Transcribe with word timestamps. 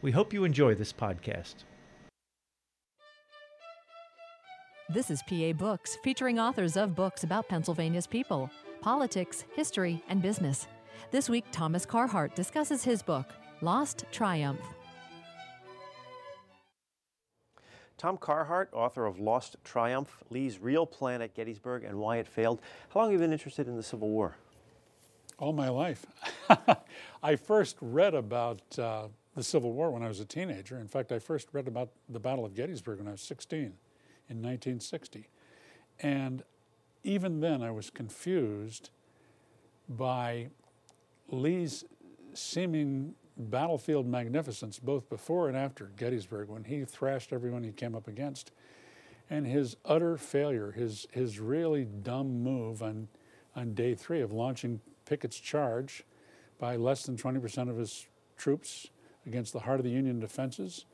We 0.00 0.12
hope 0.12 0.32
you 0.32 0.44
enjoy 0.44 0.76
this 0.76 0.92
podcast. 0.92 1.64
This 4.88 5.10
is 5.10 5.22
PA 5.24 5.52
Books, 5.52 5.98
featuring 6.04 6.38
authors 6.38 6.76
of 6.76 6.94
books 6.94 7.24
about 7.24 7.48
Pennsylvania's 7.48 8.06
people, 8.06 8.48
politics, 8.80 9.44
history, 9.56 10.00
and 10.08 10.22
business. 10.22 10.68
This 11.10 11.28
week, 11.28 11.44
Thomas 11.50 11.84
Carhart 11.84 12.36
discusses 12.36 12.84
his 12.84 13.02
book, 13.02 13.26
Lost 13.60 14.04
Triumph. 14.12 14.60
Tom 17.96 18.16
Carhart, 18.16 18.70
author 18.72 19.04
of 19.04 19.18
Lost 19.18 19.56
Triumph, 19.64 20.22
Lee's 20.30 20.60
Real 20.60 20.86
Plan 20.86 21.22
at 21.22 21.34
Gettysburg 21.34 21.82
and 21.82 21.98
Why 21.98 22.18
It 22.18 22.28
Failed. 22.28 22.62
How 22.90 23.00
long 23.00 23.10
have 23.10 23.14
you 23.14 23.18
been 23.18 23.32
interested 23.32 23.66
in 23.66 23.76
the 23.76 23.82
Civil 23.82 24.10
War? 24.10 24.36
All 25.38 25.52
my 25.52 25.68
life. 25.68 26.06
I 27.22 27.34
first 27.34 27.76
read 27.80 28.14
about 28.14 28.78
uh, 28.78 29.08
the 29.38 29.44
Civil 29.44 29.72
War 29.72 29.90
when 29.90 30.02
I 30.02 30.08
was 30.08 30.18
a 30.18 30.24
teenager. 30.24 30.78
In 30.78 30.88
fact, 30.88 31.12
I 31.12 31.20
first 31.20 31.48
read 31.52 31.68
about 31.68 31.90
the 32.08 32.18
Battle 32.18 32.44
of 32.44 32.54
Gettysburg 32.54 32.98
when 32.98 33.06
I 33.06 33.12
was 33.12 33.20
16 33.20 33.60
in 33.60 33.72
1960. 34.42 35.28
And 36.00 36.42
even 37.04 37.40
then, 37.40 37.62
I 37.62 37.70
was 37.70 37.88
confused 37.88 38.90
by 39.88 40.48
Lee's 41.28 41.84
seeming 42.34 43.14
battlefield 43.36 44.08
magnificence, 44.08 44.80
both 44.80 45.08
before 45.08 45.48
and 45.48 45.56
after 45.56 45.92
Gettysburg, 45.96 46.48
when 46.48 46.64
he 46.64 46.84
thrashed 46.84 47.32
everyone 47.32 47.62
he 47.62 47.70
came 47.70 47.94
up 47.94 48.08
against, 48.08 48.50
and 49.30 49.46
his 49.46 49.76
utter 49.84 50.16
failure, 50.16 50.72
his, 50.72 51.06
his 51.12 51.38
really 51.38 51.84
dumb 51.84 52.42
move 52.42 52.82
on, 52.82 53.06
on 53.54 53.72
day 53.74 53.94
three 53.94 54.20
of 54.20 54.32
launching 54.32 54.80
Pickett's 55.06 55.38
charge 55.38 56.02
by 56.58 56.74
less 56.74 57.04
than 57.04 57.16
20% 57.16 57.70
of 57.70 57.76
his 57.76 58.08
troops 58.36 58.88
against 59.28 59.52
the 59.52 59.60
heart 59.60 59.78
of 59.78 59.84
the 59.84 59.90
Union 59.90 60.18
defenses, 60.18 60.86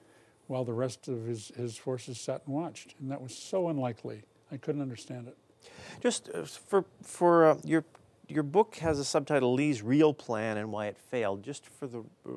while 0.49 0.65
the 0.65 0.73
rest 0.75 1.09
of 1.09 1.25
his, 1.25 1.53
his 1.57 1.79
forces 1.79 2.21
sat 2.21 2.43
and 2.45 2.55
watched. 2.55 2.95
And 3.01 3.11
that 3.11 3.23
was 3.23 3.35
so 3.35 3.69
unlikely. 3.69 4.23
I 4.53 4.57
couldn't 4.59 4.83
understand 4.83 5.29
it. 5.29 5.39
Just 6.03 6.29
uh, 6.35 6.43
for, 6.45 6.85
for 7.03 7.47
uh, 7.47 7.57
your 7.65 7.85
your 8.27 8.43
book 8.43 8.77
has 8.77 8.99
a 8.99 9.05
subtitle 9.05 9.53
Lee's 9.53 9.83
Real 9.83 10.15
Plan 10.15 10.57
and 10.57 10.73
Why 10.73 10.87
It 10.87 10.97
Failed. 10.97 11.43
Just 11.43 11.67
for 11.67 11.87
the 11.87 12.01
uh, 12.27 12.33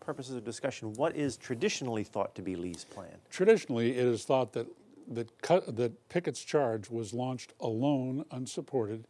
purposes 0.00 0.36
of 0.36 0.44
discussion, 0.44 0.92
what 0.94 1.16
is 1.16 1.36
traditionally 1.36 2.04
thought 2.04 2.34
to 2.34 2.42
be 2.42 2.56
Lee's 2.56 2.84
plan? 2.84 3.16
Traditionally, 3.30 3.96
it 3.96 4.06
is 4.06 4.24
thought 4.24 4.52
that 4.52 4.66
that, 5.08 5.28
that 5.76 6.08
Pickett's 6.08 6.42
charge 6.42 6.90
was 6.90 7.12
launched 7.12 7.52
alone, 7.60 8.24
unsupported, 8.30 9.06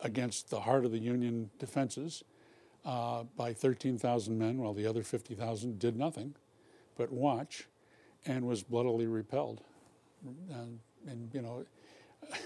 against 0.00 0.48
the 0.48 0.60
heart 0.60 0.84
of 0.84 0.92
the 0.92 0.98
Union 0.98 1.50
defenses 1.58 2.24
uh, 2.84 3.24
by 3.36 3.52
13,000 3.52 4.38
men, 4.38 4.58
while 4.58 4.72
the 4.72 4.86
other 4.86 5.02
50,000 5.02 5.78
did 5.78 5.96
nothing 5.96 6.34
but 6.96 7.12
watch 7.12 7.66
and 8.26 8.46
was 8.46 8.62
bloodily 8.62 9.06
repelled. 9.06 9.62
And, 10.50 10.78
and 11.06 11.30
you 11.32 11.42
know, 11.42 11.64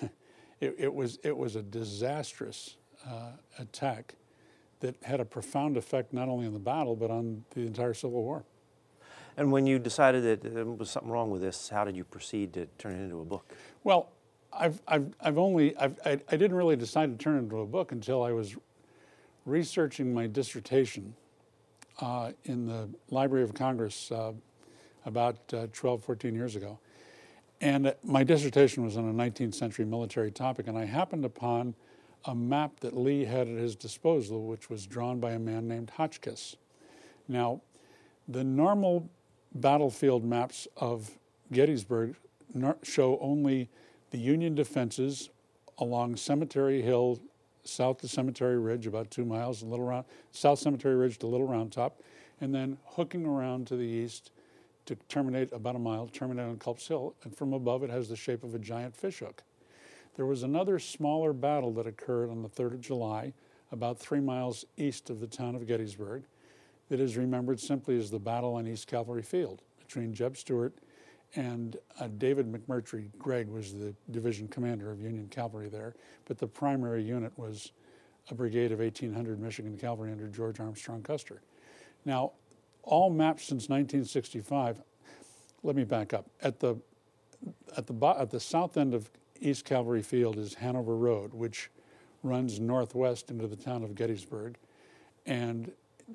it, 0.61 0.75
it, 0.79 0.95
was, 0.95 1.19
it 1.25 1.37
was 1.37 1.57
a 1.57 1.63
disastrous 1.63 2.77
uh, 3.09 3.33
attack 3.59 4.15
that 4.81 4.97
had 5.03 5.21
a 5.21 5.25
profound 5.25 5.77
effect 5.77 6.13
not 6.13 6.29
only 6.29 6.47
on 6.47 6.53
the 6.53 6.59
battle 6.59 6.95
but 6.95 7.11
on 7.11 7.45
the 7.55 7.63
entire 7.63 7.95
Civil 7.95 8.23
War. 8.23 8.45
And 9.37 9.51
when 9.51 9.67
you 9.67 9.79
decided 9.79 10.23
that 10.25 10.55
there 10.55 10.65
was 10.65 10.91
something 10.91 11.11
wrong 11.11 11.31
with 11.31 11.43
this, 11.43 11.69
how 11.69 11.85
did 11.85 11.97
you 11.97 12.05
proceed 12.05 12.53
to 12.55 12.67
turn 12.79 12.93
it 12.93 13.03
into 13.03 13.21
a 13.21 13.25
book? 13.25 13.53
Well, 13.83 14.11
I've, 14.53 14.81
I've, 14.87 15.13
I've 15.21 15.39
only, 15.39 15.77
I've, 15.77 15.99
I, 16.05 16.21
I 16.31 16.37
didn't 16.37 16.55
really 16.55 16.77
decide 16.77 17.19
to 17.19 17.23
turn 17.23 17.37
it 17.37 17.41
into 17.41 17.59
a 17.59 17.67
book 17.67 17.91
until 17.91 18.23
I 18.23 18.31
was 18.31 18.55
researching 19.45 20.13
my 20.13 20.27
dissertation 20.27 21.15
uh, 22.01 22.33
in 22.45 22.67
the 22.67 22.89
Library 23.11 23.45
of 23.45 23.55
Congress 23.55 24.11
uh, 24.11 24.33
about 25.07 25.37
uh, 25.53 25.67
12, 25.73 26.03
14 26.03 26.35
years 26.35 26.57
ago. 26.57 26.79
And 27.61 27.95
my 28.03 28.25
dissertation 28.25 28.85
was 28.85 28.97
on 28.97 29.09
a 29.09 29.13
19th 29.13 29.55
century 29.55 29.85
military 29.85 30.31
topic, 30.31 30.67
and 30.67 30.77
I 30.77 30.85
happened 30.85 31.25
upon 31.25 31.75
a 32.25 32.35
map 32.35 32.81
that 32.81 32.97
Lee 32.97 33.25
had 33.25 33.49
at 33.49 33.59
his 33.59 33.77
disposal, 33.77 34.47
which 34.47 34.71
was 34.71 34.87
drawn 34.87 35.21
by 35.21 35.33
a 35.33 35.39
man 35.39 35.69
named 35.69 35.91
Hotchkiss. 35.91 36.57
Now, 37.29 37.61
the 38.27 38.43
normal 38.43 39.09
battlefield 39.55 40.25
maps 40.25 40.67
of 40.77 41.11
Gettysburg 41.53 42.17
show 42.83 43.19
only 43.21 43.69
the 44.11 44.19
Union 44.19 44.55
defenses 44.55 45.31
along 45.79 46.17
Cemetery 46.17 46.83
Hill, 46.83 47.21
south 47.65 48.01
to 48.03 48.09
Cemetery 48.09 48.59
Ridge, 48.59 48.87
about 48.87 49.11
two 49.11 49.25
miles, 49.25 49.63
and 49.63 49.71
Little 49.71 49.87
Round, 49.87 50.05
South 50.31 50.59
Cemetery 50.59 50.95
Ridge 50.95 51.19
to 51.19 51.27
Little 51.27 51.47
Round 51.47 51.73
Top, 51.73 52.01
and 52.41 52.55
then 52.55 52.79
hooking 52.85 53.27
around 53.27 53.67
to 53.69 53.77
the 53.77 53.85
east 53.85 54.31
to 54.87 54.97
terminate 55.09 55.53
about 55.53 55.77
a 55.77 55.79
mile, 55.79 56.07
terminate 56.09 56.47
on 56.47 56.59
Culp's 56.59 56.87
Hill, 56.87 57.15
and 57.25 57.37
from 57.37 57.53
above 57.53 57.83
it 57.83 57.91
has 57.91 58.09
the 58.09 58.17
shape 58.17 58.45
of 58.45 58.55
a 58.55 58.59
giant 58.59 58.95
fishhook. 58.95 59.43
There 60.17 60.27
was 60.27 60.43
another 60.43 60.79
smaller 60.79 61.33
battle 61.33 61.73
that 61.73 61.87
occurred 61.87 62.31
on 62.31 62.43
the 62.43 62.49
3rd 62.49 62.75
of 62.75 62.81
July, 62.81 63.33
about 63.73 63.99
three 63.99 64.21
miles 64.21 64.65
east 64.77 65.11
of 65.11 65.21
the 65.21 65.27
town 65.27 65.55
of 65.55 65.67
Gettysburg, 65.67 66.25
that 66.89 67.01
is 67.01 67.17
remembered 67.17 67.59
simply 67.59 67.99
as 67.99 68.11
the 68.11 68.19
Battle 68.19 68.55
on 68.55 68.67
East 68.67 68.87
Cavalry 68.87 69.23
Field 69.23 69.63
between 69.79 70.13
Jeb 70.13 70.37
Stuart 70.37 70.75
and 71.37 71.77
uh, 72.01 72.09
David 72.19 72.51
McMurtrie. 72.51 73.09
Gregg 73.19 73.49
was 73.49 73.73
the 73.73 73.95
division 74.11 74.49
commander 74.49 74.91
of 74.91 75.01
Union 75.01 75.29
Cavalry 75.29 75.69
there, 75.69 75.95
but 76.27 76.39
the 76.39 76.47
primary 76.47 77.03
unit 77.03 77.33
was 77.37 77.73
a 78.31 78.35
brigade 78.35 78.73
of 78.73 78.79
1,800 78.79 79.41
Michigan 79.41 79.77
Cavalry 79.77 80.13
under 80.13 80.29
George 80.29 80.61
Armstrong 80.61 81.03
Custer. 81.03 81.43
Now, 82.05 82.33
all 82.83 83.11
maps 83.11 83.45
since 83.45 83.69
1965, 83.69 84.81
let 85.63 85.77
me 85.77 85.85
back 85.85 86.13
up. 86.13 86.27
At 86.43 86.61
the, 86.61 86.77
at 87.77 87.87
the, 87.87 87.95
at 88.19 88.31
the 88.31 88.41
south 88.41 88.77
end 88.77 88.95
of 88.95 89.11
East 89.41 89.65
Cavalry 89.65 90.03
Field 90.03 90.39
is 90.39 90.55
Hanover 90.55 90.97
Road, 90.97 91.35
which 91.35 91.71
runs 92.23 92.61
northwest 92.61 93.31
into 93.31 93.47
the 93.47 93.57
town 93.57 93.83
of 93.83 93.95
Gettysburg 93.95 94.57
and 95.27 95.71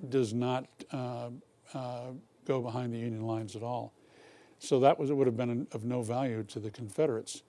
does 0.10 0.34
not 0.34 0.68
uh, 0.92 1.30
uh, 1.74 2.08
go 2.46 2.62
behind 2.62 2.94
the 2.94 2.98
Union 2.98 3.26
lines 3.26 3.56
at 3.56 3.64
all. 3.64 3.94
So 4.60 4.80
that 4.82 5.00
was, 5.00 5.10
it 5.10 5.14
would 5.14 5.28
have 5.28 5.38
been 5.38 5.68
of 5.72 5.86
no 5.86 6.02
value 6.02 6.44
to 6.44 6.60
the 6.60 6.70
Confederates. 6.70 7.44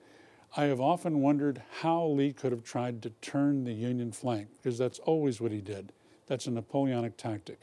I 0.56 0.64
have 0.64 0.80
often 0.80 1.20
wondered 1.20 1.62
how 1.80 2.06
Lee 2.06 2.32
could 2.32 2.52
have 2.52 2.64
tried 2.64 3.02
to 3.02 3.10
turn 3.20 3.64
the 3.64 3.72
Union 3.72 4.12
flank, 4.12 4.48
because 4.56 4.78
that's 4.78 4.98
always 5.00 5.40
what 5.40 5.52
he 5.52 5.60
did. 5.60 5.92
That's 6.26 6.46
a 6.46 6.50
Napoleonic 6.50 7.16
tactic. 7.16 7.60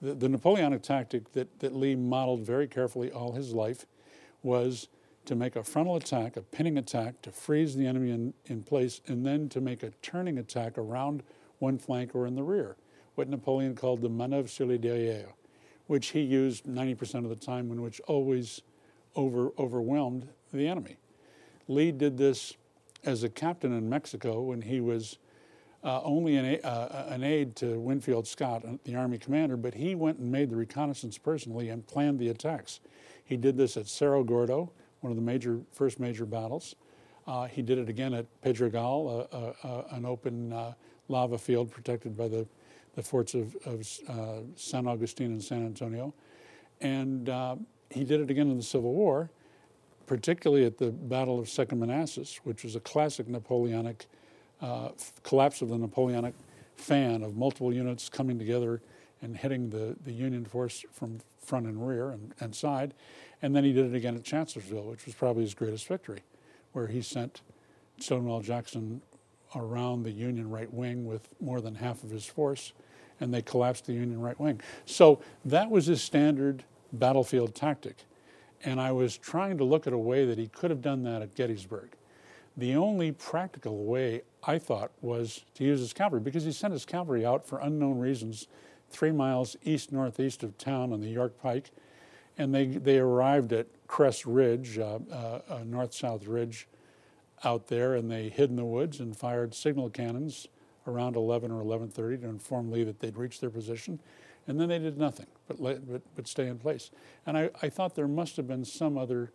The, 0.00 0.14
the 0.14 0.28
Napoleonic 0.28 0.82
tactic 0.82 1.32
that, 1.32 1.60
that 1.60 1.74
Lee 1.74 1.94
modeled 1.94 2.40
very 2.40 2.66
carefully 2.66 3.10
all 3.10 3.32
his 3.32 3.52
life 3.52 3.86
was 4.42 4.88
to 5.26 5.34
make 5.34 5.54
a 5.54 5.62
frontal 5.62 5.96
attack, 5.96 6.36
a 6.36 6.42
pinning 6.42 6.78
attack, 6.78 7.20
to 7.22 7.30
freeze 7.30 7.76
the 7.76 7.86
enemy 7.86 8.10
in, 8.10 8.34
in 8.46 8.62
place, 8.62 9.00
and 9.06 9.26
then 9.26 9.48
to 9.50 9.60
make 9.60 9.82
a 9.82 9.90
turning 10.02 10.38
attack 10.38 10.78
around 10.78 11.22
one 11.58 11.78
flank 11.78 12.14
or 12.14 12.26
in 12.26 12.34
the 12.34 12.42
rear, 12.42 12.76
what 13.14 13.28
Napoleon 13.28 13.74
called 13.74 14.00
the 14.00 14.08
manœuvre 14.08 14.48
sur 14.48 14.64
les 14.64 14.78
derrière, 14.78 15.32
which 15.90 16.10
he 16.10 16.20
used 16.20 16.66
90% 16.66 17.24
of 17.24 17.30
the 17.30 17.34
time, 17.34 17.72
and 17.72 17.82
which 17.82 18.00
always 18.06 18.62
over, 19.16 19.50
overwhelmed 19.58 20.28
the 20.54 20.68
enemy. 20.68 20.96
Lee 21.66 21.90
did 21.90 22.16
this 22.16 22.54
as 23.02 23.24
a 23.24 23.28
captain 23.28 23.72
in 23.72 23.88
Mexico 23.88 24.40
when 24.40 24.62
he 24.62 24.80
was 24.80 25.18
uh, 25.82 26.00
only 26.04 26.36
an, 26.36 26.60
uh, 26.62 27.06
an, 27.08 27.24
aide 27.24 27.56
to 27.56 27.80
Winfield 27.80 28.28
Scott, 28.28 28.64
the 28.84 28.94
Army 28.94 29.18
commander, 29.18 29.56
but 29.56 29.74
he 29.74 29.96
went 29.96 30.18
and 30.18 30.30
made 30.30 30.48
the 30.48 30.54
reconnaissance 30.54 31.18
personally 31.18 31.70
and 31.70 31.84
planned 31.88 32.20
the 32.20 32.28
attacks. 32.28 32.78
He 33.24 33.36
did 33.36 33.56
this 33.56 33.76
at 33.76 33.88
Cerro 33.88 34.22
Gordo, 34.22 34.70
one 35.00 35.10
of 35.10 35.16
the 35.16 35.22
major 35.22 35.58
first 35.72 35.98
major 35.98 36.24
battles. 36.24 36.76
Uh, 37.26 37.46
he 37.46 37.62
did 37.62 37.78
it 37.78 37.88
again 37.88 38.14
at 38.14 38.26
Pedregal, 38.42 39.26
uh, 39.32 39.36
uh, 39.36 39.52
uh 39.64 39.84
an 39.96 40.06
open 40.06 40.52
uh, 40.52 40.72
lava 41.08 41.36
field 41.36 41.68
protected 41.68 42.16
by 42.16 42.28
the, 42.28 42.46
the 42.94 43.02
forts 43.02 43.34
of, 43.34 43.56
of 43.64 43.86
uh, 44.08 44.40
San 44.56 44.86
Augustine 44.86 45.32
and 45.32 45.42
San 45.42 45.64
Antonio. 45.64 46.12
And 46.80 47.28
he 47.90 48.04
did 48.04 48.20
it 48.20 48.30
again 48.30 48.50
in 48.50 48.56
the 48.56 48.62
Civil 48.62 48.94
War, 48.94 49.30
particularly 50.06 50.64
at 50.64 50.78
the 50.78 50.90
Battle 50.90 51.38
of 51.38 51.48
Second 51.48 51.78
Manassas, 51.78 52.40
which 52.44 52.64
was 52.64 52.76
a 52.76 52.80
classic 52.80 53.28
Napoleonic 53.28 54.06
collapse 55.22 55.62
of 55.62 55.68
the 55.68 55.78
Napoleonic 55.78 56.34
fan 56.76 57.22
of 57.22 57.36
multiple 57.36 57.72
units 57.72 58.08
coming 58.08 58.38
together 58.38 58.80
and 59.22 59.36
hitting 59.36 59.68
the, 59.70 59.96
the 60.04 60.12
Union 60.12 60.44
force 60.44 60.84
from 60.92 61.20
front 61.38 61.66
and 61.66 61.86
rear 61.86 62.10
and, 62.10 62.32
and 62.40 62.54
side. 62.54 62.94
And 63.42 63.54
then 63.54 63.64
he 63.64 63.72
did 63.72 63.86
it 63.86 63.94
again 63.94 64.16
at 64.16 64.24
Chancellorsville, 64.24 64.84
which 64.84 65.06
was 65.06 65.14
probably 65.14 65.42
his 65.42 65.54
greatest 65.54 65.86
victory, 65.86 66.20
where 66.72 66.86
he 66.86 67.02
sent 67.02 67.42
Stonewall 67.98 68.40
Jackson 68.40 69.02
around 69.54 70.02
the 70.02 70.10
Union 70.10 70.50
right 70.50 70.72
wing 70.72 71.06
with 71.06 71.28
more 71.40 71.60
than 71.60 71.74
half 71.74 72.02
of 72.04 72.10
his 72.10 72.26
force, 72.26 72.72
and 73.20 73.32
they 73.32 73.42
collapsed 73.42 73.86
the 73.86 73.92
Union 73.92 74.20
right 74.20 74.38
wing. 74.38 74.60
So 74.86 75.20
that 75.44 75.70
was 75.70 75.86
his 75.86 76.02
standard 76.02 76.64
battlefield 76.92 77.54
tactic. 77.54 78.04
And 78.64 78.80
I 78.80 78.92
was 78.92 79.16
trying 79.16 79.58
to 79.58 79.64
look 79.64 79.86
at 79.86 79.92
a 79.92 79.98
way 79.98 80.24
that 80.26 80.38
he 80.38 80.48
could 80.48 80.70
have 80.70 80.82
done 80.82 81.02
that 81.04 81.22
at 81.22 81.34
Gettysburg. 81.34 81.90
The 82.56 82.74
only 82.76 83.12
practical 83.12 83.84
way 83.84 84.22
I 84.42 84.58
thought 84.58 84.90
was 85.00 85.44
to 85.54 85.64
use 85.64 85.80
his 85.80 85.92
cavalry 85.92 86.20
because 86.20 86.44
he 86.44 86.52
sent 86.52 86.72
his 86.72 86.84
cavalry 86.84 87.24
out 87.24 87.46
for 87.46 87.58
unknown 87.60 87.98
reasons 87.98 88.48
three 88.90 89.12
miles 89.12 89.56
east 89.64 89.92
northeast 89.92 90.42
of 90.42 90.58
town 90.58 90.92
on 90.92 91.00
the 91.00 91.08
York 91.08 91.40
Pike. 91.40 91.70
And 92.36 92.54
they, 92.54 92.66
they 92.66 92.98
arrived 92.98 93.52
at 93.52 93.66
Cress 93.86 94.26
Ridge, 94.26 94.78
uh, 94.78 94.98
uh, 95.10 95.40
uh 95.48 95.58
north 95.64 95.94
south 95.94 96.26
ridge 96.26 96.66
out 97.44 97.68
there, 97.68 97.94
and 97.94 98.10
they 98.10 98.28
hid 98.28 98.50
in 98.50 98.56
the 98.56 98.64
woods 98.64 99.00
and 99.00 99.16
fired 99.16 99.54
signal 99.54 99.90
cannons 99.90 100.46
around 100.86 101.16
11 101.16 101.50
or 101.50 101.62
11:30 101.62 102.20
to 102.22 102.28
inform 102.28 102.70
Lee 102.70 102.84
that 102.84 103.00
they'd 103.00 103.16
reached 103.16 103.40
their 103.40 103.50
position. 103.50 104.00
And 104.46 104.58
then 104.58 104.68
they 104.68 104.78
did 104.78 104.98
nothing 104.98 105.26
but, 105.46 105.60
let, 105.60 105.86
but, 105.90 106.02
but 106.16 106.26
stay 106.26 106.48
in 106.48 106.58
place. 106.58 106.90
And 107.26 107.36
I, 107.36 107.50
I 107.62 107.68
thought 107.68 107.94
there 107.94 108.08
must 108.08 108.36
have 108.36 108.48
been 108.48 108.64
some 108.64 108.96
other 108.96 109.32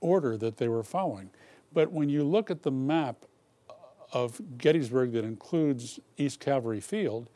order 0.00 0.36
that 0.36 0.56
they 0.56 0.68
were 0.68 0.82
following. 0.82 1.30
But 1.72 1.92
when 1.92 2.08
you 2.08 2.24
look 2.24 2.50
at 2.50 2.62
the 2.62 2.70
map 2.70 3.24
of 4.12 4.40
Gettysburg 4.58 5.12
that 5.12 5.24
includes 5.24 6.00
East 6.16 6.40
Cavalry 6.40 6.80
Field, 6.80 7.28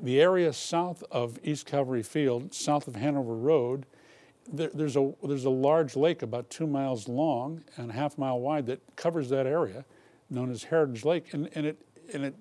the 0.00 0.20
area 0.20 0.52
south 0.52 1.02
of 1.10 1.38
East 1.42 1.66
Cavalry 1.66 2.02
Field, 2.02 2.54
south 2.54 2.86
of 2.86 2.96
Hanover 2.96 3.34
Road, 3.34 3.86
there, 4.52 4.70
there's, 4.72 4.96
a, 4.96 5.12
there's 5.22 5.44
a 5.44 5.50
large 5.50 5.96
lake 5.96 6.22
about 6.22 6.50
two 6.50 6.66
miles 6.66 7.08
long 7.08 7.62
and 7.76 7.90
a 7.90 7.94
half 7.94 8.18
mile 8.18 8.40
wide 8.40 8.66
that 8.66 8.80
covers 8.96 9.28
that 9.30 9.46
area, 9.46 9.84
known 10.30 10.50
as 10.50 10.64
Heritage 10.64 11.04
Lake. 11.04 11.32
And, 11.32 11.48
and, 11.54 11.66
it, 11.66 11.78
and 12.12 12.24
it 12.24 12.34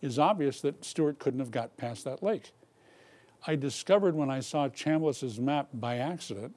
is 0.00 0.18
obvious 0.18 0.60
that 0.62 0.84
Stuart 0.84 1.18
couldn't 1.18 1.40
have 1.40 1.50
got 1.50 1.76
past 1.76 2.04
that 2.04 2.22
lake. 2.22 2.52
I 3.46 3.56
discovered 3.56 4.14
when 4.14 4.30
I 4.30 4.40
saw 4.40 4.68
Chambliss's 4.68 5.40
map 5.40 5.68
by 5.74 5.98
accident 5.98 6.54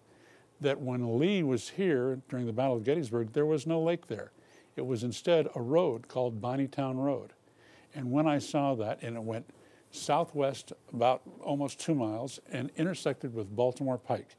that 0.61 0.79
when 0.79 1.19
Lee 1.19 1.43
was 1.43 1.69
here 1.69 2.21
during 2.29 2.45
the 2.45 2.53
Battle 2.53 2.77
of 2.77 2.83
Gettysburg, 2.83 3.33
there 3.33 3.45
was 3.45 3.67
no 3.67 3.81
lake 3.81 4.07
there. 4.07 4.31
It 4.75 4.85
was 4.85 5.03
instead 5.03 5.47
a 5.55 5.61
road 5.61 6.07
called 6.07 6.41
Bonnytown 6.41 6.95
Road. 6.95 7.33
And 7.93 8.11
when 8.11 8.27
I 8.27 8.39
saw 8.39 8.75
that, 8.75 9.01
and 9.01 9.15
it 9.15 9.23
went 9.23 9.45
southwest 9.91 10.73
about 10.93 11.21
almost 11.41 11.79
two 11.79 11.95
miles 11.95 12.39
and 12.51 12.69
intersected 12.75 13.33
with 13.33 13.55
Baltimore 13.55 13.97
Pike. 13.97 14.35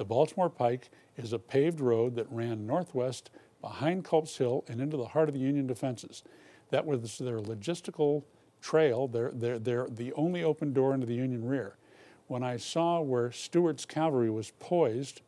The 0.00 0.06
Baltimore 0.06 0.48
Pike 0.48 0.88
is 1.18 1.34
a 1.34 1.38
paved 1.38 1.78
road 1.78 2.14
that 2.14 2.26
ran 2.32 2.66
northwest 2.66 3.28
behind 3.60 4.02
Culp's 4.02 4.34
Hill 4.34 4.64
and 4.66 4.80
into 4.80 4.96
the 4.96 5.08
heart 5.08 5.28
of 5.28 5.34
the 5.34 5.42
Union 5.42 5.66
defenses. 5.66 6.22
That 6.70 6.86
was 6.86 7.18
their 7.18 7.38
logistical 7.38 8.22
trail, 8.62 9.08
their, 9.08 9.30
their, 9.30 9.58
their, 9.58 9.86
the 9.90 10.14
only 10.14 10.42
open 10.42 10.72
door 10.72 10.94
into 10.94 11.04
the 11.04 11.16
Union 11.16 11.46
rear. 11.46 11.76
When 12.28 12.42
I 12.42 12.56
saw 12.56 13.02
where 13.02 13.30
Stuart's 13.30 13.84
cavalry 13.84 14.30
was 14.30 14.52
poised 14.58 15.20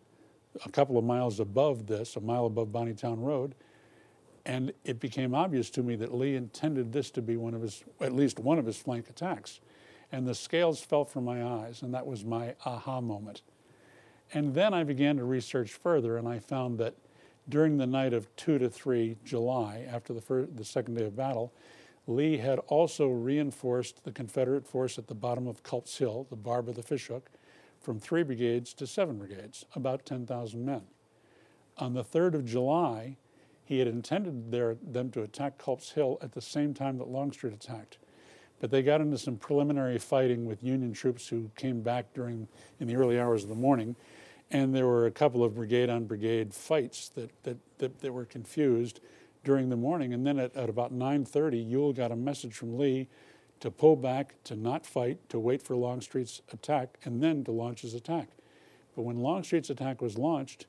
a 0.65 0.71
couple 0.71 0.97
of 0.97 1.05
miles 1.05 1.39
above 1.39 1.87
this, 1.87 2.17
a 2.17 2.21
mile 2.21 2.47
above 2.47 2.69
Bonnytown 2.69 3.23
Road, 3.23 3.55
and 4.47 4.73
it 4.87 5.01
became 5.01 5.35
obvious 5.35 5.69
to 5.69 5.83
me 5.83 5.97
that 5.97 6.15
Lee 6.15 6.35
intended 6.35 6.95
this 6.95 7.11
to 7.11 7.21
be 7.21 7.37
one 7.37 7.53
of 7.53 7.61
his, 7.61 7.85
at 8.01 8.15
least 8.15 8.39
one 8.39 8.59
of 8.59 8.65
his 8.65 8.79
flank 8.79 9.11
attacks. 9.11 9.61
And 10.11 10.27
the 10.27 10.35
scales 10.35 10.81
fell 10.81 11.05
from 11.05 11.27
my 11.27 11.45
eyes, 11.45 11.83
and 11.83 11.93
that 11.93 12.07
was 12.07 12.25
my 12.25 12.55
aha 12.65 13.03
moment. 13.03 13.43
And 14.35 14.55
then 14.55 14.73
I 14.73 14.85
began 14.85 15.17
to 15.19 15.25
research 15.25 15.73
further, 15.73 16.17
and 16.17 16.27
I 16.27 16.39
found 16.39 16.79
that 16.79 16.95
during 17.49 17.77
the 17.77 17.87
night 17.87 18.13
of 18.15 18.35
2 18.37 18.59
to 18.59 18.71
3 18.71 19.17
July, 19.25 19.87
after 19.91 20.13
the, 20.13 20.21
first, 20.21 20.57
the 20.57 20.65
second 20.65 20.95
day 20.95 21.05
of 21.05 21.17
battle, 21.17 21.53
Lee 22.07 22.39
had 22.39 22.59
also 22.61 23.09
reinforced 23.09 24.05
the 24.05 24.13
Confederate 24.13 24.67
force 24.67 24.99
at 24.99 25.07
the 25.07 25.15
bottom 25.15 25.47
of 25.47 25.63
Culp's 25.63 25.99
Hill, 25.99 26.27
the 26.31 26.37
barb 26.37 26.69
of 26.69 26.77
the 26.77 26.83
fishhook, 26.83 27.31
from 27.81 27.99
three 27.99 28.23
brigades 28.23 28.73
to 28.75 28.87
seven 28.87 29.19
brigades, 29.19 29.67
about 29.75 30.07
10,000 30.07 30.65
men. 30.65 30.83
On 31.79 31.95
the 31.95 32.05
3rd 32.05 32.35
of 32.35 32.45
July, 32.45 33.17
he 33.65 33.79
had 33.79 33.89
intended 33.89 34.51
their, 34.51 34.77
them 34.83 35.11
to 35.11 35.23
attack 35.23 35.59
Culp's 35.59 35.93
Hill 35.93 36.19
at 36.23 36.33
the 36.33 36.41
same 36.41 36.75
time 36.75 36.99
that 36.99 37.09
Longstreet 37.09 37.53
attacked. 37.53 37.99
But 38.61 38.71
they 38.71 38.83
got 38.83 39.01
into 39.01 39.19
some 39.19 39.37
preliminary 39.37 39.99
fighting 39.99 40.47
with 40.47 40.63
Union 40.63 40.93
troops 40.93 41.29
who 41.29 41.51
came 41.57 41.83
back 41.83 42.13
during 42.15 42.47
in 42.79 42.87
the 42.87 42.97
early 42.97 43.19
hours 43.19 43.43
of 43.43 43.49
the 43.49 43.57
morning, 43.57 43.97
and 44.53 44.75
there 44.75 44.87
were 44.87 45.07
a 45.07 45.11
couple 45.11 45.43
of 45.43 45.55
brigade 45.55 45.89
on 45.89 46.05
brigade 46.05 46.55
fights 46.55 47.09
that, 47.11 47.31
that, 47.43 47.57
that, 47.79 48.01
that 48.01 48.13
were 48.13 48.27
confused 48.27 49.01
during 49.45 49.71
the 49.71 49.77
morning. 49.77 50.13
And 50.13 50.27
then 50.27 50.39
at, 50.39 50.55
at 50.55 50.69
about 50.69 50.93
9:30, 50.93 51.69
Ewell 51.69 51.93
got 51.93 52.13
a 52.13 52.17
message 52.17 52.55
from 52.55 52.79
Lee 52.79 53.09
to 53.61 53.71
pull 53.71 53.97
back, 53.97 54.35
to 54.45 54.55
not 54.55 54.85
fight, 54.85 55.19
to 55.31 55.39
wait 55.39 55.63
for 55.63 55.75
Longstreet's 55.75 56.43
attack, 56.53 56.99
and 57.05 57.23
then 57.23 57.43
to 57.45 57.51
launch 57.51 57.83
his 57.83 57.95
attack. 57.95 58.29
But 58.95 59.03
when 59.03 59.19
Longstreet's 59.19 59.71
attack 59.71 60.03
was 60.03 60.19
launched, 60.19 60.67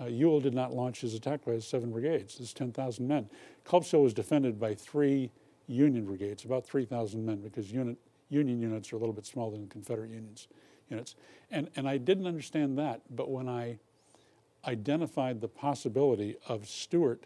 uh, 0.00 0.06
Ewell 0.06 0.40
did 0.40 0.54
not 0.54 0.72
launch 0.72 1.00
his 1.00 1.14
attack 1.14 1.44
by 1.44 1.52
his 1.52 1.66
seven 1.66 1.90
brigades, 1.90 2.36
his 2.36 2.52
10,000 2.52 3.06
men. 3.06 3.30
Culp's 3.64 3.90
Hill 3.90 4.02
was 4.02 4.12
defended 4.12 4.58
by 4.58 4.74
three 4.74 5.30
Union 5.68 6.04
brigades, 6.04 6.44
about 6.44 6.66
3,000 6.66 7.24
men, 7.24 7.36
because 7.36 7.70
unit, 7.70 7.96
Union 8.28 8.60
units 8.60 8.92
are 8.92 8.96
a 8.96 8.98
little 8.98 9.12
bit 9.12 9.26
smaller 9.26 9.52
than 9.52 9.68
Confederate 9.68 10.10
unions, 10.10 10.48
units. 10.90 11.14
And, 11.50 11.70
and 11.76 11.88
I 11.88 11.96
didn't 11.96 12.26
understand 12.26 12.78
that, 12.78 13.02
but 13.10 13.30
when 13.30 13.48
I 13.48 13.78
identified 14.66 15.40
the 15.40 15.48
possibility 15.48 16.36
of 16.46 16.68
Stuart 16.68 17.24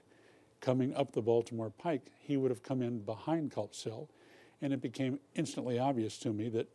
coming 0.61 0.95
up 0.95 1.13
the 1.13 1.23
Baltimore 1.23 1.71
Pike, 1.71 2.13
he 2.21 2.37
would 2.37 2.51
have 2.51 2.63
come 2.63 2.81
in 2.81 3.01
behind 3.01 3.51
Culp's 3.51 3.83
Hill, 3.83 4.09
and 4.63 4.73
it 4.73 4.81
became 4.81 5.19
instantly 5.35 5.79
obvious 5.79 6.19
to 6.19 6.33
me 6.33 6.49
that 6.51 6.69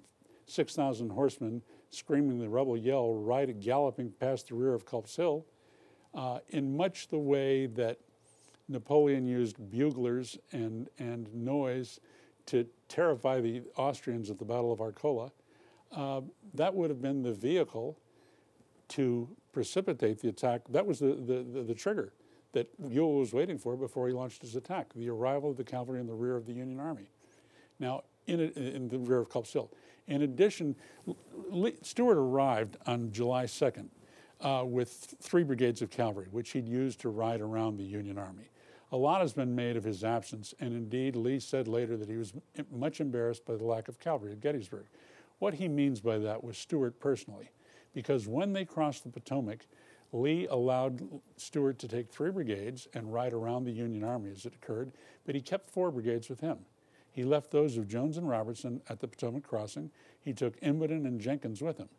6,000 0.48 1.10
horsemen 1.10 1.62
screaming 1.92 2.40
the 2.40 2.50
rebel 2.50 2.78
yell, 2.78 3.16
right, 3.16 3.60
galloping 3.60 4.12
past 4.20 4.50
the 4.50 4.56
rear 4.56 4.74
of 4.74 4.86
Culp's 4.86 5.16
Hill, 5.16 5.46
uh, 6.14 6.40
in 6.50 6.76
much 6.76 7.08
the 7.08 7.18
way 7.18 7.68
that 7.68 8.00
Napoleon 8.68 9.26
used 9.26 9.58
buglers 9.72 10.38
and, 10.52 10.90
and 11.00 11.34
noise 11.34 12.00
to 12.48 12.68
terrify 12.88 13.42
the 13.42 13.64
Austrians 13.78 14.30
at 14.30 14.38
the 14.38 14.46
Battle 14.46 14.72
of 14.72 14.82
Arcola, 14.82 15.32
uh, 15.96 16.22
that 16.54 16.74
would 16.74 16.90
have 16.90 17.02
been 17.02 17.24
the 17.24 17.34
vehicle 17.34 17.98
to 18.90 19.30
precipitate 19.52 20.20
the 20.20 20.30
attack. 20.30 20.62
That 20.70 20.86
was 20.86 21.00
the, 21.00 21.14
the, 21.14 21.44
the, 21.44 21.64
the 21.64 21.74
trigger 21.74 22.14
that 22.54 22.70
Ewell 22.88 23.16
was 23.16 23.34
waiting 23.34 23.58
for 23.58 23.76
before 23.76 24.08
he 24.08 24.14
launched 24.14 24.42
his 24.42 24.56
attack 24.56 24.92
the 24.96 25.10
arrival 25.10 25.52
of 25.52 25.58
the 25.58 25.64
cavalry 25.64 26.00
in 26.00 26.08
the 26.08 26.14
rear 26.14 26.36
of 26.36 26.46
the 26.46 26.54
Union 26.54 26.80
Army. 26.80 27.12
Now, 27.80 28.04
in, 28.28 28.40
in 28.40 28.88
the 28.88 28.98
rear 28.98 29.20
of 29.20 29.30
Culp's 29.30 29.54
Hill. 29.54 29.72
In 30.08 30.24
addition, 30.24 30.76
Stuart 31.82 32.18
arrived 32.18 32.78
on 32.86 33.12
July 33.12 33.46
2nd 33.46 33.88
uh, 34.42 34.64
with 34.66 35.16
three 35.22 35.44
brigades 35.44 35.82
of 35.82 35.90
cavalry, 35.90 36.28
which 36.32 36.52
he'd 36.52 36.68
used 36.68 37.00
to 37.02 37.10
ride 37.10 37.42
around 37.42 37.78
the 37.78 37.84
Union 37.84 38.18
Army. 38.18 38.50
A 38.92 38.98
lot 38.98 39.22
has 39.22 39.34
been 39.34 39.56
made 39.56 39.78
of 39.78 39.84
his 39.84 40.04
absence, 40.04 40.54
and 40.60 40.74
indeed, 40.74 41.16
Lee 41.16 41.40
said 41.40 41.68
later 41.68 41.96
that 41.96 42.10
he 42.10 42.18
was 42.18 42.34
much 42.72 43.02
embarrassed 43.02 43.46
by 43.46 43.56
the 43.56 43.64
lack 43.64 43.88
of 43.88 44.00
cavalry 44.00 44.32
at 44.32 44.42
Gettysburg. 44.42 44.86
What 45.40 45.56
he 45.56 45.68
means 45.68 46.02
by 46.02 46.18
that 46.20 46.44
was 46.44 46.58
Stuart 46.58 47.00
personally, 47.00 47.50
because 47.94 48.28
when 48.28 48.54
they 48.54 48.66
crossed 48.66 49.04
the 49.04 49.10
Potomac, 49.10 49.66
Lee 50.12 50.48
allowed 50.48 51.08
Stuart 51.38 51.80
to 51.80 51.88
take 51.88 52.10
three 52.10 52.32
brigades 52.32 52.88
and 52.94 53.14
ride 53.14 53.34
around 53.34 53.64
the 53.64 53.72
Union 53.72 54.04
Army 54.04 54.32
as 54.32 54.46
it 54.46 54.54
occurred, 54.56 54.92
but 55.26 55.36
he 55.36 55.42
kept 55.42 55.70
four 55.70 55.92
brigades 55.92 56.30
with 56.30 56.42
him. 56.42 56.60
He 57.12 57.24
left 57.24 57.52
those 57.52 57.78
of 57.78 57.88
Jones 57.88 58.18
and 58.18 58.28
Robertson 58.28 58.82
at 58.90 59.00
the 59.00 59.08
Potomac 59.08 59.44
crossing. 59.44 59.92
He 60.22 60.34
took 60.34 60.60
Imboden 60.62 61.06
and 61.06 61.20
Jenkins 61.20 61.62
with 61.62 61.78
him. 61.78 61.90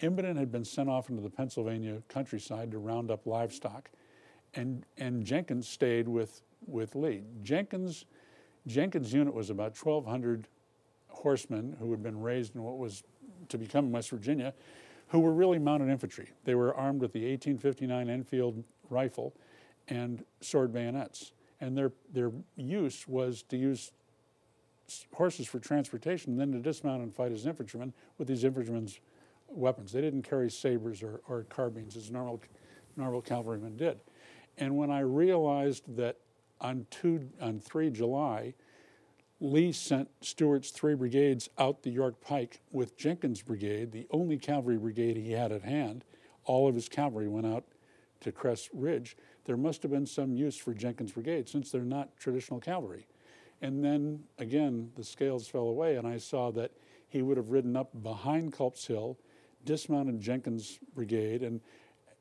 Imboden 0.00 0.36
had 0.36 0.50
been 0.50 0.64
sent 0.64 0.88
off 0.88 1.10
into 1.10 1.22
the 1.22 1.30
Pennsylvania 1.30 2.02
countryside 2.08 2.70
to 2.70 2.78
round 2.78 3.10
up 3.10 3.26
livestock, 3.26 3.90
and, 4.54 4.84
and 4.96 5.24
Jenkins 5.24 5.68
stayed 5.68 6.08
with, 6.08 6.42
with 6.66 6.94
Lee. 6.94 7.24
Jenkins, 7.42 8.06
Jenkins' 8.66 9.12
unit 9.12 9.34
was 9.34 9.50
about 9.50 9.76
1,200 9.76 10.48
horsemen 11.20 11.76
who 11.78 11.90
had 11.90 12.02
been 12.02 12.20
raised 12.20 12.54
in 12.54 12.62
what 12.62 12.78
was 12.78 13.02
to 13.48 13.58
become 13.58 13.92
West 13.92 14.10
Virginia, 14.10 14.54
who 15.08 15.20
were 15.20 15.32
really 15.32 15.58
mounted 15.58 15.88
infantry. 15.88 16.30
They 16.44 16.54
were 16.54 16.74
armed 16.74 17.00
with 17.00 17.12
the 17.12 17.20
1859 17.20 18.08
Enfield 18.08 18.62
rifle 18.88 19.34
and 19.88 20.24
sword 20.40 20.72
bayonets. 20.72 21.32
And 21.60 21.76
their, 21.76 21.92
their 22.12 22.30
use 22.56 23.06
was 23.06 23.42
to 23.44 23.56
use 23.56 23.92
horses 25.14 25.46
for 25.46 25.58
transportation, 25.58 26.36
then 26.36 26.52
to 26.52 26.58
dismount 26.58 27.02
and 27.02 27.14
fight 27.14 27.32
as 27.32 27.46
infantrymen 27.46 27.92
with 28.18 28.28
these 28.28 28.44
infantrymen's 28.44 29.00
weapons. 29.48 29.92
They 29.92 30.00
didn't 30.00 30.22
carry 30.22 30.50
sabers 30.50 31.02
or, 31.02 31.20
or 31.28 31.44
carbines 31.44 31.96
as 31.96 32.10
normal, 32.10 32.40
normal 32.96 33.20
cavalrymen 33.20 33.76
did. 33.76 34.00
And 34.58 34.76
when 34.76 34.90
I 34.90 35.00
realized 35.00 35.96
that 35.96 36.16
on, 36.60 36.86
two, 36.90 37.28
on 37.40 37.60
3 37.60 37.90
July, 37.90 38.54
Lee 39.40 39.72
sent 39.72 40.10
Stuart's 40.20 40.70
three 40.70 40.94
brigades 40.94 41.48
out 41.56 41.82
the 41.82 41.90
York 41.90 42.20
Pike 42.20 42.60
with 42.70 42.98
Jenkins' 42.98 43.40
brigade, 43.40 43.90
the 43.90 44.06
only 44.10 44.36
cavalry 44.36 44.76
brigade 44.76 45.16
he 45.16 45.32
had 45.32 45.50
at 45.50 45.62
hand. 45.62 46.04
All 46.44 46.68
of 46.68 46.74
his 46.74 46.90
cavalry 46.90 47.26
went 47.26 47.46
out 47.46 47.64
to 48.20 48.32
Cress 48.32 48.68
Ridge. 48.74 49.16
There 49.46 49.56
must 49.56 49.82
have 49.82 49.90
been 49.90 50.06
some 50.06 50.34
use 50.34 50.58
for 50.58 50.74
Jenkins' 50.74 51.12
brigade 51.12 51.48
since 51.48 51.70
they're 51.70 51.82
not 51.82 52.14
traditional 52.18 52.60
cavalry. 52.60 53.06
And 53.62 53.82
then 53.82 54.24
again, 54.38 54.92
the 54.94 55.04
scales 55.04 55.48
fell 55.48 55.68
away, 55.68 55.96
and 55.96 56.06
I 56.06 56.18
saw 56.18 56.50
that 56.52 56.72
he 57.08 57.22
would 57.22 57.38
have 57.38 57.48
ridden 57.48 57.76
up 57.76 58.02
behind 58.02 58.52
Culp's 58.52 58.86
Hill, 58.86 59.18
dismounted 59.64 60.20
Jenkins' 60.20 60.78
brigade, 60.94 61.42
and 61.42 61.62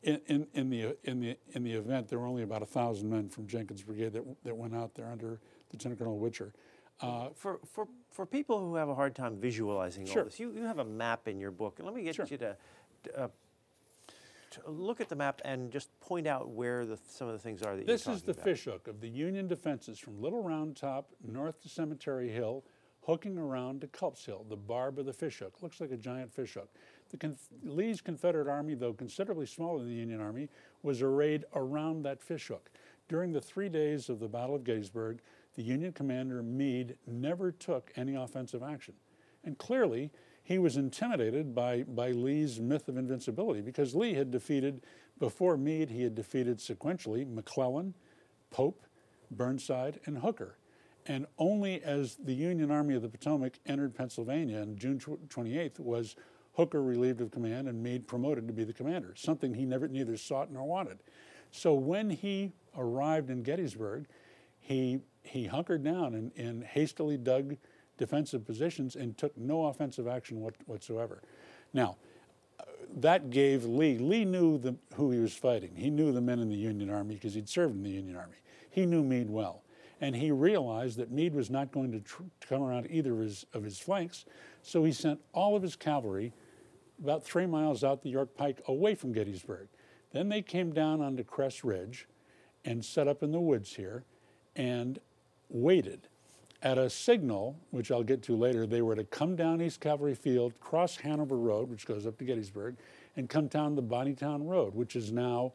in, 0.03 0.21
in, 0.27 0.47
in, 0.53 0.69
the, 0.69 0.97
in, 1.03 1.19
the, 1.19 1.37
in 1.51 1.63
the 1.63 1.73
event, 1.73 2.07
there 2.07 2.19
were 2.19 2.27
only 2.27 2.43
about 2.43 2.61
a 2.61 2.65
thousand 2.65 3.09
men 3.09 3.27
from 3.27 3.47
Jenkins' 3.47 3.81
brigade 3.81 4.13
that, 4.13 4.23
that 4.45 4.55
went 4.55 4.73
out 4.73 4.95
there 4.95 5.07
under 5.07 5.41
Lieutenant 5.73 5.99
Colonel 5.99 6.17
Witcher. 6.17 6.53
Uh, 7.01 7.29
for, 7.33 7.59
for, 7.65 7.87
for 8.11 8.25
people 8.25 8.59
who 8.59 8.75
have 8.75 8.89
a 8.89 8.95
hard 8.95 9.15
time 9.15 9.37
visualizing 9.37 10.05
sure. 10.05 10.19
all 10.19 10.25
this, 10.25 10.39
you, 10.39 10.51
you 10.51 10.63
have 10.63 10.79
a 10.79 10.85
map 10.85 11.27
in 11.27 11.39
your 11.39 11.51
book, 11.51 11.79
let 11.81 11.93
me 11.93 12.03
get 12.03 12.15
sure. 12.15 12.25
you 12.29 12.37
to, 12.37 12.57
uh, 13.15 13.27
to, 14.51 14.69
look 14.69 14.99
at 14.99 15.07
the 15.07 15.15
map 15.15 15.41
and 15.45 15.71
just 15.71 15.97
point 16.01 16.27
out 16.27 16.49
where 16.49 16.85
the, 16.85 16.97
some 17.07 17.27
of 17.27 17.33
the 17.33 17.39
things 17.39 17.61
are 17.61 17.77
that 17.77 17.87
this 17.87 18.05
you're 18.05 18.15
is 18.15 18.23
the 18.23 18.31
about. 18.31 18.43
fishhook 18.43 18.87
of 18.87 18.99
the 18.99 19.07
Union 19.07 19.47
defenses 19.47 19.97
from 19.97 20.21
Little 20.21 20.43
Round 20.43 20.75
Top 20.75 21.09
north 21.25 21.61
to 21.61 21.69
Cemetery 21.69 22.29
Hill, 22.29 22.65
hooking 23.05 23.37
around 23.37 23.79
to 23.81 23.87
Culp's 23.87 24.25
Hill, 24.25 24.45
the 24.49 24.57
barb 24.57 24.99
of 24.99 25.05
the 25.05 25.13
fishhook. 25.13 25.61
Looks 25.61 25.79
like 25.79 25.91
a 25.91 25.97
giant 25.97 26.33
fishhook. 26.33 26.69
The 27.11 27.17
Conf- 27.17 27.49
Lee's 27.63 28.01
Confederate 28.01 28.47
Army, 28.47 28.75
though 28.75 28.93
considerably 28.93 29.45
smaller 29.45 29.79
than 29.79 29.87
the 29.87 29.95
Union 29.95 30.19
Army, 30.19 30.49
was 30.83 31.01
arrayed 31.01 31.45
around 31.55 32.03
that 32.03 32.21
fishhook. 32.21 32.69
During 33.07 33.31
the 33.31 33.41
three 33.41 33.69
days 33.69 34.09
of 34.09 34.19
the 34.19 34.27
Battle 34.27 34.55
of 34.55 34.63
Gettysburg, 34.63 35.21
the 35.59 35.65
Union 35.65 35.91
commander 35.91 36.41
Meade 36.41 36.95
never 37.05 37.51
took 37.51 37.91
any 37.97 38.15
offensive 38.15 38.63
action. 38.63 38.93
And 39.43 39.57
clearly, 39.57 40.09
he 40.41 40.57
was 40.57 40.77
intimidated 40.77 41.53
by, 41.53 41.83
by 41.83 42.11
Lee's 42.11 42.61
myth 42.61 42.87
of 42.87 42.95
invincibility 42.95 43.59
because 43.59 43.93
Lee 43.93 44.13
had 44.13 44.31
defeated, 44.31 44.85
before 45.19 45.57
Meade, 45.57 45.89
he 45.89 46.03
had 46.03 46.15
defeated 46.15 46.59
sequentially 46.59 47.29
McClellan, 47.29 47.93
Pope, 48.51 48.83
Burnside, 49.31 49.99
and 50.05 50.19
Hooker. 50.19 50.55
And 51.05 51.25
only 51.37 51.83
as 51.83 52.15
the 52.15 52.33
Union 52.33 52.71
Army 52.71 52.95
of 52.95 53.01
the 53.01 53.09
Potomac 53.09 53.59
entered 53.65 53.93
Pennsylvania 53.93 54.61
on 54.61 54.77
June 54.77 54.97
28th 54.97 55.77
was 55.77 56.15
Hooker 56.53 56.81
relieved 56.81 57.19
of 57.19 57.31
command 57.31 57.67
and 57.67 57.83
Meade 57.83 58.07
promoted 58.07 58.47
to 58.47 58.53
be 58.53 58.63
the 58.63 58.71
commander, 58.71 59.13
something 59.17 59.53
he 59.53 59.65
never 59.65 59.89
neither 59.89 60.15
sought 60.15 60.53
nor 60.53 60.63
wanted. 60.63 60.99
So 61.51 61.73
when 61.73 62.09
he 62.09 62.53
arrived 62.77 63.29
in 63.29 63.43
Gettysburg, 63.43 64.05
he 64.69 64.99
he 65.23 65.45
hunkered 65.47 65.83
down 65.83 66.13
and, 66.15 66.31
and, 66.37 66.63
hastily 66.63 67.17
dug 67.17 67.57
defensive 67.97 68.45
positions 68.45 68.95
and 68.95 69.17
took 69.17 69.37
no 69.37 69.65
offensive 69.65 70.07
action 70.07 70.39
what, 70.39 70.55
whatsoever. 70.65 71.21
Now, 71.73 71.97
uh, 72.59 72.63
that 72.97 73.29
gave 73.29 73.65
Lee, 73.65 73.97
Lee 73.97 74.25
knew 74.25 74.57
the, 74.57 74.75
who 74.95 75.11
he 75.11 75.19
was 75.19 75.33
fighting. 75.33 75.75
He 75.75 75.89
knew 75.91 76.11
the 76.11 76.21
men 76.21 76.39
in 76.39 76.49
the 76.49 76.55
Union 76.55 76.89
Army 76.89 77.15
because 77.15 77.35
he'd 77.35 77.49
served 77.49 77.75
in 77.75 77.83
the 77.83 77.91
Union 77.91 78.15
Army. 78.15 78.37
He 78.71 78.85
knew 78.85 79.03
Meade 79.03 79.29
well. 79.29 79.61
And 80.01 80.15
he 80.15 80.31
realized 80.31 80.97
that 80.97 81.11
Meade 81.11 81.35
was 81.35 81.49
not 81.49 81.71
going 81.71 81.91
to, 81.91 81.99
tr- 81.99 82.23
come 82.47 82.63
around 82.63 82.87
either 82.89 83.11
of 83.13 83.19
his, 83.19 83.45
of 83.53 83.63
his 83.63 83.77
flanks, 83.77 84.25
so 84.63 84.83
he 84.83 84.93
sent 84.93 85.19
all 85.33 85.55
of 85.55 85.61
his 85.61 85.75
cavalry 85.75 86.33
about 87.03 87.23
three 87.23 87.45
miles 87.45 87.83
out 87.83 88.01
the 88.01 88.09
York 88.09 88.35
Pike 88.35 88.61
away 88.67 88.95
from 88.95 89.11
Gettysburg. 89.11 89.67
Then 90.11 90.29
they 90.29 90.41
came 90.41 90.73
down 90.73 91.01
onto 91.01 91.23
Cress 91.23 91.63
Ridge 91.63 92.07
and 92.65 92.83
set 92.83 93.07
up 93.07 93.21
in 93.21 93.31
the 93.31 93.39
woods 93.39 93.75
here 93.75 94.05
and 94.55 94.99
waited. 95.49 96.07
At 96.61 96.77
a 96.77 96.89
signal, 96.89 97.57
which 97.71 97.89
I'll 97.89 98.03
get 98.03 98.21
to 98.23 98.35
later, 98.35 98.67
they 98.67 98.81
were 98.81 98.95
to 98.95 99.05
come 99.05 99.35
down 99.35 99.61
East 99.61 99.79
Cavalry 99.79 100.15
Field, 100.15 100.59
cross 100.59 100.97
Hanover 100.97 101.37
Road, 101.37 101.69
which 101.69 101.85
goes 101.85 102.05
up 102.05 102.17
to 102.17 102.25
Gettysburg, 102.25 102.75
and 103.15 103.29
come 103.29 103.47
down 103.47 103.75
the 103.75 103.83
Bonnytown 103.83 104.45
Road, 104.45 104.75
which 104.75 104.95
is 104.95 105.11
now 105.11 105.53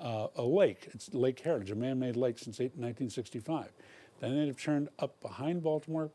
uh, 0.00 0.26
a 0.36 0.42
lake. 0.42 0.88
It's 0.92 1.12
Lake 1.14 1.38
Heritage, 1.40 1.70
a 1.70 1.76
man-made 1.76 2.16
lake 2.16 2.38
since 2.38 2.58
1965. 2.58 3.70
Then 4.18 4.36
they'd 4.36 4.48
have 4.48 4.60
turned 4.60 4.88
up 4.98 5.20
behind 5.20 5.62
Baltimore, 5.62 6.10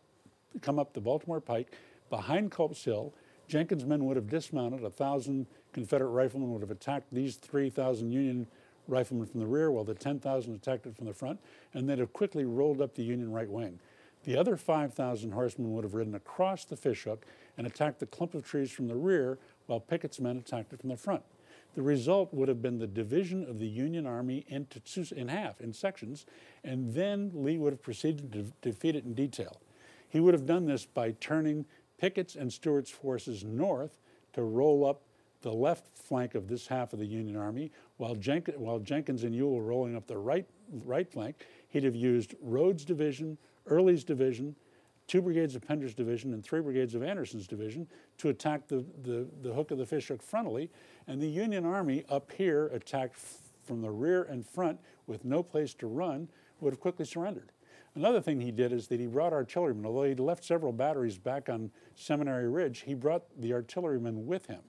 come 0.62 0.80
up 0.80 0.94
the 0.94 1.02
Baltimore 1.02 1.40
Pike, 1.40 1.74
behind 2.10 2.52
Culp's 2.52 2.84
Hill. 2.84 3.14
Jenkins' 3.48 3.86
men 3.86 4.06
would 4.06 4.16
have 4.16 4.30
dismounted. 4.30 4.84
A 4.84 4.90
thousand 4.90 5.48
Confederate 5.72 6.10
riflemen 6.10 6.52
would 6.52 6.62
have 6.62 6.72
attacked 6.72 7.14
these 7.14 7.36
3,000 7.36 8.12
Union 8.12 8.48
riflemen 8.88 9.28
from 9.28 9.40
the 9.40 9.48
rear, 9.48 9.72
while 9.72 9.84
the 9.84 9.94
10,000 9.94 10.54
attacked 10.54 10.86
it 10.86 10.96
from 10.96 11.06
the 11.06 11.14
front, 11.14 11.40
and 11.74 11.90
they'd 11.90 12.00
have 12.00 12.14
quickly 12.14 12.46
rolled 12.46 12.82
up 12.82 12.96
the 12.96 13.04
Union 13.04 13.32
right 13.32 13.50
wing. 13.50 13.80
The 14.24 14.38
other 14.38 14.58
5,000 14.58 15.32
horsemen 15.32 15.74
would 15.74 15.84
have 15.84 15.94
ridden 15.94 16.16
across 16.16 16.66
the 16.66 16.76
fishhook 16.76 17.26
and 17.58 17.68
attacked 17.68 18.00
the 18.00 18.06
clump 18.06 18.34
of 18.34 18.46
trees 18.46 18.72
from 18.72 18.88
the 18.88 18.96
rear, 18.96 19.38
while 19.68 19.80
Pickett's 19.80 20.20
men 20.20 20.38
attacked 20.38 20.74
it 20.74 20.80
from 20.80 20.90
the 20.90 20.98
front. 20.98 21.24
The 21.76 21.82
result 21.82 22.34
would 22.34 22.48
have 22.48 22.62
been 22.62 22.80
the 22.80 22.88
division 22.88 23.44
of 23.44 23.60
the 23.60 23.68
Union 23.68 24.08
Army 24.08 24.46
into 24.48 24.80
two, 24.80 25.06
in 25.16 25.28
half, 25.28 25.60
in 25.60 25.74
sections, 25.74 26.26
and 26.64 26.94
then 26.94 27.32
Lee 27.34 27.58
would 27.58 27.74
have 27.74 27.82
proceeded 27.82 28.32
to 28.32 28.44
defeat 28.62 28.96
it 28.96 29.04
in 29.04 29.14
detail. 29.14 29.60
He 30.10 30.20
would 30.20 30.34
have 30.34 30.46
done 30.46 30.66
this 30.66 30.86
by 30.86 31.12
turning 31.20 31.66
Pickett's 31.98 32.36
and 32.36 32.52
Stuart's 32.52 32.90
forces 32.90 33.44
north 33.44 34.00
to 34.34 34.44
roll 34.44 34.86
up 34.86 35.02
the 35.46 35.54
left 35.54 35.96
flank 35.96 36.34
of 36.34 36.48
this 36.48 36.66
half 36.66 36.92
of 36.92 36.98
the 36.98 37.06
Union 37.06 37.38
Army, 37.38 37.72
while, 37.98 38.16
while 38.58 38.80
Jenkins 38.80 39.24
and 39.24 39.36
Ewell 39.36 39.58
were 39.58 39.64
rolling 39.64 39.96
up 39.96 40.08
the 40.08 40.18
right, 40.18 40.44
right 40.84 41.08
flank. 41.08 41.46
He'd 41.70 41.84
have 41.84 41.96
used 41.96 42.34
Rodes' 42.42 42.84
division, 42.84 43.38
Early's 43.68 44.04
division, 44.04 44.56
two 45.06 45.22
brigades 45.22 45.56
of 45.56 45.62
Pender's 45.62 45.94
division, 45.94 46.34
and 46.34 46.44
three 46.44 46.62
brigades 46.62 46.96
of 46.96 47.04
Anderson's 47.04 47.46
division 47.46 47.88
to 48.18 48.30
attack 48.30 48.68
the, 48.68 48.84
the, 49.04 49.28
the 49.44 49.54
hook 49.54 49.70
of 49.70 49.78
the 49.78 49.86
fishhook 49.86 50.28
frontally. 50.28 50.70
And 51.06 51.22
the 51.22 51.28
Union 51.28 51.64
Army 51.64 52.04
up 52.10 52.32
here 52.32 52.66
attacked 52.74 53.14
f- 53.14 53.38
from 53.64 53.84
the 53.84 53.92
rear 53.92 54.24
and 54.24 54.44
front 54.44 54.80
with 55.06 55.26
no 55.26 55.44
place 55.44 55.76
to 55.76 55.86
run, 55.86 56.28
would 56.60 56.74
have 56.74 56.80
quickly 56.80 57.06
surrendered. 57.06 57.52
Another 57.94 58.20
thing 58.20 58.42
he 58.42 58.52
did 58.52 58.74
is 58.74 58.88
that 58.88 59.00
he 59.00 59.06
brought 59.06 59.32
artillerymen. 59.32 59.86
Although 59.86 60.06
he'd 60.06 60.20
left 60.20 60.44
several 60.44 60.72
batteries 60.72 61.20
back 61.20 61.50
on 61.50 61.70
Seminary 61.94 62.50
Ridge, 62.50 62.80
he 62.80 62.96
brought 62.96 63.26
the 63.40 63.54
artillerymen 63.54 64.26
with 64.26 64.48
him. 64.48 64.62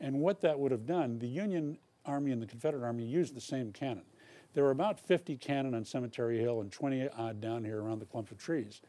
And 0.00 0.20
what 0.20 0.40
that 0.42 0.58
would 0.58 0.70
have 0.70 0.86
done, 0.86 1.18
the 1.18 1.28
Union 1.28 1.78
Army 2.06 2.32
and 2.32 2.40
the 2.40 2.46
Confederate 2.46 2.84
Army 2.84 3.04
used 3.04 3.34
the 3.34 3.40
same 3.40 3.72
cannon. 3.72 4.04
There 4.54 4.64
were 4.64 4.70
about 4.70 4.98
50 4.98 5.36
cannon 5.36 5.74
on 5.74 5.84
Cemetery 5.84 6.38
Hill 6.38 6.60
and 6.60 6.72
20 6.72 7.08
odd 7.10 7.40
down 7.40 7.64
here 7.64 7.80
around 7.82 7.98
the 7.98 8.06
clump 8.06 8.30
of 8.30 8.38
trees. 8.38 8.80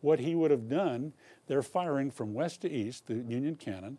What 0.00 0.18
he 0.18 0.34
would 0.34 0.50
have 0.50 0.68
done, 0.68 1.12
they're 1.46 1.62
firing 1.62 2.10
from 2.10 2.34
west 2.34 2.62
to 2.62 2.70
east, 2.70 3.06
the 3.06 3.14
Union 3.14 3.56
cannon. 3.56 3.98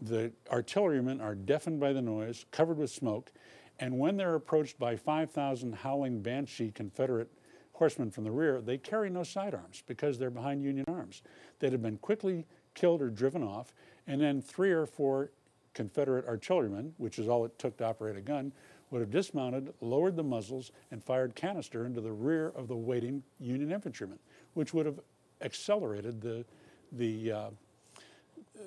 The 0.00 0.32
artillerymen 0.50 1.20
are 1.20 1.34
deafened 1.34 1.80
by 1.80 1.92
the 1.92 2.02
noise, 2.02 2.46
covered 2.50 2.78
with 2.78 2.90
smoke, 2.90 3.32
and 3.78 3.98
when 3.98 4.16
they're 4.16 4.34
approached 4.34 4.78
by 4.78 4.96
5,000 4.96 5.74
howling 5.74 6.22
banshee 6.22 6.70
Confederate 6.70 7.30
horsemen 7.74 8.10
from 8.10 8.24
the 8.24 8.30
rear, 8.30 8.60
they 8.60 8.78
carry 8.78 9.10
no 9.10 9.22
sidearms 9.22 9.82
because 9.86 10.18
they're 10.18 10.30
behind 10.30 10.62
Union 10.62 10.86
arms. 10.88 11.22
They'd 11.58 11.72
have 11.72 11.82
been 11.82 11.98
quickly 11.98 12.46
killed 12.74 13.02
or 13.02 13.10
driven 13.10 13.42
off, 13.42 13.74
and 14.06 14.20
then 14.20 14.40
three 14.40 14.72
or 14.72 14.86
four 14.86 15.30
Confederate 15.76 16.26
artillerymen, 16.26 16.94
which 16.96 17.18
is 17.18 17.28
all 17.28 17.44
it 17.44 17.56
took 17.58 17.76
to 17.76 17.84
operate 17.84 18.16
a 18.16 18.20
gun, 18.22 18.50
would 18.90 19.00
have 19.00 19.10
dismounted, 19.10 19.74
lowered 19.82 20.16
the 20.16 20.22
muzzles, 20.22 20.72
and 20.90 21.04
fired 21.04 21.34
canister 21.34 21.84
into 21.84 22.00
the 22.00 22.10
rear 22.10 22.48
of 22.56 22.66
the 22.66 22.74
waiting 22.74 23.22
Union 23.38 23.70
infantrymen, 23.70 24.18
which 24.54 24.72
would 24.72 24.86
have 24.86 24.98
accelerated 25.42 26.22
the, 26.22 26.46
the, 26.92 27.30
uh, 27.30 27.50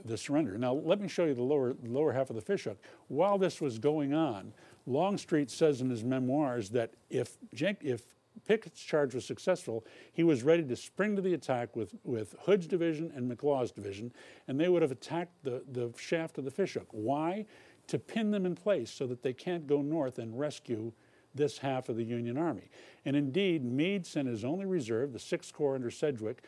the 0.06 0.16
surrender. 0.16 0.56
Now, 0.58 0.74
let 0.74 1.02
me 1.02 1.08
show 1.08 1.26
you 1.26 1.34
the 1.34 1.42
lower, 1.42 1.76
lower 1.84 2.14
half 2.14 2.30
of 2.30 2.36
the 2.36 2.44
fishhook. 2.44 2.78
While 3.08 3.40
this 3.40 3.60
was 3.60 3.80
going 3.80 4.14
on, 4.14 4.54
Longstreet 4.86 5.50
says 5.50 5.82
in 5.82 5.90
his 5.90 6.04
memoirs 6.04 6.70
that 6.70 6.94
if, 7.10 7.40
if 7.82 8.04
Pickett's 8.46 8.82
charge 8.82 9.14
was 9.14 9.26
successful, 9.26 9.86
he 10.12 10.24
was 10.24 10.44
ready 10.44 10.64
to 10.64 10.76
spring 10.76 11.16
to 11.16 11.22
the 11.22 11.34
attack 11.34 11.76
with, 11.76 11.96
with 12.04 12.36
Hood's 12.42 12.68
division 12.68 13.12
and 13.16 13.30
McLaws' 13.30 13.74
division, 13.74 14.12
and 14.48 14.60
they 14.60 14.70
would 14.70 14.82
have 14.82 14.92
attacked 14.92 15.44
the, 15.44 15.64
the 15.72 15.92
shaft 15.98 16.38
of 16.38 16.46
the 16.46 16.52
fishhook. 16.52 16.88
Why? 16.92 17.46
To 17.88 18.00
pin 18.00 18.32
them 18.32 18.46
in 18.46 18.56
place 18.56 18.92
so 18.92 19.08
that 19.08 19.24
they 19.24 19.34
can't 19.34 19.68
go 19.68 19.82
north 19.82 20.20
and 20.20 20.38
rescue 20.38 20.92
this 21.36 21.60
half 21.60 21.90
of 21.90 21.96
the 21.96 22.04
Union 22.04 22.38
Army. 22.38 22.70
And 23.06 23.16
indeed, 23.16 23.64
Meade 23.64 24.06
sent 24.06 24.28
his 24.28 24.44
only 24.44 24.66
reserve, 24.66 25.14
the 25.14 25.20
Sixth 25.20 25.54
Corps 25.54 25.76
under 25.76 25.92
Sedgwick, 25.92 26.44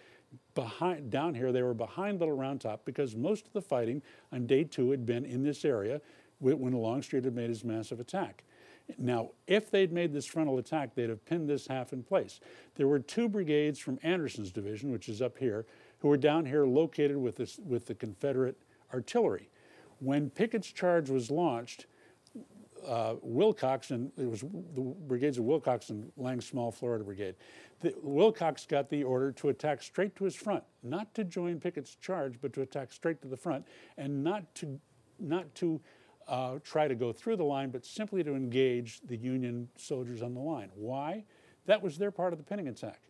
behind 0.56 1.10
down 1.10 1.36
here. 1.36 1.52
They 1.52 1.62
were 1.62 1.74
behind 1.74 2.20
Little 2.20 2.36
Round 2.36 2.62
Top 2.62 2.86
because 2.86 3.16
most 3.16 3.48
of 3.48 3.54
the 3.54 3.62
fighting 3.62 4.02
on 4.32 4.48
day 4.48 4.64
two 4.64 4.92
had 4.92 5.06
been 5.06 5.26
in 5.26 5.44
this 5.44 5.66
area 5.66 6.02
when 6.40 6.74
Longstreet 6.74 7.26
had 7.26 7.36
made 7.36 7.50
his 7.50 7.64
massive 7.64 8.00
attack. 8.00 8.44
Now, 8.98 9.32
if 9.48 9.72
they'd 9.72 9.92
made 9.92 10.14
this 10.14 10.26
frontal 10.26 10.58
attack, 10.58 10.96
they'd 10.96 11.10
have 11.10 11.26
pinned 11.26 11.50
this 11.50 11.68
half 11.68 11.94
in 11.94 12.04
place. 12.04 12.40
There 12.76 12.88
were 12.88 13.00
two 13.00 13.30
brigades 13.30 13.80
from 13.80 14.00
Anderson's 14.04 14.52
division, 14.52 14.92
which 14.92 15.10
is 15.10 15.22
up 15.22 15.38
here, 15.38 15.66
who 16.00 16.08
were 16.08 16.18
down 16.18 16.46
here 16.46 16.66
located 16.66 17.18
with, 17.18 17.36
this, 17.36 17.60
with 17.66 17.86
the 17.86 17.96
Confederate 17.96 18.58
artillery. 18.94 19.50
When 20.00 20.30
Pickett's 20.30 20.72
charge 20.72 21.10
was 21.10 21.32
launched, 21.32 21.86
uh, 22.88 23.16
Wilcox, 23.22 23.92
and 23.92 24.12
it 24.18 24.30
was 24.30 24.42
the 24.42 24.82
brigades 25.08 25.38
of 25.38 25.44
Wilcox 25.44 25.90
and 25.90 26.12
Lang 26.18 26.42
Small, 26.42 26.72
Florida 26.72 27.04
Brigade. 27.04 27.36
The, 27.82 27.94
Wilcox 28.02 28.66
got 28.66 28.90
the 28.90 29.04
order 29.04 29.32
to 29.34 29.50
attack 29.50 29.84
straight 29.84 30.16
to 30.16 30.24
his 30.24 30.36
front, 30.36 30.64
not 30.84 31.14
to 31.16 31.24
join 31.24 31.60
Pickett's 31.60 31.96
charge, 31.96 32.36
but 32.42 32.54
to 32.54 32.62
attack 32.62 32.92
straight 32.92 33.22
to 33.22 33.28
the 33.28 33.38
front, 33.38 33.68
and 33.98 34.24
not 34.24 34.54
to, 34.56 34.80
not 35.20 35.54
to 35.56 35.80
uh, 36.32 36.60
try 36.64 36.88
to 36.88 36.96
go 36.96 37.12
through 37.12 37.36
the 37.36 37.44
line, 37.44 37.70
but 37.70 37.86
simply 37.86 38.24
to 38.24 38.34
engage 38.34 39.02
the 39.06 39.18
Union 39.18 39.68
soldiers 39.76 40.22
on 40.22 40.34
the 40.34 40.40
line. 40.40 40.70
Why? 40.74 41.26
That 41.66 41.84
was 41.84 41.98
their 41.98 42.10
part 42.10 42.32
of 42.32 42.40
the 42.40 42.46
pinning 42.46 42.70
attack. 42.70 43.02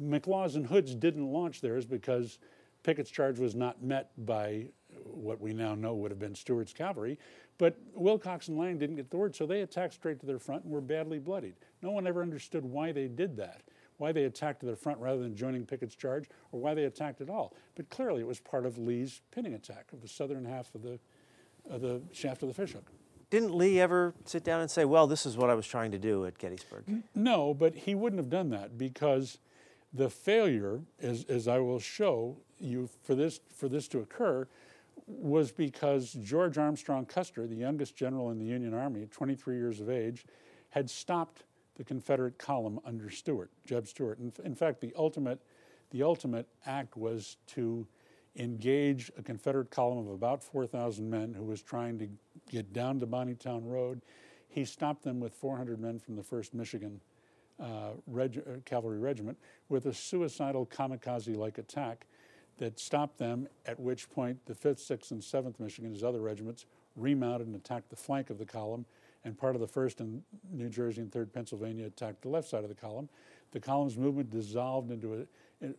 McLaws 0.00 0.54
and 0.54 0.66
Hoods 0.66 0.94
didn't 0.94 1.32
launch 1.32 1.62
theirs 1.62 1.86
because 1.86 2.38
Pickett's 2.82 3.10
charge 3.10 3.38
was 3.38 3.54
not 3.54 3.82
met 3.82 4.10
by 4.26 4.66
what 5.02 5.40
we 5.40 5.54
now 5.54 5.74
know 5.74 5.94
would 5.94 6.10
have 6.10 6.20
been 6.20 6.34
Stuart's 6.34 6.74
cavalry. 6.74 7.18
But 7.56 7.76
Wilcox 7.94 8.48
and 8.48 8.58
Lang 8.58 8.78
didn't 8.78 8.96
get 8.96 9.10
the 9.10 9.16
word, 9.16 9.34
so 9.34 9.46
they 9.46 9.62
attacked 9.62 9.94
straight 9.94 10.20
to 10.20 10.26
their 10.26 10.38
front 10.38 10.64
and 10.64 10.72
were 10.72 10.82
badly 10.82 11.18
bloodied. 11.18 11.54
No 11.82 11.90
one 11.90 12.06
ever 12.06 12.20
understood 12.20 12.64
why 12.64 12.92
they 12.92 13.08
did 13.08 13.34
that, 13.38 13.62
why 13.96 14.12
they 14.12 14.24
attacked 14.24 14.60
to 14.60 14.66
their 14.66 14.76
front 14.76 14.98
rather 15.00 15.22
than 15.22 15.34
joining 15.34 15.64
Pickett's 15.64 15.96
charge, 15.96 16.28
or 16.52 16.60
why 16.60 16.74
they 16.74 16.84
attacked 16.84 17.22
at 17.22 17.30
all. 17.30 17.56
But 17.74 17.88
clearly 17.88 18.20
it 18.20 18.26
was 18.26 18.40
part 18.40 18.66
of 18.66 18.76
Lee's 18.76 19.22
pinning 19.30 19.54
attack 19.54 19.86
of 19.92 20.02
the 20.02 20.08
southern 20.08 20.44
half 20.44 20.74
of 20.74 20.82
the, 20.82 21.00
of 21.70 21.80
the 21.80 22.00
shaft 22.12 22.42
of 22.42 22.48
the 22.48 22.54
fishhook. 22.54 22.90
Didn't 23.30 23.54
Lee 23.54 23.78
ever 23.78 24.14
sit 24.24 24.42
down 24.42 24.60
and 24.60 24.70
say, 24.70 24.84
well, 24.84 25.06
this 25.06 25.26
is 25.26 25.36
what 25.36 25.50
I 25.50 25.54
was 25.54 25.66
trying 25.66 25.90
to 25.90 25.98
do 25.98 26.24
at 26.24 26.38
Gettysburg? 26.38 26.84
No, 27.14 27.52
but 27.52 27.74
he 27.74 27.94
wouldn't 27.94 28.18
have 28.18 28.30
done 28.30 28.48
that 28.50 28.78
because 28.78 29.38
the 29.92 30.08
failure, 30.08 30.80
as, 31.00 31.24
as 31.24 31.46
I 31.46 31.58
will 31.58 31.78
show 31.78 32.38
you, 32.58 32.88
for 33.02 33.14
this, 33.14 33.40
for 33.54 33.68
this 33.68 33.86
to 33.88 33.98
occur, 33.98 34.48
was 35.06 35.52
because 35.52 36.12
George 36.12 36.58
Armstrong 36.58 37.06
Custer, 37.06 37.46
the 37.46 37.54
youngest 37.54 37.96
general 37.96 38.30
in 38.30 38.38
the 38.38 38.44
Union 38.44 38.74
Army, 38.74 39.06
23 39.10 39.56
years 39.56 39.80
of 39.80 39.90
age, 39.90 40.24
had 40.70 40.88
stopped 40.88 41.44
the 41.76 41.84
Confederate 41.84 42.38
column 42.38 42.80
under 42.84 43.08
Stuart, 43.08 43.50
Jeb 43.66 43.86
Stuart. 43.86 44.18
In, 44.18 44.32
in 44.44 44.54
fact, 44.54 44.80
the 44.80 44.92
ultimate, 44.96 45.40
the 45.90 46.02
ultimate 46.02 46.46
act 46.66 46.96
was 46.96 47.36
to 47.48 47.86
engage 48.36 49.10
a 49.18 49.22
Confederate 49.22 49.70
column 49.70 49.98
of 49.98 50.08
about 50.08 50.42
4,000 50.42 51.08
men 51.08 51.34
who 51.34 51.44
was 51.44 51.62
trying 51.62 51.98
to 51.98 52.08
get 52.50 52.72
down 52.72 53.00
to 53.00 53.06
Bonnytown 53.06 53.62
Road. 53.64 54.02
He 54.48 54.64
stopped 54.64 55.02
them 55.02 55.20
with 55.20 55.34
400 55.34 55.80
men 55.80 55.98
from 55.98 56.16
the 56.16 56.22
1st 56.22 56.54
Michigan 56.54 57.00
uh, 57.60 57.90
reg- 58.06 58.42
uh, 58.46 58.60
Cavalry 58.64 58.98
Regiment 58.98 59.36
with 59.68 59.86
a 59.86 59.94
suicidal 59.94 60.66
kamikaze 60.66 61.36
like 61.36 61.58
attack 61.58 62.06
that 62.58 62.78
stopped 62.78 63.18
them, 63.18 63.48
at 63.66 63.78
which 63.78 64.10
point 64.10 64.38
the 64.46 64.54
5th, 64.54 64.80
6th, 64.80 65.10
and 65.12 65.22
7th 65.22 65.60
Michigan, 65.60 65.92
his 65.92 66.02
other 66.02 66.20
regiments, 66.20 66.66
remounted 66.96 67.46
and 67.46 67.56
attacked 67.56 67.90
the 67.90 67.96
flank 67.96 68.30
of 68.30 68.38
the 68.38 68.44
column, 68.44 68.84
and 69.24 69.38
part 69.38 69.54
of 69.54 69.60
the 69.60 69.66
1st 69.66 70.00
and 70.00 70.22
New 70.52 70.68
Jersey 70.68 71.02
and 71.02 71.10
3rd 71.10 71.32
Pennsylvania 71.32 71.86
attacked 71.86 72.22
the 72.22 72.28
left 72.28 72.48
side 72.48 72.64
of 72.64 72.68
the 72.68 72.74
column. 72.74 73.08
The 73.52 73.60
column's 73.60 73.96
movement 73.96 74.30
dissolved 74.30 74.90
into 74.90 75.14
a 75.14 75.26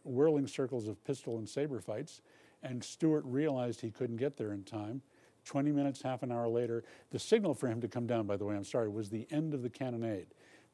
whirling 0.03 0.47
circles 0.47 0.87
of 0.87 1.03
pistol 1.03 1.37
and 1.37 1.47
saber 1.47 1.79
fights, 1.79 2.21
and 2.63 2.83
Stuart 2.83 3.23
realized 3.25 3.81
he 3.81 3.91
couldn't 3.91 4.17
get 4.17 4.37
there 4.37 4.51
in 4.51 4.63
time. 4.63 5.01
20 5.45 5.71
minutes, 5.71 6.01
half 6.01 6.21
an 6.21 6.31
hour 6.31 6.47
later, 6.47 6.83
the 7.11 7.19
signal 7.19 7.53
for 7.53 7.67
him 7.67 7.81
to 7.81 7.87
come 7.87 8.05
down, 8.05 8.27
by 8.27 8.37
the 8.37 8.45
way, 8.45 8.55
I'm 8.55 8.63
sorry, 8.63 8.89
was 8.89 9.09
the 9.09 9.25
end 9.31 9.53
of 9.53 9.63
the 9.63 9.69
cannonade. 9.69 10.27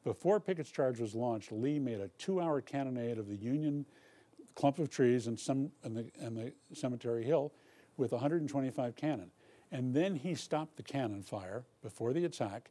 Before 0.04 0.38
Pickett's 0.38 0.70
charge 0.70 1.00
was 1.00 1.14
launched, 1.14 1.52
Lee 1.52 1.78
made 1.78 2.00
a 2.00 2.08
two 2.18 2.40
hour 2.40 2.60
cannonade 2.60 3.18
of 3.18 3.28
the 3.28 3.36
Union 3.36 3.86
clump 4.54 4.78
of 4.78 4.90
trees 4.90 5.26
and, 5.26 5.38
some, 5.38 5.70
and, 5.82 5.96
the, 5.96 6.10
the 6.20 6.52
cemetery 6.76 7.24
hill 7.24 7.52
with 7.96 8.12
125 8.12 8.96
cannon. 8.96 9.30
And 9.72 9.94
then 9.94 10.14
he 10.14 10.34
stopped 10.34 10.76
the 10.76 10.82
cannon 10.82 11.22
fire 11.22 11.64
before 11.82 12.12
the 12.12 12.24
attack. 12.24 12.70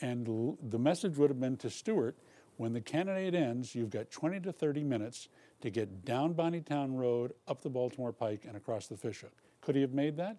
And 0.00 0.28
l- 0.28 0.58
the 0.62 0.78
message 0.78 1.16
would 1.16 1.30
have 1.30 1.40
been 1.40 1.56
to 1.58 1.70
Stuart 1.70 2.16
when 2.56 2.72
the 2.72 2.80
cannonade 2.80 3.34
ends, 3.34 3.74
you've 3.74 3.90
got 3.90 4.10
20 4.10 4.40
to 4.40 4.52
30 4.52 4.84
minutes 4.84 5.28
to 5.60 5.70
get 5.70 6.04
down 6.04 6.34
Bonnytown 6.34 6.96
Road, 6.96 7.32
up 7.48 7.62
the 7.62 7.70
Baltimore 7.70 8.12
Pike, 8.12 8.44
and 8.46 8.56
across 8.56 8.86
the 8.86 8.96
Fishhook. 8.96 9.32
Could 9.60 9.74
he 9.74 9.80
have 9.80 9.94
made 9.94 10.16
that? 10.16 10.36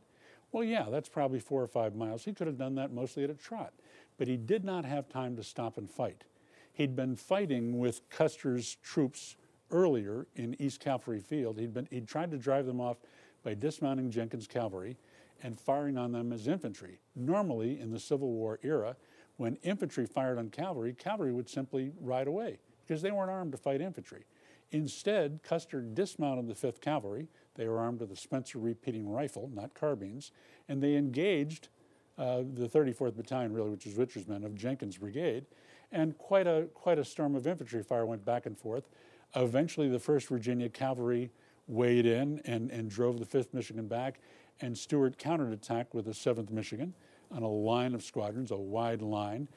Well, 0.51 0.63
yeah, 0.63 0.87
that's 0.89 1.09
probably 1.09 1.39
four 1.39 1.61
or 1.61 1.67
five 1.67 1.95
miles. 1.95 2.23
He 2.23 2.33
could 2.33 2.47
have 2.47 2.57
done 2.57 2.75
that 2.75 2.91
mostly 2.91 3.23
at 3.23 3.29
a 3.29 3.33
trot. 3.33 3.73
But 4.17 4.27
he 4.27 4.37
did 4.37 4.63
not 4.63 4.85
have 4.85 5.09
time 5.09 5.35
to 5.35 5.43
stop 5.43 5.77
and 5.77 5.89
fight. 5.89 6.23
He'd 6.73 6.95
been 6.95 7.15
fighting 7.15 7.79
with 7.79 8.07
Custer's 8.09 8.75
troops 8.83 9.35
earlier 9.71 10.27
in 10.35 10.55
East 10.61 10.79
Cavalry 10.79 11.19
Field. 11.19 11.59
He'd, 11.59 11.73
been, 11.73 11.87
he'd 11.91 12.07
tried 12.07 12.31
to 12.31 12.37
drive 12.37 12.65
them 12.65 12.79
off 12.79 12.97
by 13.43 13.53
dismounting 13.53 14.09
Jenkins' 14.09 14.47
cavalry 14.47 14.97
and 15.43 15.59
firing 15.59 15.97
on 15.97 16.11
them 16.11 16.31
as 16.31 16.47
infantry. 16.47 16.99
Normally, 17.15 17.79
in 17.79 17.91
the 17.91 17.99
Civil 17.99 18.31
War 18.31 18.59
era, 18.63 18.95
when 19.37 19.55
infantry 19.57 20.05
fired 20.05 20.37
on 20.37 20.49
cavalry, 20.49 20.93
cavalry 20.93 21.31
would 21.31 21.49
simply 21.49 21.91
ride 21.99 22.27
away 22.27 22.59
because 22.85 23.01
they 23.01 23.11
weren't 23.11 23.29
armed 23.29 23.51
to 23.51 23.57
fight 23.57 23.81
infantry. 23.81 24.25
Instead, 24.71 25.39
Custer 25.43 25.81
dismounted 25.81 26.47
the 26.47 26.53
5th 26.53 26.81
Cavalry. 26.81 27.27
They 27.55 27.67
were 27.67 27.79
armed 27.79 28.01
with 28.01 28.11
a 28.11 28.15
Spencer 28.15 28.59
repeating 28.59 29.09
rifle, 29.09 29.49
not 29.53 29.73
carbines, 29.73 30.31
and 30.67 30.81
they 30.81 30.95
engaged 30.95 31.69
uh, 32.17 32.37
the 32.53 32.67
34th 32.67 33.15
Battalion, 33.15 33.53
really, 33.53 33.69
which 33.69 33.85
is 33.85 33.93
Richard's 33.93 34.27
men, 34.27 34.43
of 34.43 34.55
Jenkins' 34.55 34.97
brigade. 34.97 35.45
And 35.91 36.17
quite 36.17 36.47
a, 36.47 36.67
quite 36.73 36.99
a 36.99 37.05
storm 37.05 37.35
of 37.35 37.47
infantry 37.47 37.81
fire 37.81 38.05
went 38.05 38.25
back 38.25 38.45
and 38.45 38.57
forth. 38.57 38.89
Eventually, 39.35 39.87
the 39.87 39.99
1st 39.99 40.27
Virginia 40.27 40.69
Cavalry 40.69 41.31
weighed 41.67 42.05
in 42.05 42.41
and, 42.45 42.71
and 42.71 42.89
drove 42.89 43.19
the 43.19 43.25
5th 43.25 43.53
Michigan 43.53 43.87
back, 43.87 44.19
and 44.61 44.77
Stuart 44.77 45.17
counterattacked 45.17 45.93
with 45.93 46.05
the 46.05 46.11
7th 46.11 46.49
Michigan 46.49 46.93
on 47.31 47.43
a 47.43 47.47
line 47.47 47.93
of 47.93 48.03
squadrons, 48.03 48.51
a 48.51 48.57
wide 48.57 49.01
line. 49.01 49.47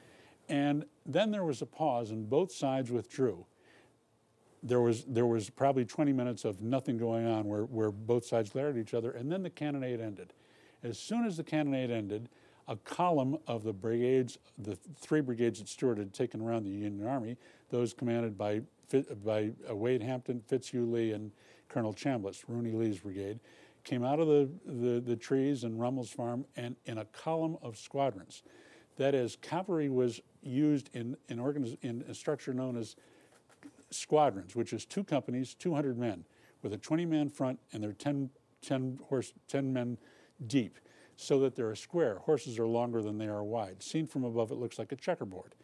And 0.49 0.85
then 1.07 1.31
there 1.31 1.45
was 1.45 1.63
a 1.63 1.67
pause, 1.67 2.11
and 2.11 2.29
both 2.29 2.53
sides 2.53 2.91
withdrew. 2.91 3.47
There 4.63 4.81
was, 4.81 5.05
there 5.05 5.27
was 5.27 5.49
probably 5.49 5.85
20 5.85 6.13
minutes 6.13 6.45
of 6.45 6.61
nothing 6.61 6.99
going 6.99 7.27
on 7.27 7.47
where, 7.47 7.63
where 7.63 7.91
both 7.91 8.27
sides 8.27 8.51
glared 8.51 8.77
at 8.77 8.81
each 8.81 8.95
other, 8.95 9.11
and 9.11 9.31
then 9.33 9.43
the 9.43 9.51
cannonade 9.51 10.01
ended. 10.01 10.33
As 10.83 10.99
soon 10.99 11.25
as 11.25 11.37
the 11.37 11.45
cannonade 11.45 11.91
ended, 11.91 12.29
a 12.69 12.77
column 12.77 13.39
of 13.47 13.65
the 13.65 13.73
brigades, 13.73 14.39
the 14.59 14.77
three 14.99 15.21
brigades 15.21 15.59
that 15.59 15.69
Stuart 15.69 15.99
had 15.99 16.13
taken 16.13 16.41
around 16.41 16.65
the 16.65 16.71
Union 16.71 17.07
Army, 17.07 17.37
those 17.71 17.93
commanded 17.93 18.37
by 18.37 18.63
by 19.25 19.53
uh, 19.69 19.75
Wade 19.75 20.03
Hampton, 20.03 20.41
Fitzhugh 20.47 20.85
Lee, 20.85 21.13
and 21.13 21.31
Colonel 21.69 21.95
Chambliss, 21.95 22.43
Rooney 22.49 22.73
Lee's 22.73 22.99
brigade, 22.99 23.39
came 23.85 24.05
out 24.05 24.21
of 24.21 24.27
the, 24.27 24.51
the, 24.67 25.01
the 25.01 25.17
trees 25.17 25.65
in 25.65 25.79
Rummel's 25.79 26.11
Farm 26.11 26.45
and 26.57 26.77
in 26.87 26.99
a 26.99 27.05
column 27.07 27.57
of 27.63 27.79
squadrons. 27.79 28.43
That 28.97 29.15
is, 29.15 29.37
cavalry 29.41 29.89
was 29.89 30.21
used 30.43 30.91
in, 30.93 31.17
in, 31.29 31.39
organiz- 31.39 31.79
in 31.83 32.05
a 32.09 32.15
structure 32.15 32.53
known 32.53 32.77
as 32.77 32.97
squadrons, 33.91 34.55
which 34.55 34.73
is 34.73 34.85
two 34.85 35.05
companies, 35.05 35.55
200 35.55 35.99
men, 35.99 36.25
with 36.63 36.73
a 36.73 36.79
20 36.79 37.07
man 37.07 37.29
front 37.29 37.59
and 37.73 37.83
they're 37.83 37.93
10, 37.93 38.31
10, 38.63 39.01
horse, 39.09 39.33
10 39.49 39.73
men 39.73 39.99
deep, 40.47 40.79
so 41.17 41.39
that 41.41 41.55
they're 41.55 41.73
a 41.73 41.77
square. 41.77 42.19
Horses 42.19 42.59
are 42.59 42.67
longer 42.67 43.03
than 43.03 43.19
they 43.19 43.29
are 43.29 43.45
wide. 43.45 43.83
Seen 43.83 44.07
from 44.07 44.25
above, 44.25 44.51
it 44.51 44.57
looks 44.57 44.79
like 44.79 44.93
a 44.93 44.97
checkerboard. 44.97 45.55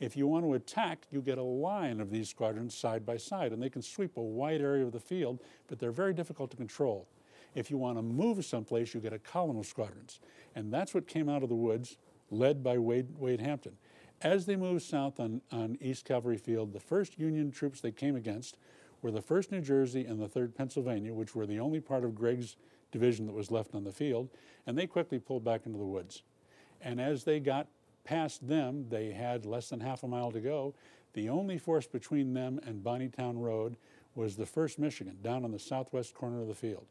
If 0.00 0.16
you 0.16 0.26
want 0.26 0.44
to 0.44 0.54
attack, 0.54 1.06
you 1.10 1.20
get 1.22 1.38
a 1.38 1.42
line 1.42 2.00
of 2.00 2.10
these 2.10 2.28
squadrons 2.28 2.76
side 2.76 3.06
by 3.06 3.18
side, 3.18 3.52
and 3.52 3.62
they 3.62 3.70
can 3.70 3.82
sweep 3.82 4.16
a 4.16 4.22
wide 4.22 4.60
area 4.60 4.84
of 4.84 4.92
the 4.92 4.98
field, 4.98 5.40
but 5.68 5.78
they're 5.78 5.92
very 5.92 6.12
difficult 6.12 6.50
to 6.50 6.56
control. 6.56 7.06
If 7.54 7.70
you 7.70 7.78
want 7.78 7.98
to 7.98 8.02
move 8.02 8.44
someplace, 8.44 8.94
you 8.94 9.00
get 9.00 9.12
a 9.12 9.18
column 9.18 9.58
of 9.58 9.66
squadrons. 9.66 10.20
And 10.54 10.72
that's 10.72 10.94
what 10.94 11.06
came 11.06 11.28
out 11.28 11.42
of 11.42 11.50
the 11.50 11.54
woods, 11.54 11.98
led 12.30 12.62
by 12.62 12.78
Wade, 12.78 13.08
Wade 13.18 13.40
Hampton. 13.40 13.76
As 14.22 14.46
they 14.46 14.56
moved 14.56 14.82
south 14.82 15.18
on, 15.18 15.42
on 15.50 15.76
East 15.80 16.04
Cavalry 16.04 16.36
Field, 16.36 16.72
the 16.72 16.80
first 16.80 17.18
Union 17.18 17.50
troops 17.50 17.80
they 17.80 17.90
came 17.90 18.14
against 18.14 18.56
were 19.00 19.10
the 19.10 19.22
1st 19.22 19.50
New 19.50 19.60
Jersey 19.60 20.04
and 20.04 20.20
the 20.20 20.28
3rd 20.28 20.54
Pennsylvania, 20.54 21.12
which 21.12 21.34
were 21.34 21.46
the 21.46 21.58
only 21.58 21.80
part 21.80 22.04
of 22.04 22.14
Gregg's 22.14 22.56
division 22.92 23.26
that 23.26 23.34
was 23.34 23.50
left 23.50 23.74
on 23.74 23.82
the 23.84 23.90
field, 23.90 24.28
and 24.66 24.78
they 24.78 24.86
quickly 24.86 25.18
pulled 25.18 25.44
back 25.44 25.66
into 25.66 25.78
the 25.78 25.84
woods. 25.84 26.22
And 26.80 27.00
as 27.00 27.24
they 27.24 27.40
got 27.40 27.66
Past 28.04 28.48
them, 28.48 28.86
they 28.88 29.12
had 29.12 29.46
less 29.46 29.68
than 29.68 29.80
half 29.80 30.02
a 30.02 30.08
mile 30.08 30.32
to 30.32 30.40
go. 30.40 30.74
The 31.12 31.28
only 31.28 31.58
force 31.58 31.86
between 31.86 32.34
them 32.34 32.58
and 32.64 32.82
Bonnytown 32.82 33.40
Road 33.40 33.76
was 34.14 34.36
the 34.36 34.44
1st 34.44 34.78
Michigan, 34.78 35.18
down 35.22 35.44
on 35.44 35.52
the 35.52 35.58
southwest 35.58 36.14
corner 36.14 36.40
of 36.40 36.48
the 36.48 36.54
field. 36.54 36.86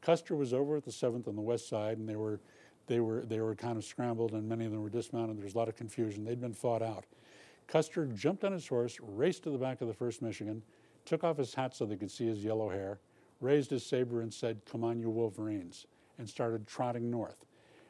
Custer 0.00 0.36
was 0.36 0.52
over 0.52 0.76
at 0.76 0.84
the 0.84 0.90
7th 0.90 1.26
on 1.26 1.36
the 1.36 1.42
west 1.42 1.68
side, 1.68 1.98
and 1.98 2.08
they 2.08 2.16
were, 2.16 2.40
they 2.86 3.00
were, 3.00 3.24
they 3.24 3.40
were 3.40 3.54
kind 3.54 3.76
of 3.76 3.84
scrambled, 3.84 4.32
and 4.32 4.48
many 4.48 4.64
of 4.64 4.72
them 4.72 4.82
were 4.82 4.90
dismounted. 4.90 5.38
There 5.38 5.44
was 5.44 5.54
a 5.54 5.58
lot 5.58 5.68
of 5.68 5.76
confusion. 5.76 6.24
They'd 6.24 6.40
been 6.40 6.54
fought 6.54 6.82
out. 6.82 7.04
Custer 7.68 8.06
jumped 8.06 8.44
on 8.44 8.52
his 8.52 8.66
horse, 8.66 8.98
raced 9.00 9.44
to 9.44 9.50
the 9.50 9.58
back 9.58 9.80
of 9.80 9.88
the 9.88 9.94
1st 9.94 10.22
Michigan, 10.22 10.62
took 11.04 11.24
off 11.24 11.38
his 11.38 11.54
hat 11.54 11.74
so 11.74 11.86
they 11.86 11.96
could 11.96 12.10
see 12.10 12.26
his 12.26 12.44
yellow 12.44 12.68
hair, 12.68 12.98
raised 13.40 13.70
his 13.70 13.84
saber, 13.84 14.20
and 14.20 14.32
said, 14.32 14.60
Come 14.70 14.84
on, 14.84 15.00
you 15.00 15.10
Wolverines, 15.10 15.86
and 16.18 16.28
started 16.28 16.66
trotting 16.66 17.10
north 17.10 17.44